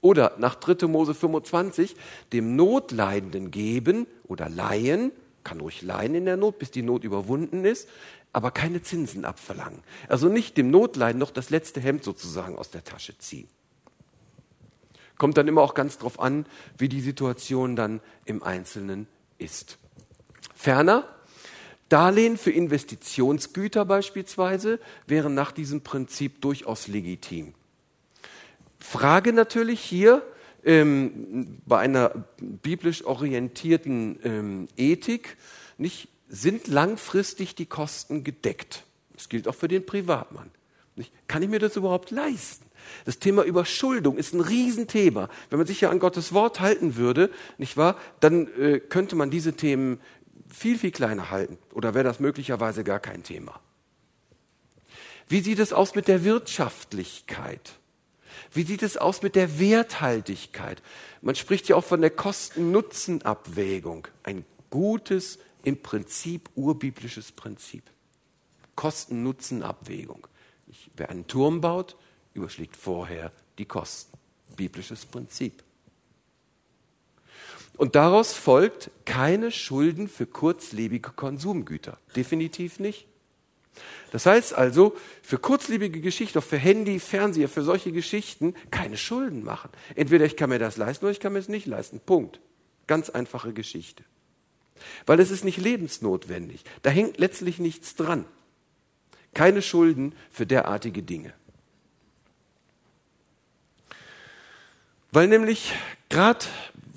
Oder 0.00 0.34
nach 0.38 0.54
3. 0.56 0.86
Mose 0.88 1.14
25, 1.14 1.96
dem 2.32 2.56
Notleidenden 2.56 3.50
geben 3.50 4.06
oder 4.24 4.48
leihen, 4.48 5.12
kann 5.46 5.60
ruhig 5.60 5.82
leihen 5.82 6.16
in 6.16 6.24
der 6.24 6.36
Not, 6.36 6.58
bis 6.58 6.72
die 6.72 6.82
Not 6.82 7.04
überwunden 7.04 7.64
ist, 7.64 7.88
aber 8.32 8.50
keine 8.50 8.82
Zinsen 8.82 9.24
abverlangen. 9.24 9.80
Also 10.08 10.28
nicht 10.28 10.56
dem 10.56 10.72
Notleiden 10.72 11.20
noch 11.20 11.30
das 11.30 11.50
letzte 11.50 11.80
Hemd 11.80 12.02
sozusagen 12.02 12.58
aus 12.58 12.70
der 12.70 12.82
Tasche 12.82 13.16
ziehen. 13.16 13.48
Kommt 15.18 15.38
dann 15.38 15.46
immer 15.46 15.62
auch 15.62 15.74
ganz 15.74 15.98
drauf 15.98 16.18
an, 16.18 16.46
wie 16.76 16.88
die 16.88 17.00
Situation 17.00 17.76
dann 17.76 18.00
im 18.24 18.42
Einzelnen 18.42 19.06
ist. 19.38 19.78
Ferner 20.54 21.08
Darlehen 21.88 22.36
für 22.36 22.50
Investitionsgüter 22.50 23.84
beispielsweise 23.84 24.80
wären 25.06 25.34
nach 25.34 25.52
diesem 25.52 25.82
Prinzip 25.82 26.40
durchaus 26.40 26.88
legitim. 26.88 27.54
Frage 28.80 29.32
natürlich 29.32 29.80
hier 29.80 30.22
ähm, 30.66 31.58
bei 31.64 31.78
einer 31.78 32.26
biblisch 32.40 33.04
orientierten 33.04 34.18
ähm, 34.24 34.68
Ethik, 34.76 35.36
nicht, 35.78 36.08
sind 36.28 36.66
langfristig 36.66 37.54
die 37.54 37.66
Kosten 37.66 38.24
gedeckt? 38.24 38.84
Das 39.14 39.28
gilt 39.28 39.48
auch 39.48 39.54
für 39.54 39.68
den 39.68 39.86
Privatmann. 39.86 40.50
Nicht? 40.96 41.12
Kann 41.28 41.42
ich 41.42 41.48
mir 41.48 41.58
das 41.58 41.76
überhaupt 41.76 42.10
leisten? 42.10 42.66
Das 43.04 43.18
Thema 43.18 43.42
Überschuldung 43.42 44.16
ist 44.16 44.34
ein 44.34 44.40
Riesenthema. 44.40 45.28
Wenn 45.50 45.58
man 45.58 45.66
sich 45.66 45.80
ja 45.80 45.90
an 45.90 45.98
Gottes 45.98 46.32
Wort 46.32 46.60
halten 46.60 46.96
würde, 46.96 47.30
nicht 47.58 47.76
wahr, 47.76 47.96
dann 48.20 48.48
äh, 48.58 48.80
könnte 48.80 49.16
man 49.16 49.30
diese 49.30 49.54
Themen 49.54 50.00
viel, 50.48 50.78
viel 50.78 50.90
kleiner 50.90 51.30
halten 51.30 51.58
oder 51.72 51.94
wäre 51.94 52.04
das 52.04 52.20
möglicherweise 52.20 52.84
gar 52.84 53.00
kein 53.00 53.22
Thema. 53.22 53.60
Wie 55.28 55.40
sieht 55.40 55.58
es 55.58 55.72
aus 55.72 55.94
mit 55.94 56.08
der 56.08 56.24
Wirtschaftlichkeit? 56.24 57.78
Wie 58.52 58.62
sieht 58.62 58.82
es 58.82 58.96
aus 58.96 59.22
mit 59.22 59.34
der 59.36 59.58
Werthaltigkeit? 59.58 60.82
Man 61.20 61.34
spricht 61.34 61.68
ja 61.68 61.76
auch 61.76 61.84
von 61.84 62.00
der 62.00 62.10
Kosten-Nutzen-Abwägung. 62.10 64.08
Ein 64.22 64.44
gutes, 64.70 65.38
im 65.64 65.82
Prinzip 65.82 66.48
urbiblisches 66.54 67.32
Prinzip. 67.32 67.82
Kosten-Nutzen-Abwägung. 68.76 70.26
Wer 70.94 71.10
einen 71.10 71.26
Turm 71.26 71.60
baut, 71.60 71.96
überschlägt 72.34 72.76
vorher 72.76 73.32
die 73.58 73.64
Kosten. 73.64 74.16
Biblisches 74.56 75.06
Prinzip. 75.06 75.64
Und 77.76 77.94
daraus 77.94 78.32
folgt 78.32 78.90
keine 79.04 79.50
Schulden 79.50 80.08
für 80.08 80.26
kurzlebige 80.26 81.10
Konsumgüter. 81.10 81.98
Definitiv 82.14 82.78
nicht. 82.78 83.06
Das 84.12 84.26
heißt 84.26 84.54
also, 84.54 84.96
für 85.22 85.38
kurzlebige 85.38 86.00
Geschichten, 86.00 86.38
auch 86.38 86.44
für 86.44 86.56
Handy, 86.56 86.98
Fernseher, 87.00 87.48
für 87.48 87.62
solche 87.62 87.92
Geschichten 87.92 88.54
keine 88.70 88.96
Schulden 88.96 89.44
machen. 89.44 89.70
Entweder 89.94 90.24
ich 90.24 90.36
kann 90.36 90.50
mir 90.50 90.58
das 90.58 90.76
leisten 90.76 91.04
oder 91.04 91.12
ich 91.12 91.20
kann 91.20 91.32
mir 91.32 91.38
es 91.38 91.48
nicht 91.48 91.66
leisten. 91.66 92.00
Punkt. 92.00 92.40
Ganz 92.86 93.10
einfache 93.10 93.52
Geschichte. 93.52 94.04
Weil 95.06 95.20
es 95.20 95.30
ist 95.30 95.44
nicht 95.44 95.58
lebensnotwendig. 95.58 96.64
Da 96.82 96.90
hängt 96.90 97.18
letztlich 97.18 97.58
nichts 97.58 97.94
dran. 97.96 98.24
Keine 99.34 99.60
Schulden 99.62 100.14
für 100.30 100.46
derartige 100.46 101.02
Dinge. 101.02 101.34
Weil 105.10 105.28
nämlich 105.28 105.72
gerade 106.08 106.44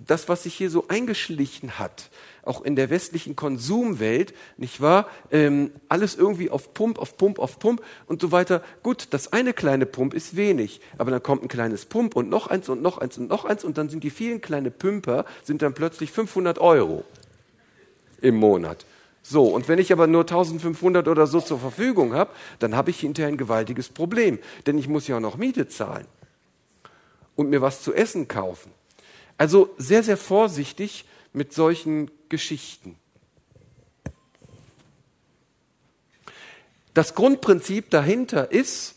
das, 0.05 0.27
was 0.29 0.43
sich 0.43 0.55
hier 0.55 0.69
so 0.69 0.87
eingeschlichen 0.87 1.79
hat, 1.79 2.09
auch 2.49 2.61
in 2.61 2.75
der 2.75 2.89
westlichen 2.89 3.35
Konsumwelt, 3.35 4.33
nicht 4.57 4.81
wahr? 4.81 5.07
Ähm, 5.31 5.71
alles 5.87 6.15
irgendwie 6.15 6.49
auf 6.49 6.73
Pump, 6.73 6.99
auf 6.99 7.15
Pump, 7.15 7.39
auf 7.39 7.59
Pump 7.59 7.81
und 8.07 8.21
so 8.21 8.31
weiter. 8.31 8.63
Gut, 8.83 9.07
das 9.11 9.31
eine 9.31 9.53
kleine 9.53 9.85
Pump 9.85 10.13
ist 10.13 10.35
wenig, 10.35 10.81
aber 10.97 11.11
dann 11.11 11.23
kommt 11.23 11.43
ein 11.43 11.47
kleines 11.47 11.85
Pump 11.85 12.15
und 12.15 12.29
noch 12.29 12.47
eins 12.47 12.67
und 12.67 12.81
noch 12.81 12.97
eins 12.97 13.17
und 13.17 13.29
noch 13.29 13.45
eins 13.45 13.63
und 13.63 13.77
dann 13.77 13.89
sind 13.89 14.03
die 14.03 14.09
vielen 14.09 14.41
kleinen 14.41 14.71
Pümper 14.71 15.25
sind 15.43 15.61
dann 15.61 15.73
plötzlich 15.73 16.11
500 16.11 16.59
Euro 16.59 17.05
im 18.21 18.35
Monat. 18.35 18.85
So, 19.21 19.45
und 19.45 19.67
wenn 19.67 19.79
ich 19.79 19.91
aber 19.91 20.07
nur 20.07 20.21
1500 20.21 21.07
oder 21.07 21.27
so 21.27 21.41
zur 21.41 21.59
Verfügung 21.59 22.13
habe, 22.13 22.31
dann 22.57 22.75
habe 22.75 22.89
ich 22.89 22.99
hinterher 22.99 23.27
ein 23.27 23.37
gewaltiges 23.37 23.89
Problem, 23.89 24.39
denn 24.65 24.77
ich 24.77 24.87
muss 24.87 25.07
ja 25.07 25.17
auch 25.17 25.21
noch 25.21 25.37
Miete 25.37 25.67
zahlen 25.67 26.07
und 27.35 27.49
mir 27.49 27.61
was 27.61 27.83
zu 27.83 27.93
essen 27.93 28.27
kaufen. 28.27 28.71
Also 29.37 29.69
sehr, 29.77 30.03
sehr 30.03 30.17
vorsichtig 30.17 31.05
mit 31.31 31.53
solchen 31.53 32.11
Geschichten. 32.29 32.97
Das 36.93 37.15
Grundprinzip 37.15 37.89
dahinter 37.89 38.51
ist, 38.51 38.95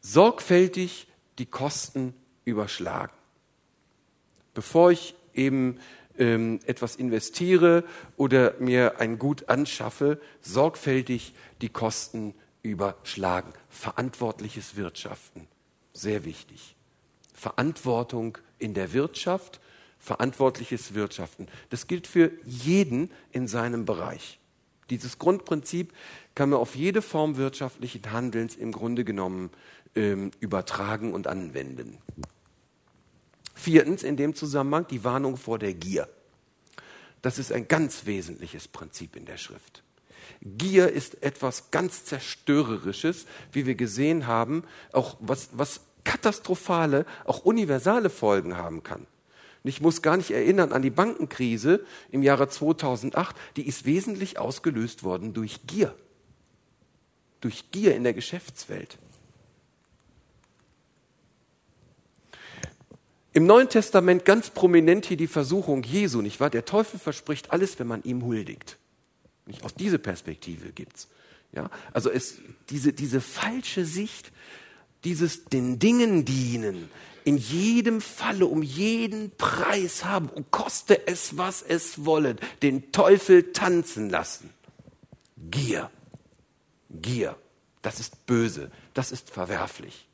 sorgfältig 0.00 1.06
die 1.38 1.46
Kosten 1.46 2.14
überschlagen. 2.44 3.12
Bevor 4.54 4.90
ich 4.90 5.14
eben 5.34 5.78
ähm, 6.18 6.60
etwas 6.66 6.96
investiere 6.96 7.84
oder 8.16 8.54
mir 8.58 9.00
ein 9.00 9.18
Gut 9.18 9.48
anschaffe, 9.48 10.20
sorgfältig 10.40 11.34
die 11.60 11.68
Kosten 11.68 12.34
überschlagen. 12.62 13.52
Verantwortliches 13.68 14.76
Wirtschaften, 14.76 15.46
sehr 15.92 16.24
wichtig. 16.24 16.76
Verantwortung 17.32 18.38
in 18.58 18.74
der 18.74 18.92
Wirtschaft, 18.92 19.60
verantwortliches 20.00 20.94
Wirtschaften. 20.94 21.46
Das 21.68 21.86
gilt 21.86 22.06
für 22.06 22.32
jeden 22.44 23.10
in 23.30 23.46
seinem 23.46 23.84
Bereich. 23.84 24.40
Dieses 24.88 25.18
Grundprinzip 25.18 25.92
kann 26.34 26.50
man 26.50 26.58
auf 26.58 26.74
jede 26.74 27.02
Form 27.02 27.36
wirtschaftlichen 27.36 28.10
Handelns 28.10 28.56
im 28.56 28.72
Grunde 28.72 29.04
genommen 29.04 29.50
ähm, 29.94 30.32
übertragen 30.40 31.12
und 31.12 31.26
anwenden. 31.26 31.98
Viertens 33.54 34.02
in 34.02 34.16
dem 34.16 34.34
Zusammenhang 34.34 34.86
die 34.88 35.04
Warnung 35.04 35.36
vor 35.36 35.58
der 35.58 35.74
Gier. 35.74 36.08
Das 37.22 37.38
ist 37.38 37.52
ein 37.52 37.68
ganz 37.68 38.06
wesentliches 38.06 38.68
Prinzip 38.68 39.14
in 39.14 39.26
der 39.26 39.36
Schrift. 39.36 39.82
Gier 40.40 40.90
ist 40.90 41.22
etwas 41.22 41.70
ganz 41.70 42.04
Zerstörerisches, 42.04 43.26
wie 43.52 43.66
wir 43.66 43.74
gesehen 43.74 44.26
haben, 44.26 44.64
auch 44.92 45.16
was, 45.20 45.50
was 45.52 45.82
katastrophale, 46.04 47.04
auch 47.24 47.44
universale 47.44 48.08
Folgen 48.08 48.56
haben 48.56 48.82
kann. 48.82 49.06
Und 49.62 49.68
ich 49.68 49.80
muss 49.80 50.02
gar 50.02 50.16
nicht 50.16 50.30
erinnern 50.30 50.72
an 50.72 50.82
die 50.82 50.90
Bankenkrise 50.90 51.84
im 52.10 52.22
Jahre 52.22 52.48
2008, 52.48 53.36
die 53.56 53.66
ist 53.66 53.84
wesentlich 53.84 54.38
ausgelöst 54.38 55.02
worden 55.02 55.34
durch 55.34 55.66
Gier. 55.66 55.94
Durch 57.40 57.70
Gier 57.70 57.94
in 57.94 58.04
der 58.04 58.14
Geschäftswelt. 58.14 58.98
Im 63.32 63.46
Neuen 63.46 63.68
Testament 63.68 64.24
ganz 64.24 64.50
prominent 64.50 65.06
hier 65.06 65.16
die 65.16 65.28
Versuchung 65.28 65.84
Jesu, 65.84 66.20
nicht 66.20 66.40
wahr? 66.40 66.50
Der 66.50 66.64
Teufel 66.64 66.98
verspricht 66.98 67.52
alles, 67.52 67.78
wenn 67.78 67.86
man 67.86 68.02
ihm 68.02 68.24
huldigt. 68.24 68.76
Nicht 69.46 69.62
aus 69.62 69.74
dieser 69.74 69.98
Perspektive 69.98 70.72
gibt's. 70.72 71.08
Ja, 71.52 71.70
also 71.92 72.10
es, 72.10 72.38
diese, 72.70 72.92
diese 72.92 73.20
falsche 73.20 73.84
Sicht, 73.84 74.32
dieses 75.04 75.44
den 75.44 75.78
Dingen 75.78 76.24
dienen, 76.24 76.88
in 77.30 77.36
jedem 77.36 78.00
Falle 78.00 78.44
um 78.46 78.60
jeden 78.60 79.30
Preis 79.36 80.04
haben 80.04 80.28
und 80.28 80.50
koste 80.50 81.06
es, 81.06 81.38
was 81.38 81.62
es 81.62 82.04
wolle, 82.04 82.34
den 82.60 82.90
Teufel 82.90 83.52
tanzen 83.52 84.10
lassen. 84.10 84.50
Gier. 85.36 85.92
Gier. 86.90 87.36
Das 87.82 88.00
ist 88.00 88.26
böse. 88.26 88.72
Das 88.94 89.12
ist 89.12 89.30
verwerflich. 89.30 90.08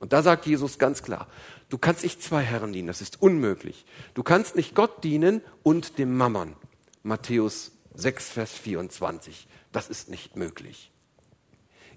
Und 0.00 0.12
da 0.12 0.20
sagt 0.20 0.44
Jesus 0.44 0.78
ganz 0.78 1.02
klar, 1.02 1.28
du 1.70 1.78
kannst 1.78 2.02
nicht 2.02 2.22
zwei 2.22 2.42
Herren 2.42 2.74
dienen, 2.74 2.88
das 2.88 3.00
ist 3.00 3.22
unmöglich. 3.22 3.86
Du 4.12 4.22
kannst 4.22 4.54
nicht 4.54 4.74
Gott 4.74 5.02
dienen 5.02 5.40
und 5.62 5.96
dem 5.96 6.14
Mammon. 6.14 6.56
Matthäus 7.02 7.72
6, 7.94 8.28
Vers 8.28 8.52
24. 8.52 9.48
Das 9.72 9.88
ist 9.88 10.10
nicht 10.10 10.36
möglich. 10.36 10.92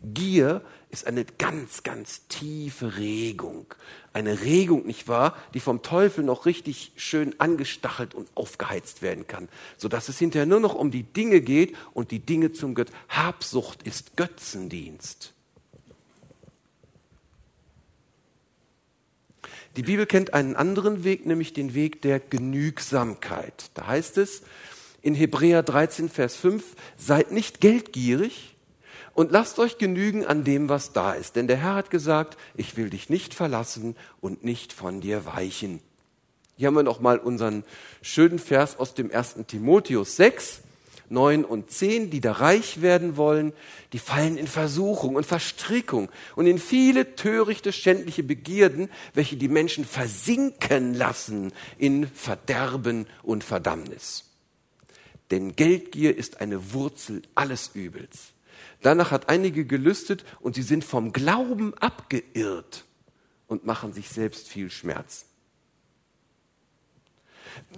Gier 0.01 0.61
ist 0.89 1.05
eine 1.05 1.25
ganz, 1.25 1.83
ganz 1.83 2.27
tiefe 2.27 2.97
Regung. 2.97 3.65
Eine 4.13 4.41
Regung, 4.41 4.85
nicht 4.85 5.07
wahr, 5.07 5.35
die 5.53 5.59
vom 5.59 5.81
Teufel 5.81 6.23
noch 6.23 6.45
richtig 6.45 6.93
schön 6.95 7.39
angestachelt 7.39 8.15
und 8.15 8.29
aufgeheizt 8.35 9.01
werden 9.01 9.27
kann, 9.27 9.49
sodass 9.77 10.09
es 10.09 10.17
hinterher 10.17 10.45
nur 10.45 10.59
noch 10.59 10.75
um 10.75 10.91
die 10.91 11.03
Dinge 11.03 11.41
geht 11.41 11.75
und 11.93 12.11
die 12.11 12.19
Dinge 12.19 12.53
zum 12.53 12.73
Gott. 12.73 12.91
Habsucht 13.09 13.83
ist 13.83 14.15
Götzendienst. 14.15 15.33
Die 19.75 19.83
Bibel 19.83 20.07
kennt 20.07 20.33
einen 20.33 20.55
anderen 20.55 21.03
Weg, 21.03 21.27
nämlich 21.27 21.53
den 21.53 21.75
Weg 21.75 22.01
der 22.01 22.19
Genügsamkeit. 22.19 23.69
Da 23.75 23.85
heißt 23.85 24.17
es 24.17 24.41
in 25.03 25.13
Hebräer 25.13 25.61
13, 25.61 26.09
Vers 26.09 26.35
5, 26.35 26.63
seid 26.97 27.31
nicht 27.31 27.61
geldgierig, 27.61 28.56
und 29.17 29.31
lasst 29.31 29.57
euch 29.57 29.79
genügen 29.79 30.27
an 30.27 30.43
dem, 30.43 30.69
was 30.69 30.93
da 30.93 31.13
ist. 31.13 31.35
Denn 31.35 31.47
der 31.47 31.57
Herr 31.57 31.73
hat 31.73 31.89
gesagt, 31.89 32.37
ich 32.53 32.77
will 32.77 32.91
dich 32.91 33.09
nicht 33.09 33.33
verlassen 33.33 33.95
und 34.21 34.43
nicht 34.43 34.73
von 34.73 35.01
dir 35.01 35.25
weichen. 35.25 35.81
Hier 36.55 36.67
haben 36.67 36.75
wir 36.75 36.83
noch 36.83 36.99
mal 36.99 37.17
unseren 37.17 37.63
schönen 38.03 38.37
Vers 38.37 38.77
aus 38.77 38.93
dem 38.93 39.09
ersten 39.09 39.47
Timotheus 39.47 40.17
6, 40.17 40.59
9 41.09 41.45
und 41.45 41.71
10, 41.71 42.11
die 42.11 42.21
da 42.21 42.33
reich 42.33 42.83
werden 42.83 43.17
wollen, 43.17 43.53
die 43.91 43.97
fallen 43.97 44.37
in 44.37 44.45
Versuchung 44.45 45.15
und 45.15 45.25
Verstrickung 45.25 46.09
und 46.35 46.45
in 46.45 46.59
viele 46.59 47.15
törichte, 47.15 47.73
schändliche 47.73 48.21
Begierden, 48.21 48.87
welche 49.15 49.35
die 49.35 49.47
Menschen 49.47 49.83
versinken 49.83 50.93
lassen 50.93 51.53
in 51.79 52.07
Verderben 52.07 53.07
und 53.23 53.43
Verdammnis. 53.43 54.25
Denn 55.31 55.55
Geldgier 55.55 56.15
ist 56.15 56.39
eine 56.39 56.71
Wurzel 56.71 57.23
alles 57.33 57.71
Übels. 57.73 58.33
Danach 58.81 59.11
hat 59.11 59.29
einige 59.29 59.65
gelüstet 59.65 60.23
und 60.39 60.55
sie 60.55 60.61
sind 60.61 60.83
vom 60.83 61.11
Glauben 61.11 61.73
abgeirrt 61.75 62.85
und 63.47 63.65
machen 63.65 63.93
sich 63.93 64.09
selbst 64.09 64.47
viel 64.47 64.69
Schmerz. 64.69 65.25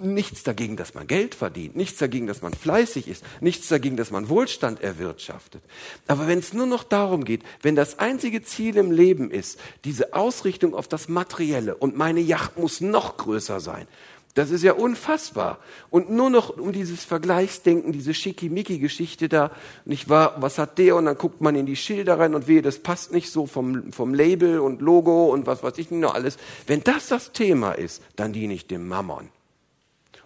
Nichts 0.02 0.44
dagegen, 0.44 0.76
dass 0.76 0.94
man 0.94 1.08
Geld 1.08 1.36
verdient, 1.36 1.78
nichts 1.78 2.00
dagegen, 2.00 2.28
dass 2.28 2.42
man 2.42 2.54
fleißig 2.54 3.08
ist, 3.08 3.24
nichts 3.40 3.70
dagegen, 3.70 3.96
dass 3.96 4.12
man 4.12 4.28
Wohlstand 4.28 4.82
erwirtschaftet. 4.82 5.62
Aber 6.06 6.28
wenn 6.28 6.40
es 6.40 6.54
nur 6.54 6.66
noch 6.66 6.84
darum 6.84 7.24
geht, 7.24 7.44
wenn 7.62 7.76
das 7.76 7.98
einzige 7.98 8.42
Ziel 8.44 8.76
im 8.76 8.92
Leben 8.92 9.32
ist, 9.32 9.58
diese 9.86 10.14
Ausrichtung 10.14 10.74
auf 10.74 10.90
das 10.90 11.08
Materielle 11.08 11.76
und 11.76 11.96
meine 11.96 12.20
Yacht 12.20 12.58
muss 12.58 12.82
noch 12.82 13.16
größer 13.16 13.62
sein 13.62 13.88
das 14.36 14.52
ist 14.52 14.64
ja 14.64 14.74
unfassbar. 14.74 15.60
Und 15.90 16.12
nur 16.12 16.30
noch 16.30 16.50
um 16.56 16.72
dieses 16.72 17.04
Vergleichsdenken, 17.04 17.92
diese 17.92 18.14
Schickimicki-Geschichte 18.14 19.28
da, 19.28 19.52
nicht 19.86 20.08
wahr? 20.08 20.36
Was 20.40 20.58
hat 20.58 20.78
der? 20.78 20.96
Und 20.96 21.06
dann 21.06 21.18
guckt 21.18 21.42
man 21.42 21.56
in 21.56 21.66
die 21.66 21.76
Schilder 21.76 22.20
rein 22.20 22.36
und 22.36 22.48
wehe, 22.48 22.62
das 22.62 22.80
passt 22.80 23.12
nicht 23.12 23.32
so 23.32 23.48
vom, 23.48 23.92
vom 23.92 24.14
Label 24.14 24.60
und 24.60 24.82
Logo 24.82 25.32
und 25.34 25.48
was 25.48 25.64
weiß 25.64 25.78
ich 25.80 25.92
nicht 25.92 26.02
noch 26.02 26.14
alles. 26.14 26.38
Wenn 26.68 26.84
das 26.84 27.08
das 27.08 27.32
Thema 27.32 27.72
ist, 27.72 28.04
dann 28.16 28.32
diene 28.32 28.54
ich 28.54 28.68
dem 28.68 28.88
Mammon. 28.88 29.30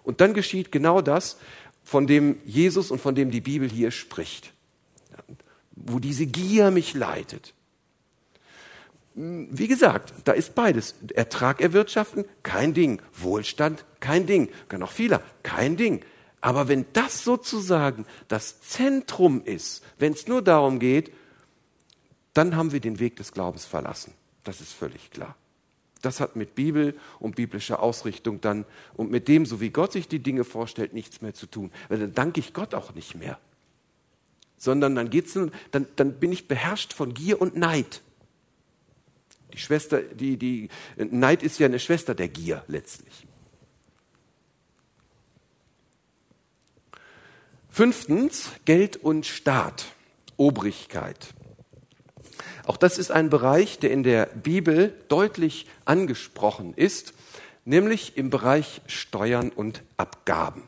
Und 0.03 0.19
dann 0.19 0.33
geschieht 0.33 0.71
genau 0.71 1.01
das, 1.01 1.37
von 1.83 2.07
dem 2.07 2.37
Jesus 2.45 2.91
und 2.91 2.99
von 2.99 3.15
dem 3.15 3.31
die 3.31 3.41
Bibel 3.41 3.69
hier 3.69 3.91
spricht. 3.91 4.53
Wo 5.71 5.99
diese 5.99 6.25
Gier 6.25 6.71
mich 6.71 6.93
leitet 6.93 7.53
wie 9.15 9.67
gesagt, 9.67 10.13
da 10.23 10.31
ist 10.31 10.55
beides. 10.55 10.95
Ertrag 11.13 11.61
erwirtschaften, 11.61 12.25
kein 12.41 12.73
Ding. 12.73 13.01
Wohlstand, 13.13 13.85
kein 13.99 14.25
Ding. 14.25 14.49
Kann 14.69 14.79
noch 14.79 14.91
vieler, 14.91 15.21
kein 15.43 15.77
Ding. 15.77 16.03
Aber 16.41 16.67
wenn 16.67 16.85
das 16.93 17.23
sozusagen 17.23 18.05
das 18.27 18.61
Zentrum 18.61 19.43
ist, 19.45 19.83
wenn 19.99 20.13
es 20.13 20.27
nur 20.27 20.41
darum 20.41 20.79
geht, 20.79 21.11
dann 22.33 22.55
haben 22.55 22.71
wir 22.71 22.79
den 22.79 22.99
Weg 22.99 23.15
des 23.17 23.31
Glaubens 23.31 23.65
verlassen. 23.65 24.13
Das 24.43 24.59
ist 24.59 24.73
völlig 24.73 25.11
klar. 25.11 25.35
Das 26.01 26.19
hat 26.19 26.35
mit 26.35 26.55
Bibel 26.55 26.97
und 27.19 27.35
biblischer 27.35 27.81
Ausrichtung 27.81 28.41
dann 28.41 28.65
und 28.95 29.09
mit 29.09 29.27
dem, 29.27 29.45
so 29.45 29.61
wie 29.61 29.69
Gott 29.69 29.93
sich 29.93 30.07
die 30.07 30.19
Dinge 30.19 30.43
vorstellt, 30.43 30.93
nichts 30.93 31.21
mehr 31.21 31.33
zu 31.33 31.45
tun. 31.45 31.71
Weil 31.87 31.99
dann 31.99 32.13
danke 32.13 32.39
ich 32.39 32.53
Gott 32.53 32.73
auch 32.73 32.93
nicht 32.93 33.15
mehr 33.15 33.39
sondern 34.63 34.95
dann 34.95 35.09
geht's, 35.09 35.33
dann, 35.33 35.87
dann 35.97 36.13
bin 36.13 36.31
ich 36.31 36.47
beherrscht 36.47 36.93
von 36.93 37.13
Gier 37.13 37.41
und 37.41 37.57
Neid. 37.57 38.01
Die 39.53 39.59
Schwester, 39.59 40.01
die, 40.01 40.37
die, 40.37 40.69
Neid 40.97 41.43
ist 41.43 41.59
ja 41.59 41.67
eine 41.67 41.79
Schwester 41.79 42.15
der 42.15 42.27
Gier 42.27 42.63
letztlich. 42.67 43.27
Fünftens, 47.69 48.51
Geld 48.65 48.97
und 48.97 49.25
Staat, 49.25 49.85
Obrigkeit. 50.37 51.33
Auch 52.65 52.77
das 52.77 52.97
ist 52.97 53.11
ein 53.11 53.29
Bereich, 53.29 53.79
der 53.79 53.91
in 53.91 54.03
der 54.03 54.27
Bibel 54.27 54.93
deutlich 55.07 55.67
angesprochen 55.85 56.73
ist, 56.75 57.13
nämlich 57.65 58.17
im 58.17 58.29
Bereich 58.29 58.81
Steuern 58.87 59.49
und 59.49 59.81
Abgaben. 59.97 60.63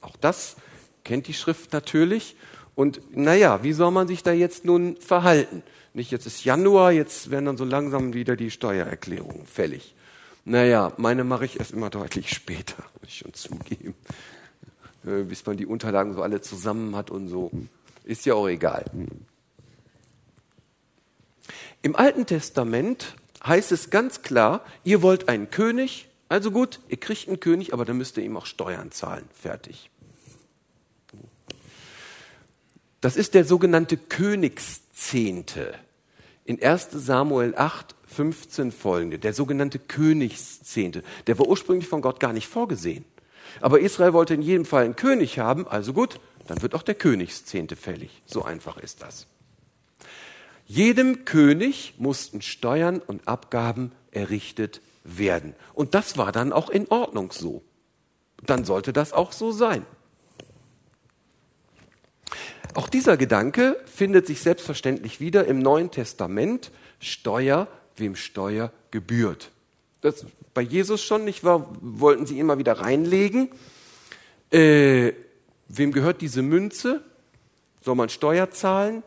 Auch 0.00 0.16
das 0.16 0.56
kennt 1.04 1.26
die 1.26 1.34
Schrift 1.34 1.72
natürlich. 1.72 2.36
Und 2.74 3.00
naja, 3.16 3.62
wie 3.62 3.72
soll 3.72 3.90
man 3.90 4.08
sich 4.08 4.22
da 4.22 4.32
jetzt 4.32 4.64
nun 4.64 4.96
verhalten? 4.96 5.62
Nicht 5.96 6.10
jetzt 6.10 6.26
ist 6.26 6.44
Januar, 6.44 6.92
jetzt 6.92 7.30
werden 7.30 7.46
dann 7.46 7.56
so 7.56 7.64
langsam 7.64 8.12
wieder 8.12 8.36
die 8.36 8.50
Steuererklärungen 8.50 9.46
fällig. 9.46 9.94
Naja, 10.44 10.92
meine 10.98 11.24
mache 11.24 11.46
ich 11.46 11.58
erst 11.58 11.70
immer 11.70 11.88
deutlich 11.88 12.28
später, 12.34 12.84
muss 13.00 13.08
ich 13.08 13.16
schon 13.16 13.32
zugeben. 13.32 13.94
Äh, 15.06 15.22
bis 15.22 15.46
man 15.46 15.56
die 15.56 15.64
Unterlagen 15.64 16.12
so 16.12 16.20
alle 16.20 16.42
zusammen 16.42 16.94
hat 16.96 17.10
und 17.10 17.28
so. 17.28 17.50
Ist 18.04 18.26
ja 18.26 18.34
auch 18.34 18.46
egal. 18.46 18.84
Im 21.80 21.96
Alten 21.96 22.26
Testament 22.26 23.16
heißt 23.42 23.72
es 23.72 23.88
ganz 23.88 24.20
klar, 24.20 24.66
ihr 24.84 25.00
wollt 25.00 25.30
einen 25.30 25.48
König, 25.48 26.08
also 26.28 26.50
gut, 26.50 26.78
ihr 26.88 27.00
kriegt 27.00 27.26
einen 27.26 27.40
König, 27.40 27.72
aber 27.72 27.86
dann 27.86 27.96
müsst 27.96 28.18
ihr 28.18 28.22
ihm 28.22 28.36
auch 28.36 28.44
Steuern 28.44 28.90
zahlen. 28.90 29.24
Fertig. 29.32 29.88
Das 33.00 33.16
ist 33.16 33.32
der 33.32 33.46
sogenannte 33.46 33.96
Königszehnte. 33.96 35.85
In 36.46 36.62
1 36.62 36.90
Samuel 36.92 37.54
8, 37.56 37.96
15 38.06 38.70
folgende, 38.70 39.18
der 39.18 39.34
sogenannte 39.34 39.80
Königszehnte. 39.80 41.02
Der 41.26 41.38
war 41.40 41.48
ursprünglich 41.48 41.88
von 41.88 42.00
Gott 42.00 42.20
gar 42.20 42.32
nicht 42.32 42.46
vorgesehen. 42.46 43.04
Aber 43.60 43.80
Israel 43.80 44.12
wollte 44.12 44.34
in 44.34 44.42
jedem 44.42 44.64
Fall 44.64 44.84
einen 44.84 44.96
König 44.96 45.40
haben, 45.40 45.66
also 45.66 45.92
gut, 45.92 46.20
dann 46.46 46.62
wird 46.62 46.74
auch 46.74 46.82
der 46.82 46.94
Königszehnte 46.94 47.74
fällig. 47.74 48.22
So 48.26 48.44
einfach 48.44 48.76
ist 48.76 49.02
das. 49.02 49.26
Jedem 50.66 51.24
König 51.24 51.94
mussten 51.98 52.42
Steuern 52.42 53.00
und 53.00 53.26
Abgaben 53.26 53.90
errichtet 54.12 54.80
werden. 55.02 55.54
Und 55.74 55.94
das 55.94 56.16
war 56.16 56.30
dann 56.30 56.52
auch 56.52 56.70
in 56.70 56.86
Ordnung 56.88 57.32
so. 57.32 57.64
Dann 58.44 58.64
sollte 58.64 58.92
das 58.92 59.12
auch 59.12 59.32
so 59.32 59.50
sein. 59.50 59.84
Auch 62.76 62.90
dieser 62.90 63.16
Gedanke 63.16 63.78
findet 63.86 64.26
sich 64.26 64.42
selbstverständlich 64.42 65.18
wieder 65.18 65.46
im 65.46 65.60
Neuen 65.60 65.90
Testament. 65.90 66.70
Steuer, 67.00 67.68
wem 67.96 68.16
Steuer 68.16 68.70
gebührt. 68.90 69.50
Das 70.02 70.26
bei 70.52 70.60
Jesus 70.60 71.02
schon 71.02 71.24
nicht 71.24 71.42
war, 71.42 71.74
wollten 71.80 72.26
sie 72.26 72.42
mal 72.42 72.58
wieder 72.58 72.74
reinlegen. 72.74 73.48
Äh, 74.50 75.12
wem 75.68 75.90
gehört 75.90 76.20
diese 76.20 76.42
Münze? 76.42 77.02
Soll 77.82 77.94
man 77.94 78.10
Steuer 78.10 78.50
zahlen? 78.50 79.02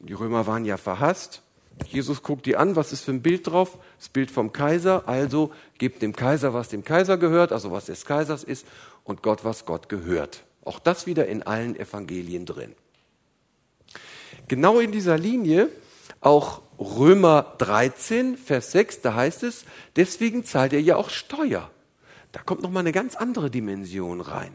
Die 0.00 0.12
Römer 0.12 0.46
waren 0.46 0.66
ja 0.66 0.76
verhasst. 0.76 1.40
Jesus 1.86 2.22
guckt 2.22 2.44
die 2.44 2.58
an, 2.58 2.76
was 2.76 2.92
ist 2.92 3.04
für 3.04 3.12
ein 3.12 3.22
Bild 3.22 3.46
drauf? 3.46 3.78
Das 3.98 4.10
Bild 4.10 4.30
vom 4.30 4.52
Kaiser. 4.52 5.08
Also 5.08 5.50
gebt 5.78 6.02
dem 6.02 6.14
Kaiser, 6.14 6.52
was 6.52 6.68
dem 6.68 6.84
Kaiser 6.84 7.16
gehört, 7.16 7.52
also 7.52 7.72
was 7.72 7.86
des 7.86 8.04
Kaisers 8.04 8.44
ist, 8.44 8.66
und 9.02 9.22
Gott, 9.22 9.46
was 9.46 9.64
Gott 9.64 9.88
gehört. 9.88 10.44
Auch 10.62 10.78
das 10.78 11.06
wieder 11.06 11.26
in 11.26 11.42
allen 11.42 11.74
Evangelien 11.74 12.44
drin. 12.44 12.74
Genau 14.48 14.80
in 14.80 14.92
dieser 14.92 15.18
Linie 15.18 15.68
auch 16.20 16.62
Römer 16.78 17.54
13, 17.58 18.36
Vers 18.36 18.72
6, 18.72 19.00
da 19.00 19.14
heißt 19.14 19.42
es, 19.42 19.64
deswegen 19.96 20.44
zahlt 20.44 20.72
ihr 20.72 20.80
ja 20.80 20.96
auch 20.96 21.10
Steuer. 21.10 21.70
Da 22.32 22.40
kommt 22.40 22.62
noch 22.62 22.70
mal 22.70 22.80
eine 22.80 22.92
ganz 22.92 23.16
andere 23.16 23.50
Dimension 23.50 24.20
rein. 24.20 24.52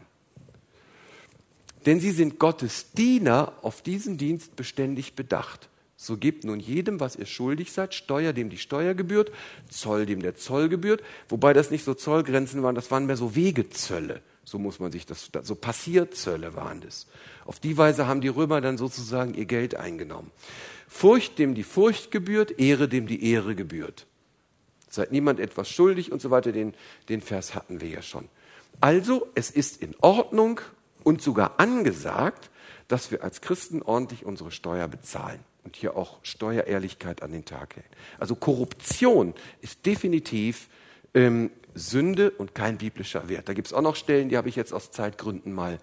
Denn 1.86 2.00
sie 2.00 2.12
sind 2.12 2.38
Gottes 2.38 2.92
Diener, 2.92 3.52
auf 3.62 3.82
diesen 3.82 4.16
Dienst 4.16 4.56
beständig 4.56 5.14
bedacht. 5.14 5.68
So 5.96 6.16
gebt 6.16 6.44
nun 6.44 6.60
jedem, 6.60 6.98
was 7.00 7.16
ihr 7.16 7.26
schuldig 7.26 7.72
seid, 7.72 7.94
Steuer, 7.94 8.32
dem 8.32 8.50
die 8.50 8.58
Steuer 8.58 8.94
gebührt, 8.94 9.30
Zoll, 9.70 10.06
dem 10.06 10.22
der 10.22 10.36
Zoll 10.36 10.68
gebührt. 10.68 11.02
Wobei 11.28 11.52
das 11.52 11.70
nicht 11.70 11.84
so 11.84 11.94
Zollgrenzen 11.94 12.62
waren, 12.62 12.74
das 12.74 12.90
waren 12.90 13.06
mehr 13.06 13.16
so 13.16 13.34
Wegezölle. 13.34 14.22
So 14.44 14.58
muss 14.58 14.78
man 14.78 14.92
sich 14.92 15.06
das, 15.06 15.30
so 15.42 15.54
Passierzölle 15.54 16.54
waren 16.54 16.80
das. 16.80 17.06
Auf 17.46 17.60
die 17.60 17.76
Weise 17.76 18.06
haben 18.06 18.20
die 18.20 18.28
Römer 18.28 18.60
dann 18.60 18.78
sozusagen 18.78 19.34
ihr 19.34 19.46
Geld 19.46 19.74
eingenommen. 19.74 20.30
Furcht, 20.88 21.38
dem 21.38 21.54
die 21.54 21.62
Furcht 21.62 22.10
gebührt, 22.10 22.58
Ehre, 22.58 22.88
dem 22.88 23.06
die 23.06 23.30
Ehre 23.30 23.54
gebührt. 23.54 24.06
Seid 24.88 25.12
niemand 25.12 25.40
etwas 25.40 25.68
schuldig 25.68 26.12
und 26.12 26.22
so 26.22 26.30
weiter, 26.30 26.52
den, 26.52 26.74
den 27.08 27.20
Vers 27.20 27.54
hatten 27.54 27.80
wir 27.80 27.88
ja 27.88 28.02
schon. 28.02 28.28
Also, 28.80 29.26
es 29.34 29.50
ist 29.50 29.82
in 29.82 29.94
Ordnung 30.00 30.60
und 31.02 31.22
sogar 31.22 31.58
angesagt, 31.58 32.50
dass 32.88 33.10
wir 33.10 33.24
als 33.24 33.40
Christen 33.40 33.82
ordentlich 33.82 34.24
unsere 34.24 34.50
Steuer 34.50 34.88
bezahlen 34.88 35.40
und 35.64 35.76
hier 35.76 35.96
auch 35.96 36.18
Steuerehrlichkeit 36.22 37.22
an 37.22 37.32
den 37.32 37.44
Tag 37.44 37.76
hält. 37.76 37.86
Also 38.18 38.34
Korruption 38.36 39.34
ist 39.62 39.86
definitiv 39.86 40.68
ähm, 41.14 41.50
Sünde 41.74 42.30
und 42.30 42.54
kein 42.54 42.78
biblischer 42.78 43.28
Wert. 43.28 43.48
Da 43.48 43.54
gibt 43.54 43.66
es 43.66 43.72
auch 43.72 43.82
noch 43.82 43.96
Stellen, 43.96 44.28
die 44.28 44.36
habe 44.36 44.48
ich 44.48 44.56
jetzt 44.56 44.72
aus 44.72 44.90
Zeitgründen 44.90 45.52
mal 45.52 45.78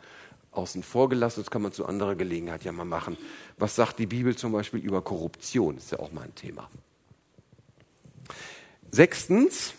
außen 0.51 0.83
vor 0.83 1.09
gelassen. 1.09 1.41
Das 1.41 1.51
kann 1.51 1.61
man 1.61 1.71
zu 1.71 1.85
anderer 1.85 2.15
Gelegenheit 2.15 2.63
ja 2.63 2.71
mal 2.71 2.85
machen. 2.85 3.17
Was 3.57 3.75
sagt 3.75 3.99
die 3.99 4.07
Bibel 4.07 4.35
zum 4.35 4.51
Beispiel 4.51 4.79
über 4.79 5.01
Korruption? 5.01 5.75
Das 5.75 5.85
ist 5.85 5.91
ja 5.91 5.99
auch 5.99 6.11
mal 6.11 6.23
ein 6.23 6.35
Thema. 6.35 6.69
Sechstens, 8.89 9.73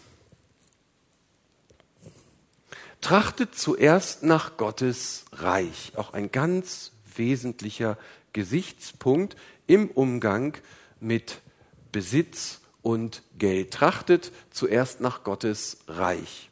trachtet 3.03 3.55
zuerst 3.55 4.23
nach 4.23 4.57
Gottes 4.57 5.27
Reich. 5.33 5.93
Auch 5.97 6.15
ein 6.15 6.31
ganz 6.31 6.93
wesentlicher 7.15 7.99
Gesichtspunkt 8.33 9.37
im 9.67 9.91
Umgang 9.91 10.57
mit 11.01 11.41
Besitz 11.91 12.62
und 12.83 13.23
Geld. 13.39 13.73
Trachtet 13.73 14.33
zuerst 14.51 15.01
nach 15.01 15.25
Gottes 15.25 15.79
Reich. 15.89 16.51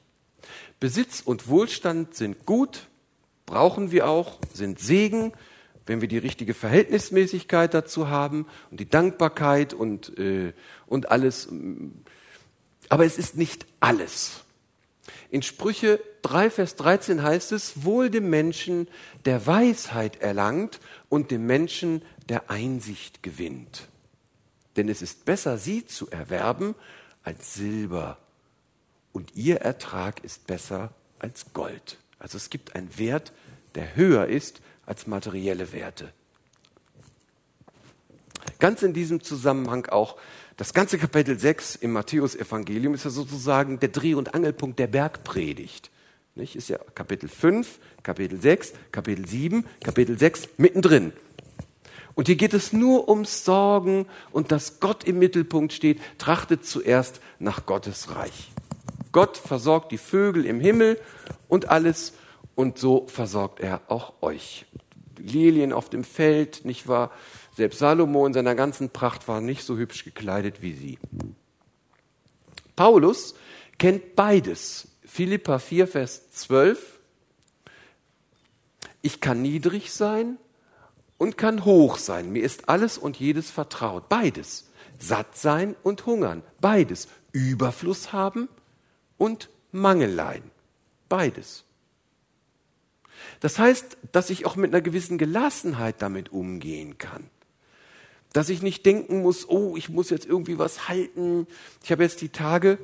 Besitz 0.79 1.21
und 1.21 1.49
Wohlstand 1.49 2.15
sind 2.15 2.47
gut, 2.47 2.89
brauchen 3.45 3.91
wir 3.91 4.09
auch, 4.09 4.39
sind 4.53 4.79
Segen, 4.79 5.33
wenn 5.87 6.01
wir 6.01 6.09
die 6.09 6.19
richtige 6.19 6.55
Verhältnismäßigkeit 6.55 7.75
dazu 7.75 8.09
haben 8.09 8.47
und 8.71 8.81
die 8.81 8.89
Dankbarkeit 8.89 9.75
und, 9.75 10.17
äh, 10.19 10.53
und 10.87 11.11
alles. 11.11 11.49
Aber 12.89 13.05
es 13.05 13.19
ist 13.19 13.37
nicht 13.37 13.67
alles. 13.81 14.45
In 15.31 15.43
Sprüche 15.43 16.01
3, 16.23 16.51
Vers 16.51 16.77
13 16.77 17.23
heißt 17.23 17.53
es, 17.53 17.85
wohl 17.85 18.09
dem 18.09 18.31
Menschen, 18.31 18.89
der 19.25 19.47
Weisheit 19.47 20.21
erlangt 20.21 20.81
und 21.09 21.31
dem 21.31 21.47
Menschen, 21.47 22.03
der 22.29 22.51
Einsicht 22.51 23.23
gewinnt. 23.23 23.90
Denn 24.77 24.89
es 24.89 25.03
ist 25.03 25.25
besser, 25.25 25.59
sie 25.59 25.85
zu 25.87 26.11
erwerben 26.11 26.75
als 27.23 27.55
Silber. 27.55 28.19
Und 29.13 29.35
ihr 29.35 29.57
Ertrag 29.57 30.23
ist 30.25 30.47
besser 30.47 30.93
als 31.19 31.53
Gold. 31.53 31.99
Also 32.19 32.37
es 32.37 32.51
gibt 32.51 32.75
einen 32.75 32.97
Wert, 32.99 33.33
der 33.75 33.97
höher 33.97 34.27
ist 34.27 34.61
als 34.87 35.07
materielle 35.07 35.73
Werte. 35.73 36.13
Ganz 38.59 38.83
in 38.83 38.93
diesem 38.93 39.23
Zusammenhang 39.23 39.87
auch 39.87 40.17
das 40.57 40.75
ganze 40.75 40.99
Kapitel 40.99 41.39
6 41.39 41.77
im 41.77 41.93
Matthäus-Evangelium 41.93 42.93
ist 42.93 43.05
ja 43.05 43.11
sozusagen 43.11 43.81
der 43.81 43.89
Dreh- 43.89 44.15
und 44.15 44.35
Angelpunkt 44.35 44.79
der 44.79 44.89
Bergpredigt. 44.89 45.91
Nicht? 46.35 46.55
Ist 46.55 46.69
ja 46.69 46.79
Kapitel 46.95 47.29
5, 47.29 47.79
Kapitel 48.03 48.41
6, 48.41 48.75
Kapitel 48.93 49.27
7, 49.27 49.65
Kapitel 49.83 50.19
6 50.19 50.49
mittendrin. 50.59 51.13
Und 52.21 52.27
hier 52.27 52.37
geht 52.37 52.53
es 52.53 52.75
nur 52.75 53.09
ums 53.09 53.47
Sorgen 53.47 54.05
und 54.31 54.53
dass 54.53 54.79
Gott 54.79 55.05
im 55.05 55.19
Mittelpunkt 55.19 55.73
steht. 55.73 56.03
Trachtet 56.19 56.67
zuerst 56.67 57.19
nach 57.39 57.65
Gottes 57.65 58.15
Reich. 58.15 58.51
Gott 59.11 59.39
versorgt 59.39 59.91
die 59.91 59.97
Vögel 59.97 60.45
im 60.45 60.61
Himmel 60.61 61.01
und 61.49 61.71
alles 61.71 62.13
und 62.55 62.77
so 62.77 63.07
versorgt 63.07 63.61
er 63.61 63.81
auch 63.89 64.13
euch. 64.21 64.67
Lilien 65.17 65.73
auf 65.73 65.89
dem 65.89 66.05
Feld, 66.05 66.67
nicht 66.67 66.89
wahr? 66.89 67.11
Selbst 67.57 67.79
Salomo 67.79 68.27
in 68.27 68.35
seiner 68.35 68.55
ganzen 68.55 68.91
Pracht 68.91 69.27
war 69.27 69.41
nicht 69.41 69.65
so 69.65 69.79
hübsch 69.79 70.05
gekleidet 70.05 70.61
wie 70.61 70.75
sie. 70.75 70.99
Paulus 72.77 73.35
kennt 73.79 74.15
beides. 74.15 74.89
Philippa 75.07 75.59
4, 75.59 75.89
Vers 75.89 76.31
12. 76.33 76.99
Ich 79.01 79.23
kann 79.23 79.41
niedrig 79.41 79.91
sein 79.91 80.37
und 81.21 81.37
kann 81.37 81.67
hoch 81.67 81.99
sein. 81.99 82.33
Mir 82.33 82.43
ist 82.43 82.71
alles 82.71 82.97
und 82.97 83.19
jedes 83.19 83.51
vertraut. 83.51 84.09
Beides. 84.09 84.71
Satt 84.99 85.37
sein 85.37 85.77
und 85.83 86.07
hungern. 86.07 86.43
Beides. 86.63 87.09
Überfluss 87.33 88.15
haben 88.15 88.49
und 89.19 89.51
Mangel 89.71 90.11
leiden. 90.11 90.51
Beides. 91.11 91.65
Das 93.41 93.59
heißt, 93.59 93.99
dass 94.13 94.31
ich 94.31 94.47
auch 94.47 94.57
mit 94.57 94.73
einer 94.73 94.81
gewissen 94.81 95.19
Gelassenheit 95.19 95.97
damit 96.01 96.33
umgehen 96.33 96.97
kann. 96.97 97.29
Dass 98.33 98.49
ich 98.49 98.63
nicht 98.63 98.87
denken 98.87 99.21
muss, 99.21 99.47
oh, 99.47 99.77
ich 99.77 99.91
muss 99.91 100.09
jetzt 100.09 100.25
irgendwie 100.25 100.59
was 100.59 100.89
halten. 100.89 101.47
Ich 101.85 101.93
habe 101.93 102.03
jetzt 102.03 102.23
die 102.23 102.31
Tage 102.31 102.79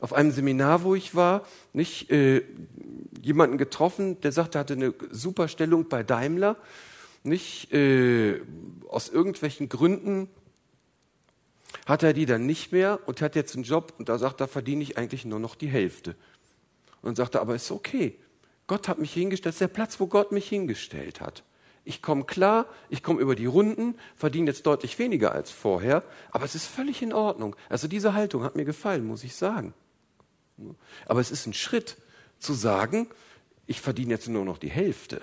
auf 0.00 0.12
einem 0.12 0.32
Seminar, 0.32 0.82
wo 0.82 0.96
ich 0.96 1.14
war, 1.14 1.46
nicht 1.72 2.10
äh, 2.10 2.42
jemanden 3.22 3.56
getroffen, 3.56 4.20
der 4.22 4.32
sagte, 4.32 4.58
er 4.58 4.60
hatte 4.60 4.74
eine 4.74 4.94
super 5.12 5.46
Stellung 5.46 5.88
bei 5.88 6.02
Daimler, 6.02 6.56
nicht 7.24 7.72
äh, 7.72 8.40
aus 8.88 9.08
irgendwelchen 9.08 9.68
Gründen 9.68 10.28
hat 11.86 12.02
er 12.02 12.12
die 12.12 12.26
dann 12.26 12.46
nicht 12.46 12.72
mehr 12.72 13.00
und 13.06 13.20
hat 13.20 13.34
jetzt 13.34 13.54
einen 13.54 13.64
Job 13.64 13.94
und 13.98 14.08
da 14.08 14.18
sagt 14.18 14.40
er, 14.40 14.48
verdiene 14.48 14.82
ich 14.82 14.96
eigentlich 14.96 15.24
nur 15.24 15.38
noch 15.38 15.54
die 15.54 15.68
Hälfte. 15.68 16.14
Und 17.02 17.16
sagt 17.16 17.34
er, 17.34 17.40
aber 17.40 17.54
ist 17.54 17.70
okay. 17.70 18.18
Gott 18.66 18.88
hat 18.88 18.98
mich 18.98 19.12
hingestellt, 19.12 19.46
das 19.46 19.54
ist 19.56 19.60
der 19.60 19.68
Platz, 19.68 20.00
wo 20.00 20.06
Gott 20.06 20.32
mich 20.32 20.48
hingestellt 20.48 21.20
hat. 21.20 21.44
Ich 21.84 22.00
komme 22.00 22.24
klar, 22.24 22.66
ich 22.88 23.02
komme 23.02 23.20
über 23.20 23.34
die 23.34 23.44
Runden, 23.44 23.96
verdiene 24.16 24.50
jetzt 24.50 24.64
deutlich 24.64 24.98
weniger 24.98 25.32
als 25.32 25.50
vorher, 25.50 26.02
aber 26.30 26.46
es 26.46 26.54
ist 26.54 26.66
völlig 26.66 27.02
in 27.02 27.12
Ordnung. 27.12 27.56
Also 27.68 27.88
diese 27.88 28.14
Haltung 28.14 28.42
hat 28.42 28.56
mir 28.56 28.64
gefallen, 28.64 29.04
muss 29.04 29.22
ich 29.22 29.34
sagen. 29.34 29.74
Aber 31.06 31.20
es 31.20 31.30
ist 31.30 31.46
ein 31.46 31.52
Schritt 31.52 31.98
zu 32.38 32.54
sagen, 32.54 33.08
ich 33.66 33.82
verdiene 33.82 34.14
jetzt 34.14 34.28
nur 34.28 34.46
noch 34.46 34.56
die 34.56 34.70
Hälfte. 34.70 35.20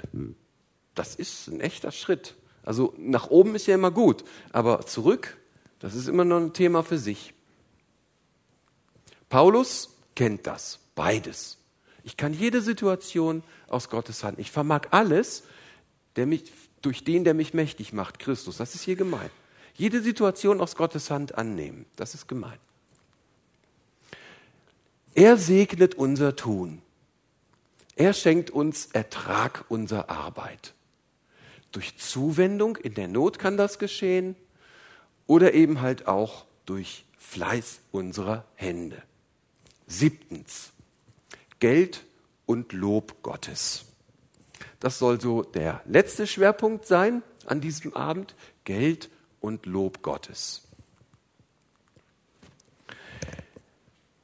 Das 1.01 1.15
ist 1.15 1.47
ein 1.47 1.61
echter 1.61 1.91
Schritt. 1.91 2.35
Also 2.61 2.93
nach 2.95 3.31
oben 3.31 3.55
ist 3.55 3.65
ja 3.65 3.73
immer 3.73 3.89
gut, 3.89 4.23
aber 4.51 4.85
zurück, 4.85 5.35
das 5.79 5.95
ist 5.95 6.07
immer 6.07 6.23
noch 6.23 6.37
ein 6.37 6.53
Thema 6.53 6.83
für 6.83 6.99
sich. 6.99 7.33
Paulus 9.27 9.95
kennt 10.13 10.45
das, 10.45 10.77
beides. 10.93 11.57
Ich 12.03 12.17
kann 12.17 12.35
jede 12.35 12.61
Situation 12.61 13.41
aus 13.67 13.89
Gottes 13.89 14.23
Hand. 14.23 14.37
Ich 14.37 14.51
vermag 14.51 14.89
alles, 14.91 15.41
der 16.17 16.27
mich, 16.27 16.53
durch 16.83 17.03
den, 17.03 17.23
der 17.23 17.33
mich 17.33 17.55
mächtig 17.55 17.93
macht, 17.93 18.19
Christus. 18.19 18.57
Das 18.57 18.75
ist 18.75 18.83
hier 18.83 18.95
gemein. 18.95 19.31
Jede 19.73 20.03
Situation 20.03 20.61
aus 20.61 20.75
Gottes 20.75 21.09
Hand 21.09 21.33
annehmen. 21.33 21.87
Das 21.95 22.13
ist 22.13 22.27
gemein. 22.27 22.59
Er 25.15 25.35
segnet 25.37 25.95
unser 25.95 26.35
Tun. 26.35 26.83
Er 27.95 28.13
schenkt 28.13 28.51
uns 28.51 28.85
Ertrag 28.93 29.65
unserer 29.67 30.11
Arbeit. 30.11 30.75
Durch 31.71 31.97
Zuwendung 31.97 32.75
in 32.75 32.93
der 32.93 33.07
Not 33.07 33.39
kann 33.39 33.57
das 33.57 33.79
geschehen 33.79 34.35
oder 35.25 35.53
eben 35.53 35.81
halt 35.81 36.07
auch 36.07 36.45
durch 36.65 37.05
Fleiß 37.17 37.79
unserer 37.91 38.45
Hände. 38.55 39.01
Siebtens, 39.87 40.71
Geld 41.59 42.03
und 42.45 42.73
Lob 42.73 43.21
Gottes. 43.23 43.85
Das 44.79 44.99
soll 44.99 45.21
so 45.21 45.43
der 45.43 45.81
letzte 45.85 46.27
Schwerpunkt 46.27 46.85
sein 46.85 47.23
an 47.45 47.61
diesem 47.61 47.93
Abend, 47.93 48.35
Geld 48.65 49.09
und 49.39 49.65
Lob 49.65 50.01
Gottes. 50.01 50.63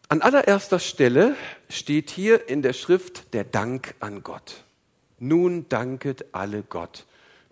An 0.09 0.21
allererster 0.21 0.79
Stelle 0.79 1.35
steht 1.69 2.09
hier 2.09 2.49
in 2.49 2.61
der 2.61 2.73
Schrift 2.73 3.33
der 3.33 3.43
Dank 3.43 3.95
an 3.99 4.23
Gott. 4.23 4.63
Nun 5.19 5.67
danket 5.69 6.33
alle 6.33 6.63
Gott 6.63 7.05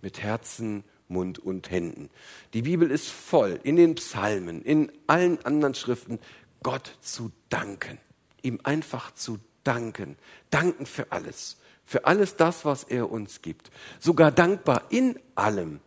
mit 0.06 0.22
Herzen, 0.22 0.84
Mund 1.08 1.40
und 1.40 1.72
Händen. 1.72 2.12
Die 2.54 2.62
Bibel 2.62 2.92
ist 2.92 3.10
voll 3.10 3.60
in 3.64 3.76
den 3.76 3.96
Psalmen, 3.96 4.62
in 4.62 4.92
allen 5.08 5.44
anderen 5.44 5.74
Schriften, 5.74 6.20
Gott 6.62 6.96
zu 7.02 7.32
danken, 7.50 7.98
ihm 8.44 8.60
einfach 8.64 9.16
zu 9.16 9.40
danken, 9.64 10.16
danken 10.52 10.86
für 10.86 11.12
alles, 11.12 11.58
für 11.84 12.06
alles 12.06 12.36
das, 12.36 12.66
was 12.66 12.84
er 12.84 13.10
uns 13.10 13.42
gibt, 13.42 13.72
sogar 14.00 14.32
dankbar 14.32 14.84
in 14.92 15.18
allem, 15.34 15.80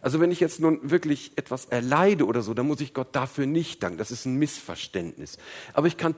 also 0.00 0.20
wenn 0.20 0.30
ich 0.30 0.40
jetzt 0.40 0.58
nun 0.58 0.90
wirklich 0.90 1.32
etwas 1.36 1.66
erleide 1.66 2.24
oder 2.24 2.40
so, 2.40 2.54
dann 2.54 2.66
muss 2.66 2.80
ich 2.80 2.94
Gott 2.94 3.14
dafür 3.14 3.44
nicht 3.44 3.82
danken. 3.82 3.98
Das 3.98 4.10
ist 4.10 4.24
ein 4.24 4.36
Missverständnis. 4.36 5.36
Aber 5.74 5.86
ich 5.86 5.96
kann 5.96 6.14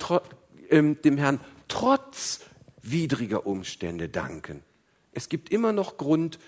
ähm, 0.71 1.01
dem 1.03 1.17
Herrn 1.17 1.41
trotz 1.69 2.41
widriger 2.83 3.47
Umstände 3.47 4.09
danken. 4.09 4.63
Es 5.13 5.29
gibt 5.29 5.51
immer 5.51 5.73
noch 5.73 5.97
Grund, 5.97 6.39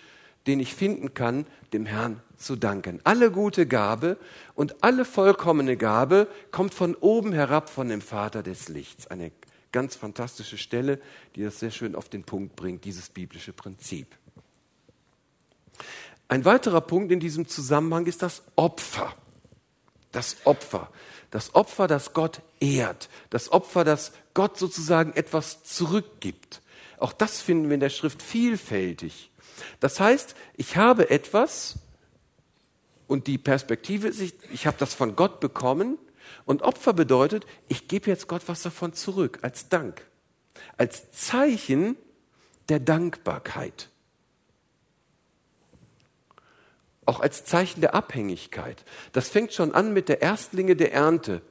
den 0.46 0.60
ich 0.60 0.74
finden 0.74 1.14
kann, 1.14 1.46
dem 1.72 1.86
Herrn 1.86 2.22
zu 2.36 2.56
danken. 2.56 3.00
Alle 3.04 3.30
gute 3.30 3.66
Gabe 3.66 4.16
und 4.54 4.82
alle 4.82 5.04
vollkommene 5.04 5.76
Gabe 5.76 6.26
kommt 6.50 6.74
von 6.74 6.94
oben 6.94 7.32
herab 7.32 7.68
von 7.68 7.88
dem 7.88 8.00
Vater 8.00 8.42
des 8.42 8.68
Lichts. 8.68 9.06
Eine 9.06 9.32
ganz 9.72 9.96
fantastische 9.96 10.58
Stelle, 10.58 11.00
die 11.36 11.42
das 11.42 11.60
sehr 11.60 11.70
schön 11.70 11.94
auf 11.94 12.08
den 12.08 12.24
Punkt 12.24 12.56
bringt, 12.56 12.84
dieses 12.84 13.10
biblische 13.10 13.52
Prinzip. 13.52 14.16
Ein 16.28 16.44
weiterer 16.44 16.80
Punkt 16.80 17.12
in 17.12 17.20
diesem 17.20 17.48
Zusammenhang 17.48 18.06
ist 18.06 18.22
das 18.22 18.42
Opfer. 18.56 19.14
Das 20.12 20.38
Opfer. 20.44 20.90
Das 21.30 21.54
Opfer, 21.54 21.86
das 21.86 22.12
Gott 22.12 22.40
ehrt. 22.60 23.08
Das 23.30 23.52
Opfer, 23.52 23.84
das 23.84 24.12
Gott 24.34 24.58
sozusagen 24.58 25.12
etwas 25.12 25.62
zurückgibt. 25.64 26.62
Auch 26.98 27.12
das 27.12 27.40
finden 27.40 27.68
wir 27.68 27.74
in 27.74 27.80
der 27.80 27.90
Schrift 27.90 28.22
vielfältig. 28.22 29.30
Das 29.80 30.00
heißt, 30.00 30.34
ich 30.56 30.76
habe 30.76 31.10
etwas 31.10 31.78
und 33.06 33.26
die 33.26 33.38
Perspektive 33.38 34.08
ist, 34.08 34.20
ich, 34.52 34.66
habe 34.66 34.76
das 34.78 34.94
von 34.94 35.16
Gott 35.16 35.40
bekommen 35.40 35.98
und 36.44 36.62
Opfer 36.62 36.92
bedeutet, 36.92 37.46
ich 37.68 37.88
gebe 37.88 38.08
jetzt 38.10 38.28
Gott 38.28 38.42
was 38.46 38.62
davon 38.62 38.92
zurück 38.92 39.38
als 39.42 39.68
Dank. 39.68 40.06
Als 40.76 41.10
Zeichen 41.12 41.96
der 42.68 42.80
Dankbarkeit. 42.80 43.90
auch 47.10 47.18
als 47.18 47.44
Zeichen 47.44 47.80
der 47.80 47.96
Abhängigkeit. 47.96 48.84
Das 49.12 49.28
fängt 49.28 49.52
schon 49.52 49.74
an 49.74 49.92
mit 49.92 50.08
der 50.08 50.22
Erstlinge 50.22 50.76
der 50.76 50.92
Ernte. 50.92 51.42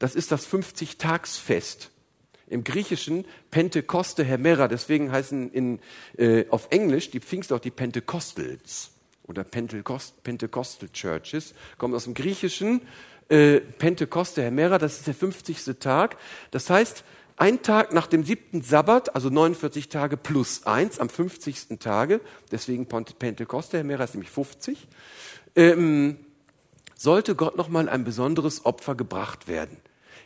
Das 0.00 0.16
ist 0.16 0.32
das 0.32 0.48
50-Tagsfest. 0.48 1.90
Im 2.50 2.64
Griechischen 2.64 3.24
Pentekoste 3.50 4.24
Hemera, 4.24 4.68
deswegen 4.68 5.10
heißen 5.10 5.50
in, 5.52 5.78
äh, 6.18 6.44
auf 6.50 6.68
Englisch 6.70 7.10
die 7.10 7.20
Pfingst 7.20 7.52
auch 7.52 7.60
die 7.60 7.70
Pentecostals 7.70 8.90
oder 9.26 9.44
Pentecost, 9.44 10.22
Pentecostal 10.22 10.88
Churches, 10.90 11.54
kommen 11.78 11.94
aus 11.94 12.04
dem 12.04 12.14
Griechischen 12.14 12.82
äh, 13.28 13.60
Pentekoste 13.60 14.42
Hemera, 14.42 14.78
das 14.78 14.98
ist 14.98 15.06
der 15.06 15.14
50. 15.14 15.78
Tag. 15.78 16.16
Das 16.50 16.68
heißt, 16.68 17.04
ein 17.40 17.62
Tag 17.62 17.94
nach 17.94 18.06
dem 18.06 18.22
siebten 18.22 18.60
Sabbat, 18.60 19.14
also 19.14 19.30
49 19.30 19.88
Tage 19.88 20.18
plus 20.18 20.66
eins, 20.66 21.00
am 21.00 21.08
50. 21.08 21.78
Tage, 21.78 22.20
deswegen 22.52 22.84
Pentekoste, 22.84 23.78
Herr 23.78 23.84
Mera 23.84 24.04
ist 24.04 24.14
nämlich 24.14 24.30
50, 24.30 24.86
ähm, 25.56 26.18
sollte 26.96 27.34
Gott 27.34 27.56
nochmal 27.56 27.88
ein 27.88 28.04
besonderes 28.04 28.66
Opfer 28.66 28.94
gebracht 28.94 29.48
werden. 29.48 29.78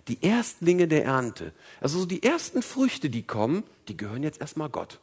Die 0.08 0.22
Erstlinge 0.22 0.86
der 0.86 1.04
Ernte, 1.04 1.52
also 1.80 2.00
so 2.00 2.06
die 2.06 2.22
ersten 2.22 2.62
Früchte, 2.62 3.08
die 3.08 3.22
kommen, 3.22 3.64
die 3.88 3.96
gehören 3.96 4.22
jetzt 4.22 4.40
erstmal 4.40 4.68
Gott. 4.68 5.00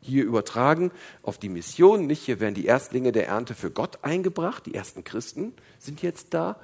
Hier 0.00 0.24
übertragen 0.24 0.90
auf 1.22 1.38
die 1.38 1.48
Mission, 1.48 2.06
nicht? 2.06 2.24
Hier 2.24 2.40
werden 2.40 2.54
die 2.54 2.66
Erstlinge 2.66 3.12
der 3.12 3.28
Ernte 3.28 3.54
für 3.54 3.70
Gott 3.70 4.00
eingebracht, 4.02 4.66
die 4.66 4.74
ersten 4.74 5.04
Christen 5.04 5.54
sind 5.78 6.02
jetzt 6.02 6.34
da, 6.34 6.60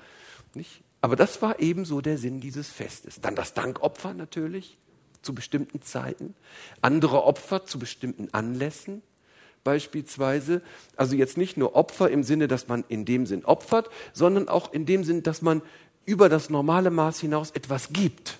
nicht? 0.54 0.82
Aber 1.00 1.16
das 1.16 1.40
war 1.40 1.60
ebenso 1.60 2.00
der 2.00 2.18
Sinn 2.18 2.40
dieses 2.40 2.68
Festes. 2.68 3.20
Dann 3.20 3.34
das 3.34 3.54
Dankopfer 3.54 4.12
natürlich 4.12 4.76
zu 5.22 5.34
bestimmten 5.34 5.80
Zeiten, 5.82 6.34
andere 6.82 7.24
Opfer 7.24 7.64
zu 7.64 7.78
bestimmten 7.78 8.28
Anlässen 8.32 9.02
beispielsweise. 9.64 10.62
Also 10.96 11.16
jetzt 11.16 11.36
nicht 11.36 11.56
nur 11.56 11.74
Opfer 11.74 12.10
im 12.10 12.22
Sinne, 12.22 12.48
dass 12.48 12.68
man 12.68 12.84
in 12.88 13.04
dem 13.04 13.26
Sinn 13.26 13.44
opfert, 13.44 13.90
sondern 14.12 14.48
auch 14.48 14.72
in 14.72 14.86
dem 14.86 15.04
Sinn, 15.04 15.22
dass 15.22 15.42
man 15.42 15.62
über 16.10 16.28
das 16.28 16.50
normale 16.50 16.90
Maß 16.90 17.20
hinaus 17.20 17.52
etwas 17.52 17.92
gibt. 17.92 18.38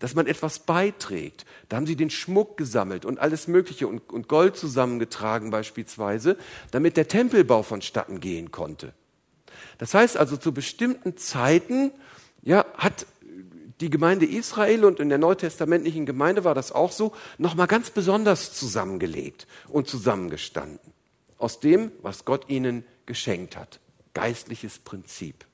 Dass 0.00 0.16
man 0.16 0.26
etwas 0.26 0.58
beiträgt. 0.58 1.46
Da 1.68 1.76
haben 1.76 1.86
sie 1.86 1.94
den 1.94 2.10
Schmuck 2.10 2.56
gesammelt 2.56 3.04
und 3.04 3.20
alles 3.20 3.46
Mögliche 3.46 3.86
und, 3.86 4.12
und 4.12 4.28
Gold 4.28 4.56
zusammengetragen 4.56 5.50
beispielsweise, 5.50 6.36
damit 6.72 6.96
der 6.96 7.06
Tempelbau 7.06 7.62
vonstatten 7.62 8.18
gehen 8.18 8.50
konnte. 8.50 8.92
Das 9.78 9.94
heißt 9.94 10.16
also, 10.16 10.36
zu 10.36 10.52
bestimmten 10.52 11.16
Zeiten 11.16 11.92
ja, 12.42 12.66
hat 12.76 13.06
die 13.80 13.90
Gemeinde 13.90 14.26
Israel 14.26 14.84
und 14.84 14.98
in 14.98 15.10
der 15.10 15.18
neutestamentlichen 15.18 16.06
Gemeinde 16.06 16.42
war 16.42 16.56
das 16.56 16.72
auch 16.72 16.90
so, 16.90 17.12
nochmal 17.38 17.68
ganz 17.68 17.90
besonders 17.90 18.52
zusammengelegt 18.52 19.46
und 19.68 19.86
zusammengestanden. 19.86 20.92
Aus 21.38 21.60
dem, 21.60 21.92
was 22.02 22.24
Gott 22.24 22.48
ihnen 22.48 22.84
geschenkt 23.06 23.56
hat. 23.56 23.78
Geistliches 24.14 24.80
Prinzip. 24.80 25.46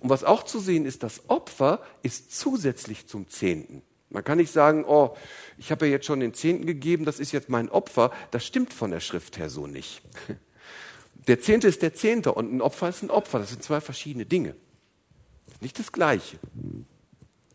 Und 0.00 0.10
was 0.10 0.24
auch 0.24 0.44
zu 0.44 0.58
sehen 0.58 0.84
ist, 0.84 1.02
das 1.02 1.28
Opfer 1.28 1.80
ist 2.02 2.36
zusätzlich 2.38 3.06
zum 3.06 3.28
Zehnten. 3.28 3.82
Man 4.10 4.24
kann 4.24 4.38
nicht 4.38 4.52
sagen, 4.52 4.84
oh, 4.86 5.16
ich 5.56 5.70
habe 5.70 5.86
ja 5.86 5.92
jetzt 5.92 6.06
schon 6.06 6.20
den 6.20 6.34
Zehnten 6.34 6.66
gegeben, 6.66 7.04
das 7.04 7.18
ist 7.18 7.32
jetzt 7.32 7.48
mein 7.48 7.70
Opfer. 7.70 8.10
Das 8.30 8.44
stimmt 8.44 8.72
von 8.72 8.90
der 8.90 9.00
Schrift 9.00 9.38
her 9.38 9.48
so 9.48 9.66
nicht. 9.66 10.02
Der 11.28 11.38
Zehnte 11.40 11.68
ist 11.68 11.82
der 11.82 11.94
Zehnte 11.94 12.32
und 12.32 12.52
ein 12.52 12.60
Opfer 12.60 12.88
ist 12.88 13.02
ein 13.04 13.10
Opfer. 13.10 13.38
Das 13.38 13.50
sind 13.50 13.62
zwei 13.62 13.80
verschiedene 13.80 14.26
Dinge. 14.26 14.56
Nicht 15.60 15.78
das 15.78 15.92
Gleiche. 15.92 16.36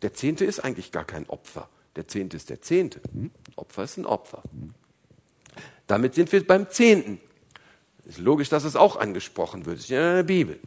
Der 0.00 0.14
Zehnte 0.14 0.46
ist 0.46 0.60
eigentlich 0.60 0.90
gar 0.90 1.04
kein 1.04 1.28
Opfer. 1.28 1.68
Der 1.94 2.08
Zehnte 2.08 2.38
ist 2.38 2.48
der 2.48 2.62
Zehnte. 2.62 3.02
Opfer 3.56 3.84
ist 3.84 3.98
ein 3.98 4.06
Opfer. 4.06 4.42
Damit 5.86 6.14
sind 6.14 6.32
wir 6.32 6.46
beim 6.46 6.70
Zehnten. 6.70 7.20
Ist 8.06 8.18
logisch, 8.18 8.48
dass 8.48 8.64
es 8.64 8.74
auch 8.74 8.96
angesprochen 8.96 9.66
wird. 9.66 9.80
ist 9.80 9.90
ja 9.90 10.10
in 10.10 10.16
der 10.16 10.22
Bibel. 10.22 10.60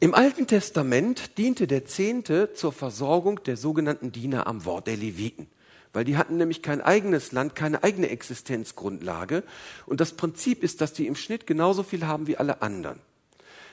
Im 0.00 0.14
Alten 0.14 0.46
Testament 0.46 1.36
diente 1.38 1.66
der 1.66 1.84
Zehnte 1.84 2.52
zur 2.54 2.70
Versorgung 2.70 3.42
der 3.42 3.56
sogenannten 3.56 4.12
Diener 4.12 4.46
am 4.46 4.64
Wort, 4.64 4.86
der 4.86 4.96
Leviten. 4.96 5.48
Weil 5.92 6.04
die 6.04 6.16
hatten 6.16 6.36
nämlich 6.36 6.62
kein 6.62 6.80
eigenes 6.80 7.32
Land, 7.32 7.56
keine 7.56 7.82
eigene 7.82 8.08
Existenzgrundlage. 8.08 9.42
Und 9.86 10.00
das 10.00 10.12
Prinzip 10.12 10.62
ist, 10.62 10.80
dass 10.80 10.92
die 10.92 11.08
im 11.08 11.16
Schnitt 11.16 11.48
genauso 11.48 11.82
viel 11.82 12.06
haben 12.06 12.28
wie 12.28 12.36
alle 12.36 12.62
anderen. 12.62 13.00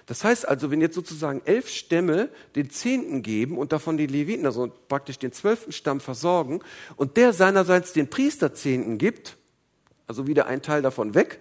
Das 0.07 0.23
heißt 0.23 0.47
also, 0.47 0.71
wenn 0.71 0.81
jetzt 0.81 0.95
sozusagen 0.95 1.43
elf 1.45 1.69
Stämme 1.69 2.29
den 2.55 2.71
Zehnten 2.71 3.21
geben 3.21 3.59
und 3.59 3.71
davon 3.71 3.95
die 3.95 4.07
Leviten, 4.07 4.47
also 4.47 4.71
praktisch 4.87 5.19
den 5.19 5.31
zwölften 5.31 5.73
Stamm 5.73 5.99
versorgen, 5.99 6.61
und 6.95 7.17
der 7.17 7.33
seinerseits 7.33 7.93
den 7.93 8.09
Priesterzehnten 8.09 8.97
gibt, 8.97 9.37
also 10.07 10.25
wieder 10.25 10.47
ein 10.47 10.63
Teil 10.63 10.81
davon 10.81 11.13
weg, 11.13 11.39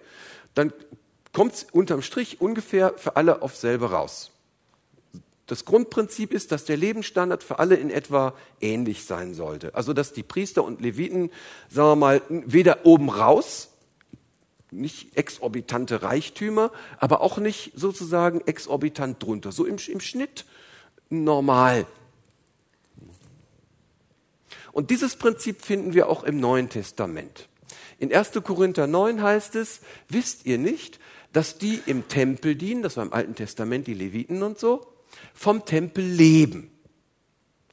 dann 0.53 0.71
kommt 1.33 1.53
es 1.55 1.63
unterm 1.63 2.03
Strich 2.03 2.39
ungefähr 2.39 2.93
für 2.97 3.15
alle 3.15 3.41
auf 3.41 3.55
selbe 3.55 3.89
raus. 3.89 4.31
Das 5.47 5.65
Grundprinzip 5.65 6.33
ist, 6.33 6.51
dass 6.51 6.65
der 6.65 6.77
Lebensstandard 6.77 7.43
für 7.43 7.59
alle 7.59 7.75
in 7.75 7.91
etwa 7.91 8.33
ähnlich 8.61 9.05
sein 9.05 9.33
sollte. 9.35 9.75
Also, 9.75 9.93
dass 9.93 10.11
die 10.11 10.23
Priester 10.23 10.63
und 10.63 10.81
Leviten, 10.81 11.29
sagen 11.69 11.89
wir 11.89 11.95
mal, 11.95 12.21
weder 12.29 12.85
oben 12.85 13.09
raus 13.09 13.69
nicht 14.71 15.15
exorbitante 15.15 16.01
Reichtümer, 16.01 16.71
aber 16.97 17.21
auch 17.21 17.37
nicht 17.37 17.73
sozusagen 17.75 18.41
exorbitant 18.41 19.21
drunter. 19.21 19.51
So 19.51 19.65
im, 19.65 19.77
im 19.87 19.99
Schnitt 19.99 20.45
normal. 21.09 21.85
Und 24.71 24.89
dieses 24.89 25.15
Prinzip 25.15 25.61
finden 25.63 25.93
wir 25.93 26.09
auch 26.09 26.23
im 26.23 26.39
Neuen 26.39 26.69
Testament. 26.69 27.47
In 27.99 28.13
1. 28.13 28.31
Korinther 28.43 28.87
9 28.87 29.21
heißt 29.21 29.55
es, 29.55 29.79
wisst 30.09 30.45
ihr 30.45 30.57
nicht, 30.57 30.99
dass 31.31 31.57
die 31.57 31.81
im 31.85 32.07
Tempel 32.07 32.55
dienen, 32.55 32.81
das 32.81 32.97
war 32.97 33.05
im 33.05 33.13
Alten 33.13 33.35
Testament 33.35 33.87
die 33.87 33.93
Leviten 33.93 34.43
und 34.43 34.59
so, 34.59 34.85
vom 35.35 35.65
Tempel 35.65 36.03
leben. 36.03 36.71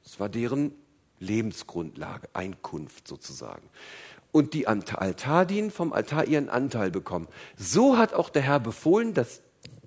Das 0.02 0.20
war 0.20 0.28
deren 0.28 0.72
Lebensgrundlage, 1.20 2.28
Einkunft 2.34 3.08
sozusagen 3.08 3.68
und 4.32 4.54
die 4.54 4.66
am 4.66 4.82
Altar 4.96 5.46
dienen, 5.46 5.70
vom 5.70 5.92
Altar 5.92 6.26
ihren 6.26 6.48
Anteil 6.48 6.90
bekommen. 6.90 7.28
So 7.56 7.98
hat 7.98 8.14
auch 8.14 8.30
der 8.30 8.42
Herr 8.42 8.60
befohlen, 8.60 9.14
dass 9.14 9.42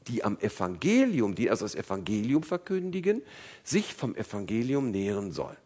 die 0.07 0.23
am 0.23 0.39
Evangelium, 0.39 1.35
die 1.35 1.49
also 1.49 1.65
das 1.65 1.75
Evangelium 1.75 2.43
verkündigen, 2.43 3.23
sich 3.63 3.93
vom 3.93 4.15
Evangelium 4.15 4.91
nähren 4.91 5.31
sollen. 5.31 5.57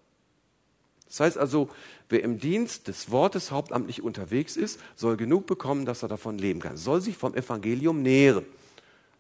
Das 1.08 1.20
heißt 1.20 1.38
also, 1.38 1.70
wer 2.08 2.24
im 2.24 2.40
Dienst 2.40 2.88
des 2.88 3.12
Wortes 3.12 3.52
hauptamtlich 3.52 4.02
unterwegs 4.02 4.56
ist, 4.56 4.80
soll 4.96 5.18
genug 5.18 5.46
bekommen, 5.46 5.86
dass 5.86 6.04
er 6.04 6.10
davon 6.10 6.38
leben 6.38 6.62
kann. 6.62 6.78
Soll 6.78 7.02
sich 7.02 7.18
vom 7.18 7.36
Evangelium 7.36 8.02
nähren. 8.02 8.46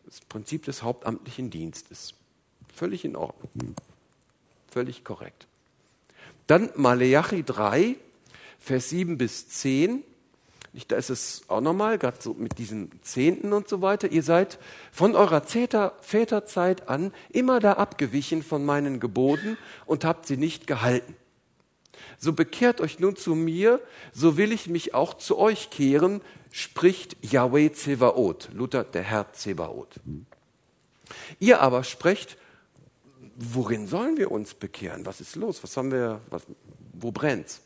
Das 0.05 0.21
Prinzip 0.21 0.65
des 0.65 0.83
hauptamtlichen 0.83 1.49
Dienstes. 1.49 2.13
Völlig 2.73 3.05
in 3.05 3.15
Ordnung. 3.15 3.75
Völlig 4.71 5.03
korrekt. 5.03 5.47
Dann 6.47 6.69
Maleachi 6.75 7.43
3, 7.43 7.95
Vers 8.59 8.89
7 8.89 9.17
bis 9.17 9.49
10. 9.49 10.03
Da 10.87 10.95
ist 10.95 11.09
es 11.09 11.43
auch 11.47 11.61
nochmal, 11.61 11.97
gerade 11.97 12.17
so 12.21 12.33
mit 12.33 12.57
diesen 12.57 12.91
Zehnten 13.01 13.53
und 13.53 13.67
so 13.67 13.81
weiter. 13.81 14.11
Ihr 14.11 14.23
seid 14.23 14.59
von 14.91 15.15
eurer 15.15 15.41
Väter, 15.41 15.95
Väterzeit 16.01 16.87
an 16.87 17.11
immer 17.29 17.59
da 17.59 17.73
abgewichen 17.73 18.43
von 18.43 18.65
meinen 18.65 18.99
Geboten 18.99 19.57
und 19.85 20.05
habt 20.05 20.27
sie 20.27 20.37
nicht 20.37 20.67
gehalten. 20.67 21.15
So 22.17 22.33
bekehrt 22.33 22.81
euch 22.81 22.99
nun 22.99 23.15
zu 23.15 23.35
mir, 23.35 23.81
so 24.13 24.37
will 24.37 24.51
ich 24.51 24.67
mich 24.67 24.93
auch 24.93 25.15
zu 25.15 25.37
euch 25.37 25.69
kehren, 25.69 26.21
spricht 26.51 27.15
Yahweh 27.21 27.71
Zebaoth, 27.71 28.49
Luther 28.53 28.83
der 28.83 29.03
Herr 29.03 29.33
Zebaoth. 29.33 29.99
Ihr 31.39 31.61
aber 31.61 31.83
sprecht, 31.83 32.37
worin 33.39 33.87
sollen 33.87 34.17
wir 34.17 34.31
uns 34.31 34.53
bekehren? 34.53 35.05
Was 35.05 35.21
ist 35.21 35.35
los? 35.35 35.63
Was 35.63 35.77
haben 35.77 35.91
wir, 35.91 36.21
was, 36.29 36.43
wo 36.93 37.11
brennt's? 37.11 37.61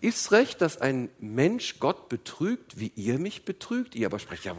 Ist 0.00 0.32
recht, 0.32 0.60
dass 0.60 0.80
ein 0.80 1.10
Mensch 1.20 1.78
Gott 1.78 2.08
betrügt, 2.08 2.80
wie 2.80 2.90
ihr 2.96 3.18
mich 3.18 3.44
betrügt? 3.44 3.94
Ihr 3.94 4.06
aber 4.06 4.18
sprecht, 4.18 4.44
ja, 4.44 4.56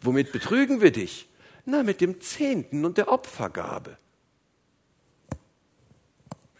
womit 0.00 0.32
betrügen 0.32 0.80
wir 0.80 0.92
dich? 0.92 1.28
Na, 1.64 1.82
mit 1.82 2.00
dem 2.00 2.20
Zehnten 2.20 2.84
und 2.84 2.98
der 2.98 3.08
Opfergabe. 3.08 3.98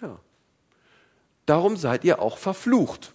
Ja. 0.03 0.18
Darum 1.46 1.76
seid 1.76 2.05
ihr 2.05 2.20
auch 2.20 2.36
verflucht. 2.36 3.14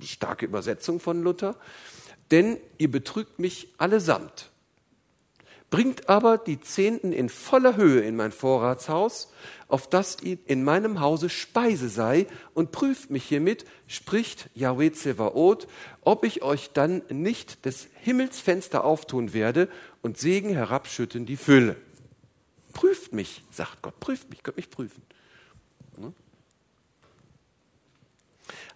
Starke 0.00 0.46
Übersetzung 0.46 1.00
von 1.00 1.22
Luther. 1.22 1.56
Denn 2.30 2.58
ihr 2.78 2.90
betrügt 2.90 3.38
mich 3.38 3.68
allesamt 3.78 4.50
bringt 5.70 6.08
aber 6.08 6.38
die 6.38 6.60
Zehnten 6.60 7.12
in 7.12 7.28
voller 7.28 7.76
Höhe 7.76 8.00
in 8.00 8.16
mein 8.16 8.32
Vorratshaus, 8.32 9.32
auf 9.68 9.88
das 9.88 10.16
in 10.16 10.62
meinem 10.62 11.00
Hause 11.00 11.28
Speise 11.28 11.88
sei, 11.88 12.26
und 12.54 12.70
prüft 12.70 13.10
mich 13.10 13.24
hiermit, 13.24 13.64
spricht 13.88 14.48
Yahweh 14.54 14.92
Zevaot, 14.92 15.66
ob 16.02 16.24
ich 16.24 16.42
euch 16.42 16.70
dann 16.72 17.02
nicht 17.08 17.64
des 17.64 17.88
Himmelsfenster 18.02 18.84
auftun 18.84 19.32
werde 19.32 19.68
und 20.02 20.18
Segen 20.18 20.50
herabschütten 20.50 21.26
die 21.26 21.36
Fülle. 21.36 21.76
Prüft 22.72 23.12
mich, 23.12 23.42
sagt 23.50 23.82
Gott, 23.82 23.98
prüft 23.98 24.30
mich, 24.30 24.42
könnt 24.42 24.58
mich 24.58 24.70
prüfen. 24.70 25.02
Ne? 25.96 26.12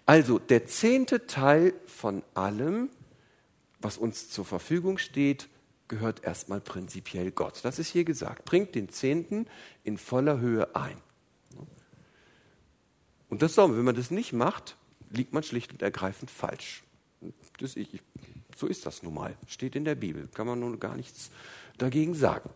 Also 0.06 0.40
der 0.40 0.66
zehnte 0.66 1.26
Teil 1.26 1.72
von 1.86 2.24
allem, 2.34 2.88
was 3.80 3.96
uns 3.96 4.28
zur 4.30 4.44
Verfügung 4.44 4.98
steht, 4.98 5.48
gehört 5.90 6.24
erstmal 6.24 6.60
prinzipiell 6.60 7.30
Gott. 7.32 7.60
Das 7.64 7.78
ist 7.78 7.88
hier 7.88 8.04
gesagt. 8.04 8.46
Bringt 8.46 8.74
den 8.74 8.88
Zehnten 8.88 9.46
in 9.84 9.98
voller 9.98 10.40
Höhe 10.40 10.74
ein. 10.74 10.96
Und 13.28 13.42
das 13.42 13.54
soll, 13.54 13.76
wenn 13.76 13.84
man 13.84 13.96
das 13.96 14.10
nicht 14.10 14.32
macht, 14.32 14.76
liegt 15.10 15.34
man 15.34 15.42
schlicht 15.42 15.72
und 15.72 15.82
ergreifend 15.82 16.30
falsch. 16.30 16.82
Das, 17.58 17.76
ich, 17.76 18.00
so 18.56 18.66
ist 18.66 18.86
das 18.86 19.02
nun 19.02 19.14
mal. 19.14 19.36
Steht 19.46 19.76
in 19.76 19.84
der 19.84 19.96
Bibel. 19.96 20.28
Kann 20.32 20.46
man 20.46 20.60
nun 20.60 20.80
gar 20.80 20.96
nichts 20.96 21.30
dagegen 21.76 22.14
sagen. 22.14 22.48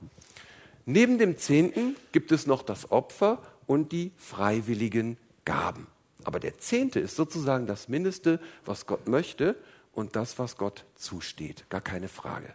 Neben 0.87 1.19
dem 1.19 1.37
Zehnten 1.37 1.97
gibt 2.13 2.33
es 2.33 2.47
noch 2.47 2.63
das 2.63 2.91
Opfer 2.91 3.43
und 3.67 3.93
die 3.93 4.13
freiwilligen 4.17 5.17
Gaben. 5.45 5.87
Aber 6.23 6.41
der 6.41 6.59
Zehnte 6.59 7.01
ist 7.01 7.17
sozusagen 7.17 7.67
das 7.67 7.89
Mindeste, 7.89 8.41
was 8.65 8.87
Gott 8.87 9.09
möchte 9.09 9.57
und 9.93 10.17
das, 10.17 10.39
was 10.39 10.57
Gott 10.57 10.85
zusteht. 10.95 11.69
Gar 11.69 11.81
keine 11.81 12.09
Frage. 12.09 12.55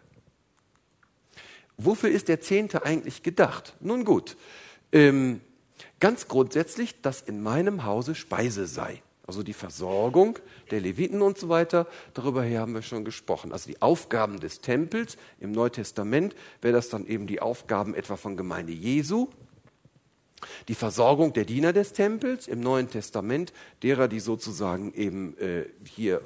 Wofür 1.82 2.10
ist 2.10 2.28
der 2.28 2.42
Zehnte 2.42 2.84
eigentlich 2.86 3.24
gedacht? 3.24 3.74
Nun 3.80 4.04
gut, 4.04 4.36
ähm, 4.92 5.40
ganz 6.02 6.28
grundsätzlich, 6.28 7.00
dass 7.02 7.22
in 7.22 7.42
meinem 7.42 7.86
Hause 7.86 8.16
Speise 8.16 8.68
sei. 8.68 9.02
Also 9.26 9.44
die 9.44 9.54
Versorgung 9.54 10.40
der 10.72 10.82
Leviten 10.82 11.22
und 11.22 11.38
so 11.38 11.48
weiter, 11.48 11.88
darüber 12.14 12.44
haben 12.44 12.74
wir 12.74 12.82
schon 12.82 13.06
gesprochen. 13.06 13.54
Also 13.54 13.70
die 13.70 13.82
Aufgaben 13.82 14.42
des 14.42 14.60
Tempels 14.60 15.18
im 15.40 15.54
Neutestament 15.54 16.36
wäre 16.62 16.74
das 16.74 16.90
dann 16.90 17.08
eben 17.08 17.28
die 17.28 17.42
Aufgaben 17.42 17.94
etwa 17.94 18.18
von 18.18 18.36
Gemeinde 18.36 18.74
Jesu. 18.74 19.30
Die 20.68 20.76
Versorgung 20.76 21.32
der 21.32 21.46
Diener 21.46 21.72
des 21.72 21.94
Tempels 21.94 22.50
im 22.50 22.60
Neuen 22.60 22.90
Testament, 22.90 23.54
derer, 23.84 24.10
die 24.10 24.20
sozusagen 24.20 24.94
eben 24.96 25.38
äh, 25.38 25.66
hier 25.86 26.18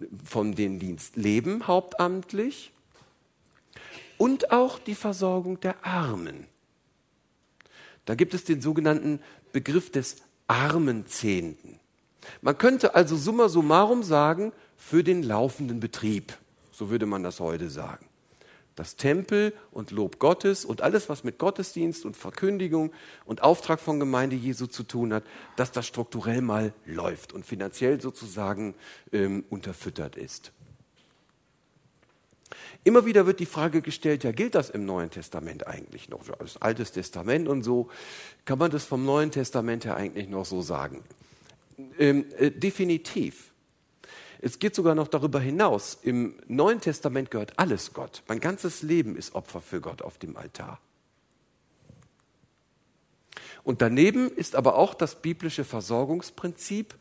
äh, 0.00 0.06
von 0.24 0.54
den 0.56 0.80
Dienst 0.80 1.16
leben, 1.16 1.68
hauptamtlich 1.68 2.72
und 4.20 4.52
auch 4.52 4.78
die 4.78 4.94
Versorgung 4.94 5.60
der 5.60 5.82
Armen. 5.82 6.46
Da 8.04 8.14
gibt 8.14 8.34
es 8.34 8.44
den 8.44 8.60
sogenannten 8.60 9.18
Begriff 9.50 9.90
des 9.90 10.16
Armenzehnten. 10.46 11.80
Man 12.42 12.58
könnte 12.58 12.94
also 12.94 13.16
summa 13.16 13.48
summarum 13.48 14.02
sagen, 14.02 14.52
für 14.76 15.02
den 15.02 15.22
laufenden 15.22 15.80
Betrieb. 15.80 16.36
So 16.70 16.90
würde 16.90 17.06
man 17.06 17.22
das 17.22 17.40
heute 17.40 17.70
sagen. 17.70 18.06
Das 18.76 18.96
Tempel 18.96 19.54
und 19.70 19.90
Lob 19.90 20.18
Gottes 20.18 20.66
und 20.66 20.82
alles, 20.82 21.08
was 21.08 21.24
mit 21.24 21.38
Gottesdienst 21.38 22.04
und 22.04 22.14
Verkündigung 22.14 22.92
und 23.24 23.42
Auftrag 23.42 23.80
von 23.80 23.98
Gemeinde 23.98 24.36
Jesu 24.36 24.66
zu 24.66 24.82
tun 24.82 25.14
hat, 25.14 25.24
dass 25.56 25.72
das 25.72 25.86
strukturell 25.86 26.42
mal 26.42 26.74
läuft 26.84 27.32
und 27.32 27.46
finanziell 27.46 28.02
sozusagen 28.02 28.74
ähm, 29.12 29.44
unterfüttert 29.48 30.16
ist. 30.16 30.52
Immer 32.84 33.04
wieder 33.04 33.26
wird 33.26 33.40
die 33.40 33.46
Frage 33.46 33.82
gestellt, 33.82 34.24
ja, 34.24 34.32
gilt 34.32 34.54
das 34.54 34.70
im 34.70 34.84
Neuen 34.84 35.10
Testament 35.10 35.66
eigentlich 35.66 36.08
noch? 36.08 36.24
Das 36.38 36.56
Altes 36.56 36.92
Testament 36.92 37.48
und 37.48 37.62
so, 37.62 37.88
kann 38.44 38.58
man 38.58 38.70
das 38.70 38.84
vom 38.84 39.04
Neuen 39.04 39.30
Testament 39.30 39.84
her 39.84 39.96
eigentlich 39.96 40.28
noch 40.28 40.44
so 40.44 40.62
sagen? 40.62 41.02
Ähm, 41.98 42.26
äh, 42.38 42.50
definitiv. 42.50 43.50
Es 44.42 44.58
geht 44.58 44.74
sogar 44.74 44.94
noch 44.94 45.08
darüber 45.08 45.38
hinaus. 45.38 45.98
Im 46.02 46.34
Neuen 46.46 46.80
Testament 46.80 47.30
gehört 47.30 47.58
alles 47.58 47.92
Gott. 47.92 48.22
Mein 48.26 48.40
ganzes 48.40 48.82
Leben 48.82 49.16
ist 49.16 49.34
Opfer 49.34 49.60
für 49.60 49.80
Gott 49.80 50.00
auf 50.00 50.16
dem 50.16 50.36
Altar. 50.36 50.80
Und 53.62 53.82
daneben 53.82 54.30
ist 54.30 54.56
aber 54.56 54.76
auch 54.76 54.94
das 54.94 55.20
biblische 55.20 55.64
Versorgungsprinzip 55.64 56.94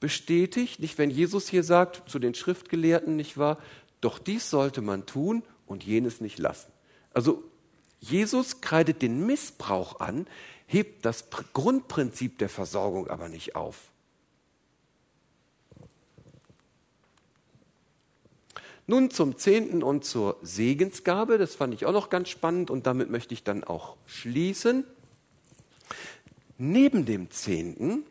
bestätigt, 0.00 0.80
nicht 0.80 0.98
wenn 0.98 1.08
Jesus 1.08 1.48
hier 1.48 1.64
sagt 1.64 2.10
zu 2.10 2.18
den 2.18 2.34
Schriftgelehrten, 2.34 3.16
nicht 3.16 3.38
wahr? 3.38 3.58
Doch 4.04 4.18
dies 4.18 4.50
sollte 4.50 4.82
man 4.82 5.06
tun 5.06 5.42
und 5.64 5.82
jenes 5.82 6.20
nicht 6.20 6.38
lassen. 6.38 6.70
Also 7.14 7.42
Jesus 8.00 8.60
kreidet 8.60 9.00
den 9.00 9.24
Missbrauch 9.24 9.98
an, 9.98 10.26
hebt 10.66 11.06
das 11.06 11.30
Grundprinzip 11.54 12.36
der 12.36 12.50
Versorgung 12.50 13.08
aber 13.08 13.30
nicht 13.30 13.56
auf. 13.56 13.90
Nun 18.86 19.10
zum 19.10 19.38
Zehnten 19.38 19.82
und 19.82 20.04
zur 20.04 20.36
Segensgabe. 20.42 21.38
Das 21.38 21.54
fand 21.54 21.72
ich 21.72 21.86
auch 21.86 21.92
noch 21.92 22.10
ganz 22.10 22.28
spannend 22.28 22.70
und 22.70 22.86
damit 22.86 23.08
möchte 23.08 23.32
ich 23.32 23.42
dann 23.42 23.64
auch 23.64 23.96
schließen. 24.04 24.84
Neben 26.58 27.06
dem 27.06 27.30
Zehnten 27.30 28.04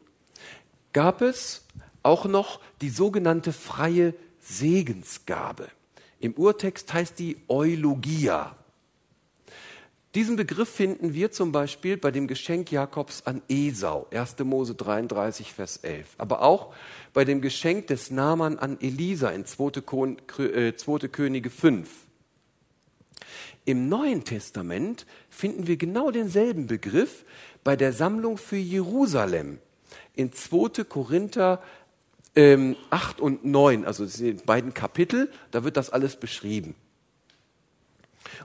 gab 0.92 1.22
es 1.22 1.68
auch 2.02 2.26
noch 2.26 2.62
die 2.82 2.90
sogenannte 2.90 3.54
freie 3.54 4.16
Segensgabe. 4.40 5.70
Im 6.24 6.36
Urtext 6.36 6.94
heißt 6.94 7.20
die 7.20 7.36
Eulogia. 7.50 8.56
Diesen 10.16 10.38
Begriff 10.38 10.70
finden 10.70 11.14
wir 11.14 11.32
zum 11.32 11.52
Beispiel 11.52 11.98
bei 11.98 12.12
dem 12.12 12.28
Geschenk 12.28 12.72
Jakobs 12.72 13.24
an 13.26 13.42
Esau, 13.50 14.08
1. 14.10 14.40
Mose 14.46 14.74
33, 14.74 15.52
Vers 15.52 15.78
11. 15.78 16.16
Aber 16.18 16.42
auch 16.42 16.74
bei 17.12 17.26
dem 17.26 17.42
Geschenk 17.42 17.88
des 17.88 18.10
Naaman 18.10 18.58
an 18.58 18.80
Elisa 18.80 19.32
in 19.32 19.46
2. 19.46 20.24
Äh, 20.38 20.72
Könige 21.10 21.50
5. 21.50 21.90
Im 23.66 23.90
Neuen 23.90 24.24
Testament 24.24 25.06
finden 25.30 25.68
wir 25.68 25.76
genau 25.76 26.10
denselben 26.10 26.68
Begriff 26.68 27.26
bei 27.66 27.76
der 27.76 27.92
Sammlung 27.92 28.38
für 28.38 28.56
Jerusalem 28.56 29.60
in 30.14 30.32
2. 30.32 30.86
Korinther 30.86 31.62
ähm, 32.36 32.76
8 32.90 33.20
und 33.20 33.46
9, 33.46 33.86
also 33.86 34.06
in 34.24 34.38
beiden 34.46 34.74
Kapitel, 34.74 35.32
da 35.52 35.64
wird 35.64 35.78
das 35.78 35.90
alles 35.90 36.16
beschrieben. 36.16 36.76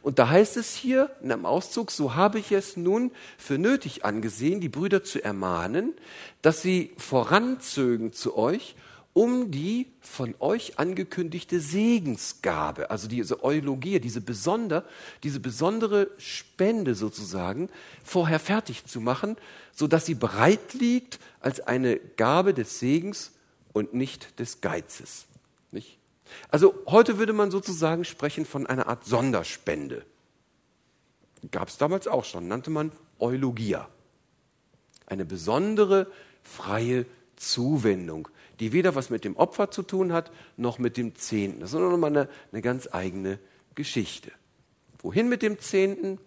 Und 0.03 0.19
da 0.19 0.29
heißt 0.29 0.57
es 0.57 0.75
hier 0.75 1.11
in 1.23 1.33
einem 1.33 1.47
Auszug, 1.47 1.91
so 1.91 2.15
habe 2.15 2.39
ich 2.39 2.53
es 2.53 2.77
nun 2.77 3.11
für 3.37 3.59
nötig 3.59 4.05
angesehen, 4.05 4.61
die 4.61 4.69
Brüder 4.69 5.03
zu 5.03 5.23
ermahnen, 5.23 5.95
dass 6.43 6.63
sie 6.63 6.93
voranzögen 6.97 8.13
zu 8.13 8.37
euch, 8.37 8.75
um 9.15 9.51
die 9.51 9.87
von 10.01 10.35
euch 10.39 10.79
angekündigte 10.79 11.59
Segensgabe, 11.59 12.91
also 12.91 13.09
diese 13.09 13.43
Eulogie, 13.43 13.99
diese, 13.99 14.21
besonder, 14.21 14.85
diese 15.25 15.41
besondere 15.41 16.09
Spende 16.19 16.95
sozusagen, 16.95 17.69
vorher 18.05 18.39
fertig 18.39 18.85
zu 18.85 19.01
machen, 19.01 19.37
so 19.73 19.89
dass 19.89 20.07
sie 20.07 20.15
bereit 20.15 20.75
liegt 20.75 21.19
als 21.41 21.61
eine 21.61 21.97
Gabe 21.97 22.55
des 22.55 22.79
Segens 22.79 23.33
und 23.73 23.95
nicht 23.95 24.39
des 24.39 24.61
Geizes. 24.61 25.27
Nicht? 25.71 25.99
Also 26.51 26.75
heute 26.87 27.19
würde 27.19 27.33
man 27.33 27.51
sozusagen 27.51 28.05
sprechen 28.05 28.45
von 28.45 28.67
einer 28.67 28.87
Art 28.87 29.05
Sonderspende. 29.05 30.05
Gab 31.51 31.69
es 31.69 31.79
damals 31.79 32.09
auch 32.09 32.25
schon, 32.25 32.49
nannte 32.49 32.71
man 32.71 32.93
Eulogia. 33.19 33.89
Eine 35.07 35.25
besondere 35.25 36.07
freie 36.43 37.07
Zuwendung, 37.37 38.29
die 38.61 38.73
weder 38.73 38.95
was 38.95 39.11
mit 39.11 39.25
dem 39.25 39.37
Opfer 39.37 39.71
zu 39.71 39.83
tun 39.83 40.13
hat, 40.13 40.31
noch 40.57 40.79
mit 40.79 40.97
dem 40.97 41.15
Zehnten. 41.15 41.61
Das 41.61 41.73
ist 41.73 41.79
nochmal 41.79 42.11
eine, 42.11 42.29
eine 42.53 42.63
ganz 42.63 42.89
eigene 42.93 43.39
Geschichte. 43.75 44.33
Wohin 45.01 45.29
mit 45.29 45.43
dem 45.43 45.61
Zehnten? 45.61 46.19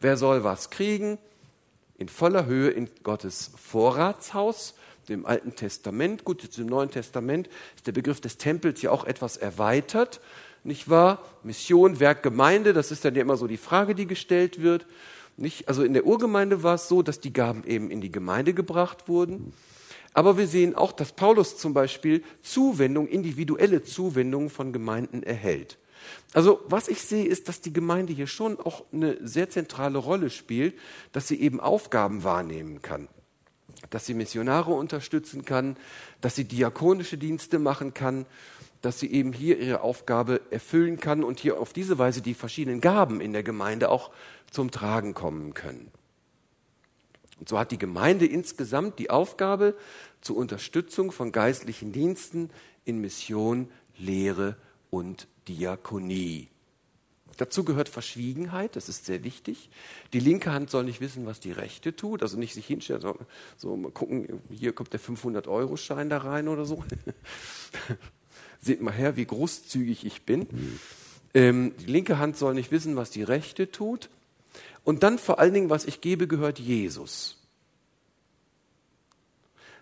Wer 0.00 0.16
soll 0.16 0.44
was 0.44 0.70
kriegen? 0.70 1.18
In 1.96 2.08
voller 2.08 2.46
Höhe 2.46 2.70
in 2.70 2.88
Gottes 3.02 3.50
Vorratshaus 3.56 4.74
dem 5.08 5.26
Alten 5.26 5.54
Testament. 5.54 6.24
Gut, 6.24 6.42
jetzt 6.42 6.58
im 6.58 6.66
Neuen 6.66 6.90
Testament 6.90 7.48
ist 7.76 7.86
der 7.86 7.92
Begriff 7.92 8.20
des 8.20 8.38
Tempels 8.38 8.82
ja 8.82 8.90
auch 8.90 9.04
etwas 9.04 9.36
erweitert, 9.36 10.20
nicht 10.64 10.88
wahr? 10.88 11.22
Mission, 11.42 12.00
Werk, 12.00 12.22
Gemeinde, 12.22 12.72
das 12.72 12.90
ist 12.90 13.04
dann 13.04 13.14
ja 13.14 13.20
immer 13.20 13.36
so 13.36 13.46
die 13.46 13.58
Frage, 13.58 13.94
die 13.94 14.06
gestellt 14.06 14.62
wird. 14.62 14.86
Nicht? 15.36 15.68
Also 15.68 15.84
in 15.84 15.92
der 15.92 16.06
Urgemeinde 16.06 16.62
war 16.62 16.76
es 16.76 16.88
so, 16.88 17.02
dass 17.02 17.20
die 17.20 17.32
Gaben 17.32 17.64
eben 17.64 17.90
in 17.90 18.00
die 18.00 18.10
Gemeinde 18.10 18.54
gebracht 18.54 19.08
wurden. 19.08 19.52
Aber 20.14 20.38
wir 20.38 20.46
sehen 20.46 20.74
auch, 20.74 20.92
dass 20.92 21.12
Paulus 21.12 21.58
zum 21.58 21.74
Beispiel 21.74 22.22
Zuwendung, 22.42 23.08
individuelle 23.08 23.82
Zuwendungen 23.82 24.48
von 24.48 24.72
Gemeinden 24.72 25.22
erhält. 25.22 25.76
Also 26.32 26.60
was 26.66 26.88
ich 26.88 27.02
sehe, 27.02 27.26
ist, 27.26 27.48
dass 27.48 27.60
die 27.60 27.72
Gemeinde 27.72 28.12
hier 28.12 28.26
schon 28.26 28.58
auch 28.58 28.84
eine 28.92 29.18
sehr 29.20 29.50
zentrale 29.50 29.98
Rolle 29.98 30.30
spielt, 30.30 30.78
dass 31.12 31.28
sie 31.28 31.40
eben 31.40 31.60
Aufgaben 31.60 32.24
wahrnehmen 32.24 32.80
kann 32.80 33.08
dass 33.90 34.06
sie 34.06 34.14
Missionare 34.14 34.72
unterstützen 34.72 35.44
kann, 35.44 35.76
dass 36.20 36.36
sie 36.36 36.44
diakonische 36.44 37.18
Dienste 37.18 37.58
machen 37.58 37.94
kann, 37.94 38.26
dass 38.82 39.00
sie 39.00 39.10
eben 39.10 39.32
hier 39.32 39.58
ihre 39.58 39.80
Aufgabe 39.80 40.40
erfüllen 40.50 41.00
kann 41.00 41.24
und 41.24 41.40
hier 41.40 41.58
auf 41.58 41.72
diese 41.72 41.98
Weise 41.98 42.20
die 42.20 42.34
verschiedenen 42.34 42.80
Gaben 42.80 43.20
in 43.20 43.32
der 43.32 43.42
Gemeinde 43.42 43.88
auch 43.88 44.10
zum 44.50 44.70
Tragen 44.70 45.14
kommen 45.14 45.54
können. 45.54 45.90
Und 47.40 47.48
so 47.48 47.58
hat 47.58 47.72
die 47.72 47.78
Gemeinde 47.78 48.26
insgesamt 48.26 48.98
die 48.98 49.10
Aufgabe 49.10 49.74
zur 50.20 50.36
Unterstützung 50.36 51.12
von 51.12 51.32
geistlichen 51.32 51.92
Diensten 51.92 52.50
in 52.84 53.00
Mission, 53.00 53.70
Lehre 53.96 54.56
und 54.90 55.28
Diakonie. 55.48 56.48
Dazu 57.36 57.64
gehört 57.64 57.88
Verschwiegenheit, 57.88 58.76
das 58.76 58.88
ist 58.88 59.06
sehr 59.06 59.24
wichtig. 59.24 59.70
Die 60.12 60.20
linke 60.20 60.52
Hand 60.52 60.70
soll 60.70 60.84
nicht 60.84 61.00
wissen, 61.00 61.26
was 61.26 61.40
die 61.40 61.52
rechte 61.52 61.94
tut, 61.94 62.22
also 62.22 62.38
nicht 62.38 62.54
sich 62.54 62.66
hinstellen, 62.66 63.00
so, 63.00 63.16
so 63.56 63.76
mal 63.76 63.90
gucken, 63.90 64.40
hier 64.50 64.72
kommt 64.72 64.92
der 64.92 65.00
500-Euro-Schein 65.00 66.10
da 66.10 66.18
rein 66.18 66.48
oder 66.48 66.64
so. 66.64 66.84
Seht 68.60 68.80
mal 68.80 68.92
her, 68.92 69.16
wie 69.16 69.24
großzügig 69.24 70.06
ich 70.06 70.22
bin. 70.22 70.46
Ähm, 71.34 71.74
die 71.80 71.86
linke 71.86 72.18
Hand 72.18 72.36
soll 72.36 72.54
nicht 72.54 72.70
wissen, 72.70 72.96
was 72.96 73.10
die 73.10 73.22
rechte 73.22 73.70
tut. 73.70 74.08
Und 74.84 75.02
dann 75.02 75.18
vor 75.18 75.38
allen 75.38 75.54
Dingen, 75.54 75.70
was 75.70 75.84
ich 75.84 76.00
gebe, 76.00 76.26
gehört 76.26 76.58
Jesus. 76.58 77.38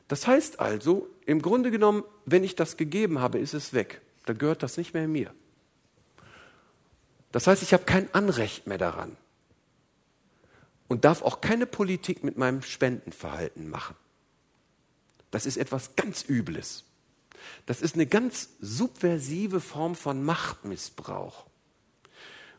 Das 0.09 0.27
heißt 0.27 0.61
also, 0.61 1.09
im 1.27 1.43
Grunde 1.43 1.71
genommen, 1.71 2.05
wenn 2.27 2.45
ich 2.45 2.57
das 2.57 2.77
gegeben 2.77 3.21
habe, 3.21 3.39
ist 3.39 3.55
es 3.55 3.73
weg. 3.73 4.01
Dann 4.27 4.39
gehört 4.39 4.63
das 4.63 4.77
nicht 4.77 4.95
mehr 4.95 5.09
mir. 5.09 5.33
Das 7.33 7.47
heißt, 7.47 7.63
ich 7.63 7.73
habe 7.73 7.85
kein 7.85 8.13
Anrecht 8.15 8.67
mehr 8.67 8.79
daran 8.79 9.17
und 10.89 11.05
darf 11.05 11.23
auch 11.23 11.41
keine 11.41 11.67
Politik 11.67 12.23
mit 12.23 12.37
meinem 12.37 12.63
Spendenverhalten 12.63 13.69
machen. 13.69 13.97
Das 15.31 15.47
ist 15.47 15.57
etwas 15.57 15.97
ganz 15.97 16.25
Übles. 16.29 16.85
Das 17.67 17.81
ist 17.83 17.95
eine 17.95 18.07
ganz 18.07 18.51
subversive 18.61 19.61
Form 19.61 19.95
von 19.95 20.23
Machtmissbrauch. 20.23 21.47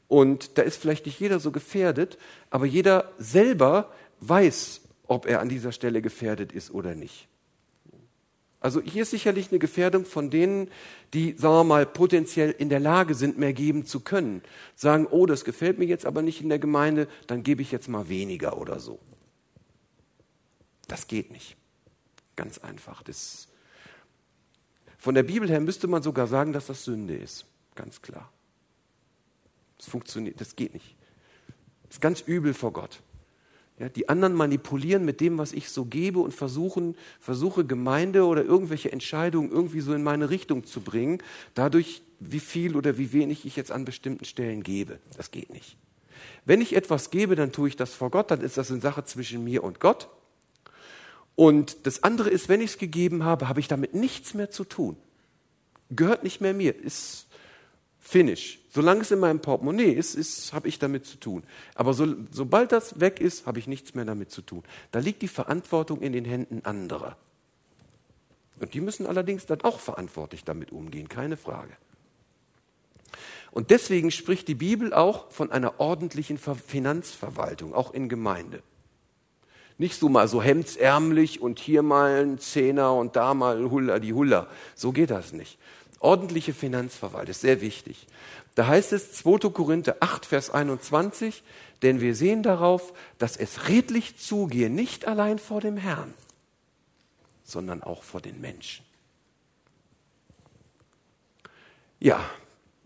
Und 0.08 0.58
da 0.58 0.64
ist 0.64 0.82
vielleicht 0.82 1.06
nicht 1.06 1.20
jeder 1.20 1.40
so 1.40 1.52
gefährdet, 1.52 2.18
aber 2.50 2.66
jeder 2.66 3.12
selber 3.18 3.94
weiß, 4.20 4.82
ob 5.08 5.26
er 5.28 5.40
an 5.40 5.50
dieser 5.50 5.72
Stelle 5.72 6.02
gefährdet 6.02 6.52
ist 6.52 6.72
oder 6.72 6.96
nicht. 6.96 7.28
Also 8.64 8.82
hier 8.82 9.02
ist 9.02 9.12
sicherlich 9.12 9.52
eine 9.52 9.60
Gefährdung 9.60 10.06
von 10.06 10.30
denen, 10.30 10.72
die, 11.14 11.34
sagen 11.34 11.54
wir 11.54 11.64
mal, 11.66 11.86
potenziell 11.86 12.50
in 12.52 12.70
der 12.70 12.80
Lage 12.80 13.14
sind, 13.14 13.38
mehr 13.38 13.52
geben 13.52 13.86
zu 13.86 14.00
können. 14.00 14.42
Sagen, 14.74 15.06
oh, 15.06 15.26
das 15.26 15.44
gefällt 15.44 15.80
mir 15.80 15.86
jetzt 15.86 16.06
aber 16.06 16.22
nicht 16.22 16.42
in 16.42 16.48
der 16.48 16.60
Gemeinde, 16.60 17.10
dann 17.28 17.44
gebe 17.44 17.62
ich 17.62 17.74
jetzt 17.74 17.90
mal 17.90 18.08
weniger 18.08 18.58
oder 18.58 18.80
so. 18.80 19.00
Das 20.88 21.08
geht 21.08 21.30
nicht. 21.30 21.58
Ganz 22.38 22.58
einfach. 22.58 23.04
Das 23.04 23.50
von 24.98 25.14
der 25.14 25.24
Bibel 25.24 25.50
her 25.50 25.60
müsste 25.60 25.88
man 25.90 26.02
sogar 26.02 26.28
sagen, 26.28 26.54
dass 26.54 26.68
das 26.68 26.86
Sünde 26.86 27.18
ist. 27.18 27.46
Ganz 27.76 28.02
klar. 28.02 28.32
Das 29.78 29.90
funktioniert, 29.90 30.40
das 30.40 30.56
geht 30.56 30.74
nicht. 30.74 30.96
Das 31.84 31.96
ist 31.98 32.02
ganz 32.02 32.22
übel 32.22 32.54
vor 32.54 32.72
Gott. 32.72 33.02
Ja, 33.80 33.90
die 33.90 34.08
anderen 34.08 34.36
manipulieren 34.36 35.04
mit 35.04 35.20
dem, 35.20 35.40
was 35.40 35.52
ich 35.52 35.70
so 35.70 35.86
gebe 35.86 36.20
und 36.20 36.34
versuchen, 36.34 36.96
versuche 37.20 37.66
Gemeinde 37.66 38.26
oder 38.26 38.44
irgendwelche 38.44 38.92
Entscheidungen 38.92 39.52
irgendwie 39.52 39.82
so 39.82 39.94
in 39.94 40.04
meine 40.04 40.30
Richtung 40.30 40.66
zu 40.66 40.82
bringen, 40.82 41.24
dadurch, 41.56 42.04
wie 42.20 42.40
viel 42.40 42.76
oder 42.76 42.98
wie 42.98 43.12
wenig 43.14 43.46
ich 43.46 43.56
jetzt 43.56 43.72
an 43.72 43.84
bestimmten 43.84 44.26
Stellen 44.26 44.62
gebe. 44.62 45.00
Das 45.18 45.32
geht 45.32 45.52
nicht. 45.52 45.76
Wenn 46.46 46.62
ich 46.62 46.76
etwas 46.76 47.10
gebe, 47.10 47.36
dann 47.36 47.52
tue 47.52 47.68
ich 47.68 47.76
das 47.76 47.94
vor 47.94 48.12
Gott, 48.12 48.30
dann 48.30 48.42
ist 48.42 48.58
das 48.58 48.72
eine 48.72 48.80
Sache 48.80 49.06
zwischen 49.06 49.44
mir 49.44 49.64
und 49.64 49.80
Gott. 49.80 50.08
Und 51.36 51.88
das 51.88 52.04
andere 52.04 52.30
ist, 52.30 52.50
wenn 52.50 52.62
ich 52.62 52.72
es 52.72 52.78
gegeben 52.78 53.24
habe, 53.24 53.50
habe 53.50 53.60
ich 53.60 53.68
damit 53.68 53.96
nichts 53.96 54.36
mehr 54.36 54.52
zu 54.52 54.66
tun. 54.66 54.98
Gehört 55.90 56.24
nicht 56.24 56.42
mehr 56.42 56.54
mir, 56.54 56.76
ist 56.76 57.28
Finish. 58.00 58.60
Solange 58.74 59.02
es 59.02 59.12
in 59.12 59.20
meinem 59.20 59.40
Portemonnaie 59.40 59.92
ist, 59.92 60.16
ist 60.16 60.52
habe 60.52 60.68
ich 60.68 60.80
damit 60.80 61.06
zu 61.06 61.18
tun. 61.18 61.44
Aber 61.76 61.94
so, 61.94 62.08
sobald 62.32 62.72
das 62.72 63.00
weg 63.00 63.20
ist, 63.22 63.46
habe 63.46 63.60
ich 63.60 63.68
nichts 63.68 63.94
mehr 63.94 64.04
damit 64.04 64.32
zu 64.32 64.42
tun. 64.42 64.64
Da 64.92 64.98
liegt 64.98 65.22
die 65.22 65.28
Verantwortung 65.28 66.02
in 66.02 66.12
den 66.12 66.26
Händen 66.26 66.66
anderer. 66.66 67.16
Und 68.60 68.74
die 68.74 68.82
müssen 68.82 69.06
allerdings 69.06 69.46
dann 69.46 69.62
auch 69.62 69.80
verantwortlich 69.80 70.44
damit 70.44 70.72
umgehen, 70.72 71.08
keine 71.08 71.38
Frage. 71.38 71.74
Und 73.52 73.70
deswegen 73.70 74.10
spricht 74.10 74.48
die 74.48 74.56
Bibel 74.56 74.92
auch 74.92 75.30
von 75.30 75.52
einer 75.52 75.80
ordentlichen 75.80 76.40
Finanzverwaltung, 76.40 77.76
auch 77.76 77.94
in 77.94 78.10
Gemeinde. 78.10 78.64
Nicht 79.78 80.00
so 80.00 80.10
mal 80.10 80.28
so 80.28 80.42
hemdsärmlich 80.42 81.42
und 81.42 81.60
hier 81.60 81.84
mal 81.84 82.24
ein 82.24 82.40
Zehner 82.40 82.96
und 82.96 83.16
da 83.16 83.36
mal 83.36 83.70
Hulla 83.70 84.00
die 84.00 84.14
Hulla. 84.14 84.48
So 84.74 84.92
geht 84.92 85.12
das 85.12 85.32
nicht. 85.32 85.60
Ordentliche 86.04 86.54
Finanzverwaltung 86.54 87.32
ist 87.32 87.42
sehr 87.42 87.62
wichtig. 87.62 88.08
Da 88.56 88.68
heißt 88.68 88.92
es 88.92 89.14
2. 89.14 89.50
Korinther 89.50 89.96
8, 90.02 90.26
Vers 90.26 90.50
21, 90.50 91.44
denn 91.82 92.02
wir 92.02 92.14
sehen 92.14 92.44
darauf, 92.44 92.94
dass 93.20 93.38
es 93.38 93.70
redlich 93.70 94.18
zugehe, 94.18 94.70
nicht 94.70 95.08
allein 95.08 95.40
vor 95.40 95.62
dem 95.62 95.78
Herrn, 95.78 96.14
sondern 97.46 97.82
auch 97.82 98.04
vor 98.04 98.20
den 98.20 98.42
Menschen. 98.42 98.84
Ja, 102.02 102.20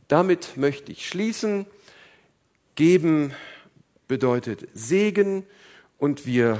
damit 0.07 0.55
möchte 0.55 0.91
ich 0.91 1.07
schließen. 1.07 1.65
Geben 2.76 3.34
bedeutet 4.07 4.68
Segen 4.76 5.43
und 5.97 6.28
wir 6.28 6.59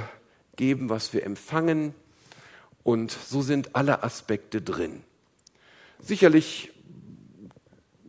geben, 0.56 0.88
was 0.88 1.12
wir 1.12 1.22
empfangen. 1.22 1.94
Und 2.82 3.12
so 3.12 3.42
sind 3.42 3.76
alle 3.76 4.02
Aspekte 4.02 4.60
drin. 4.60 5.04
Sicherlich 6.00 6.72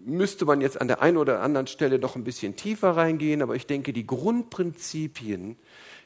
müsste 0.05 0.45
man 0.45 0.61
jetzt 0.61 0.79
an 0.79 0.87
der 0.87 1.01
einen 1.01 1.17
oder 1.17 1.41
anderen 1.41 1.67
Stelle 1.67 1.99
noch 1.99 2.15
ein 2.15 2.23
bisschen 2.23 2.55
tiefer 2.55 2.91
reingehen, 2.91 3.41
aber 3.41 3.55
ich 3.55 3.67
denke, 3.67 3.93
die 3.93 4.07
Grundprinzipien, 4.07 5.57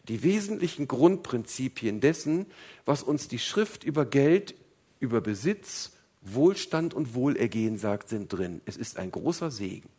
die 0.07 0.23
wesentlichen 0.23 0.87
Grundprinzipien 0.87 2.01
dessen, 2.01 2.45
was 2.85 3.03
uns 3.03 3.27
die 3.27 3.39
Schrift 3.39 3.83
über 3.83 4.05
Geld, 4.05 4.55
über 4.99 5.21
Besitz, 5.21 5.91
Wohlstand 6.21 6.93
und 6.93 7.15
Wohlergehen 7.15 7.77
sagt, 7.77 8.09
sind 8.09 8.31
drin. 8.31 8.61
Es 8.65 8.77
ist 8.77 8.97
ein 8.97 9.11
großer 9.11 9.51
Segen. 9.51 9.89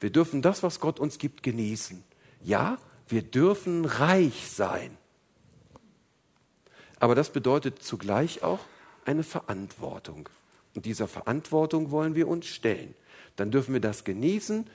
Wir 0.00 0.10
dürfen 0.10 0.42
das, 0.42 0.62
was 0.62 0.80
Gott 0.80 1.00
uns 1.00 1.18
gibt, 1.18 1.42
genießen. 1.42 2.02
Ja, 2.42 2.78
wir 3.08 3.22
dürfen 3.22 3.84
reich 3.84 4.48
sein. 4.48 4.96
Aber 6.98 7.14
das 7.14 7.30
bedeutet 7.30 7.82
zugleich 7.82 8.42
auch 8.42 8.60
eine 9.04 9.22
Verantwortung. 9.22 10.28
Und 10.76 10.86
dieser 10.86 11.08
Verantwortung 11.08 11.90
wollen 11.90 12.14
wir 12.14 12.28
uns 12.28 12.46
stellen. 12.46 12.94
Dann 13.36 13.50
dürfen 13.50 13.72
wir 13.72 13.80
das 13.80 14.04
genießen, 14.04 14.66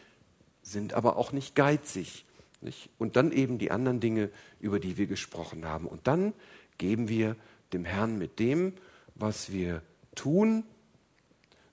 sind 0.64 0.94
aber 0.94 1.16
auch 1.16 1.32
nicht 1.32 1.56
geizig. 1.56 2.26
Nicht? 2.62 2.90
Und 2.98 3.16
dann 3.16 3.32
eben 3.32 3.58
die 3.58 3.72
anderen 3.72 4.00
Dinge, 4.00 4.30
über 4.60 4.80
die 4.80 4.98
wir 4.98 5.08
gesprochen 5.08 5.66
haben. 5.66 5.88
Und 5.88 6.08
dann 6.08 6.34
geben 6.78 7.08
wir 7.08 7.36
dem 7.74 7.86
Herrn 7.86 8.18
mit 8.18 8.40
dem, 8.40 8.74
was 9.16 9.52
wir 9.52 9.82
tun, 10.16 10.64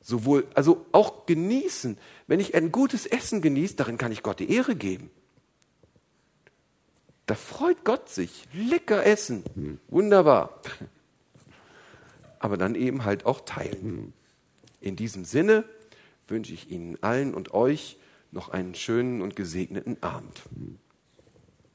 sowohl, 0.02 0.46
also 0.54 0.86
auch 0.92 1.26
genießen. 1.26 1.98
Wenn 2.26 2.40
ich 2.40 2.54
ein 2.54 2.72
gutes 2.72 3.06
Essen 3.06 3.42
genieße, 3.42 3.76
darin 3.76 3.98
kann 3.98 4.12
ich 4.12 4.22
Gott 4.22 4.40
die 4.40 4.50
Ehre 4.50 4.76
geben. 4.76 5.10
Da 7.26 7.34
freut 7.34 7.84
Gott 7.84 8.08
sich. 8.08 8.48
Lecker 8.54 9.04
essen. 9.04 9.44
Hm. 9.54 9.80
Wunderbar. 9.88 10.60
Aber 12.38 12.56
dann 12.56 12.74
eben 12.74 13.04
halt 13.04 13.26
auch 13.26 13.40
teilen. 13.40 14.14
In 14.80 14.96
diesem 14.96 15.24
Sinne 15.24 15.64
wünsche 16.26 16.52
ich 16.52 16.70
Ihnen 16.70 17.02
allen 17.02 17.34
und 17.34 17.52
euch 17.54 17.98
noch 18.30 18.50
einen 18.50 18.74
schönen 18.74 19.22
und 19.22 19.36
gesegneten 19.36 20.02
Abend. 20.02 20.42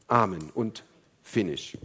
Amen 0.08 0.50
und 0.54 0.84
Finish. 1.22 1.78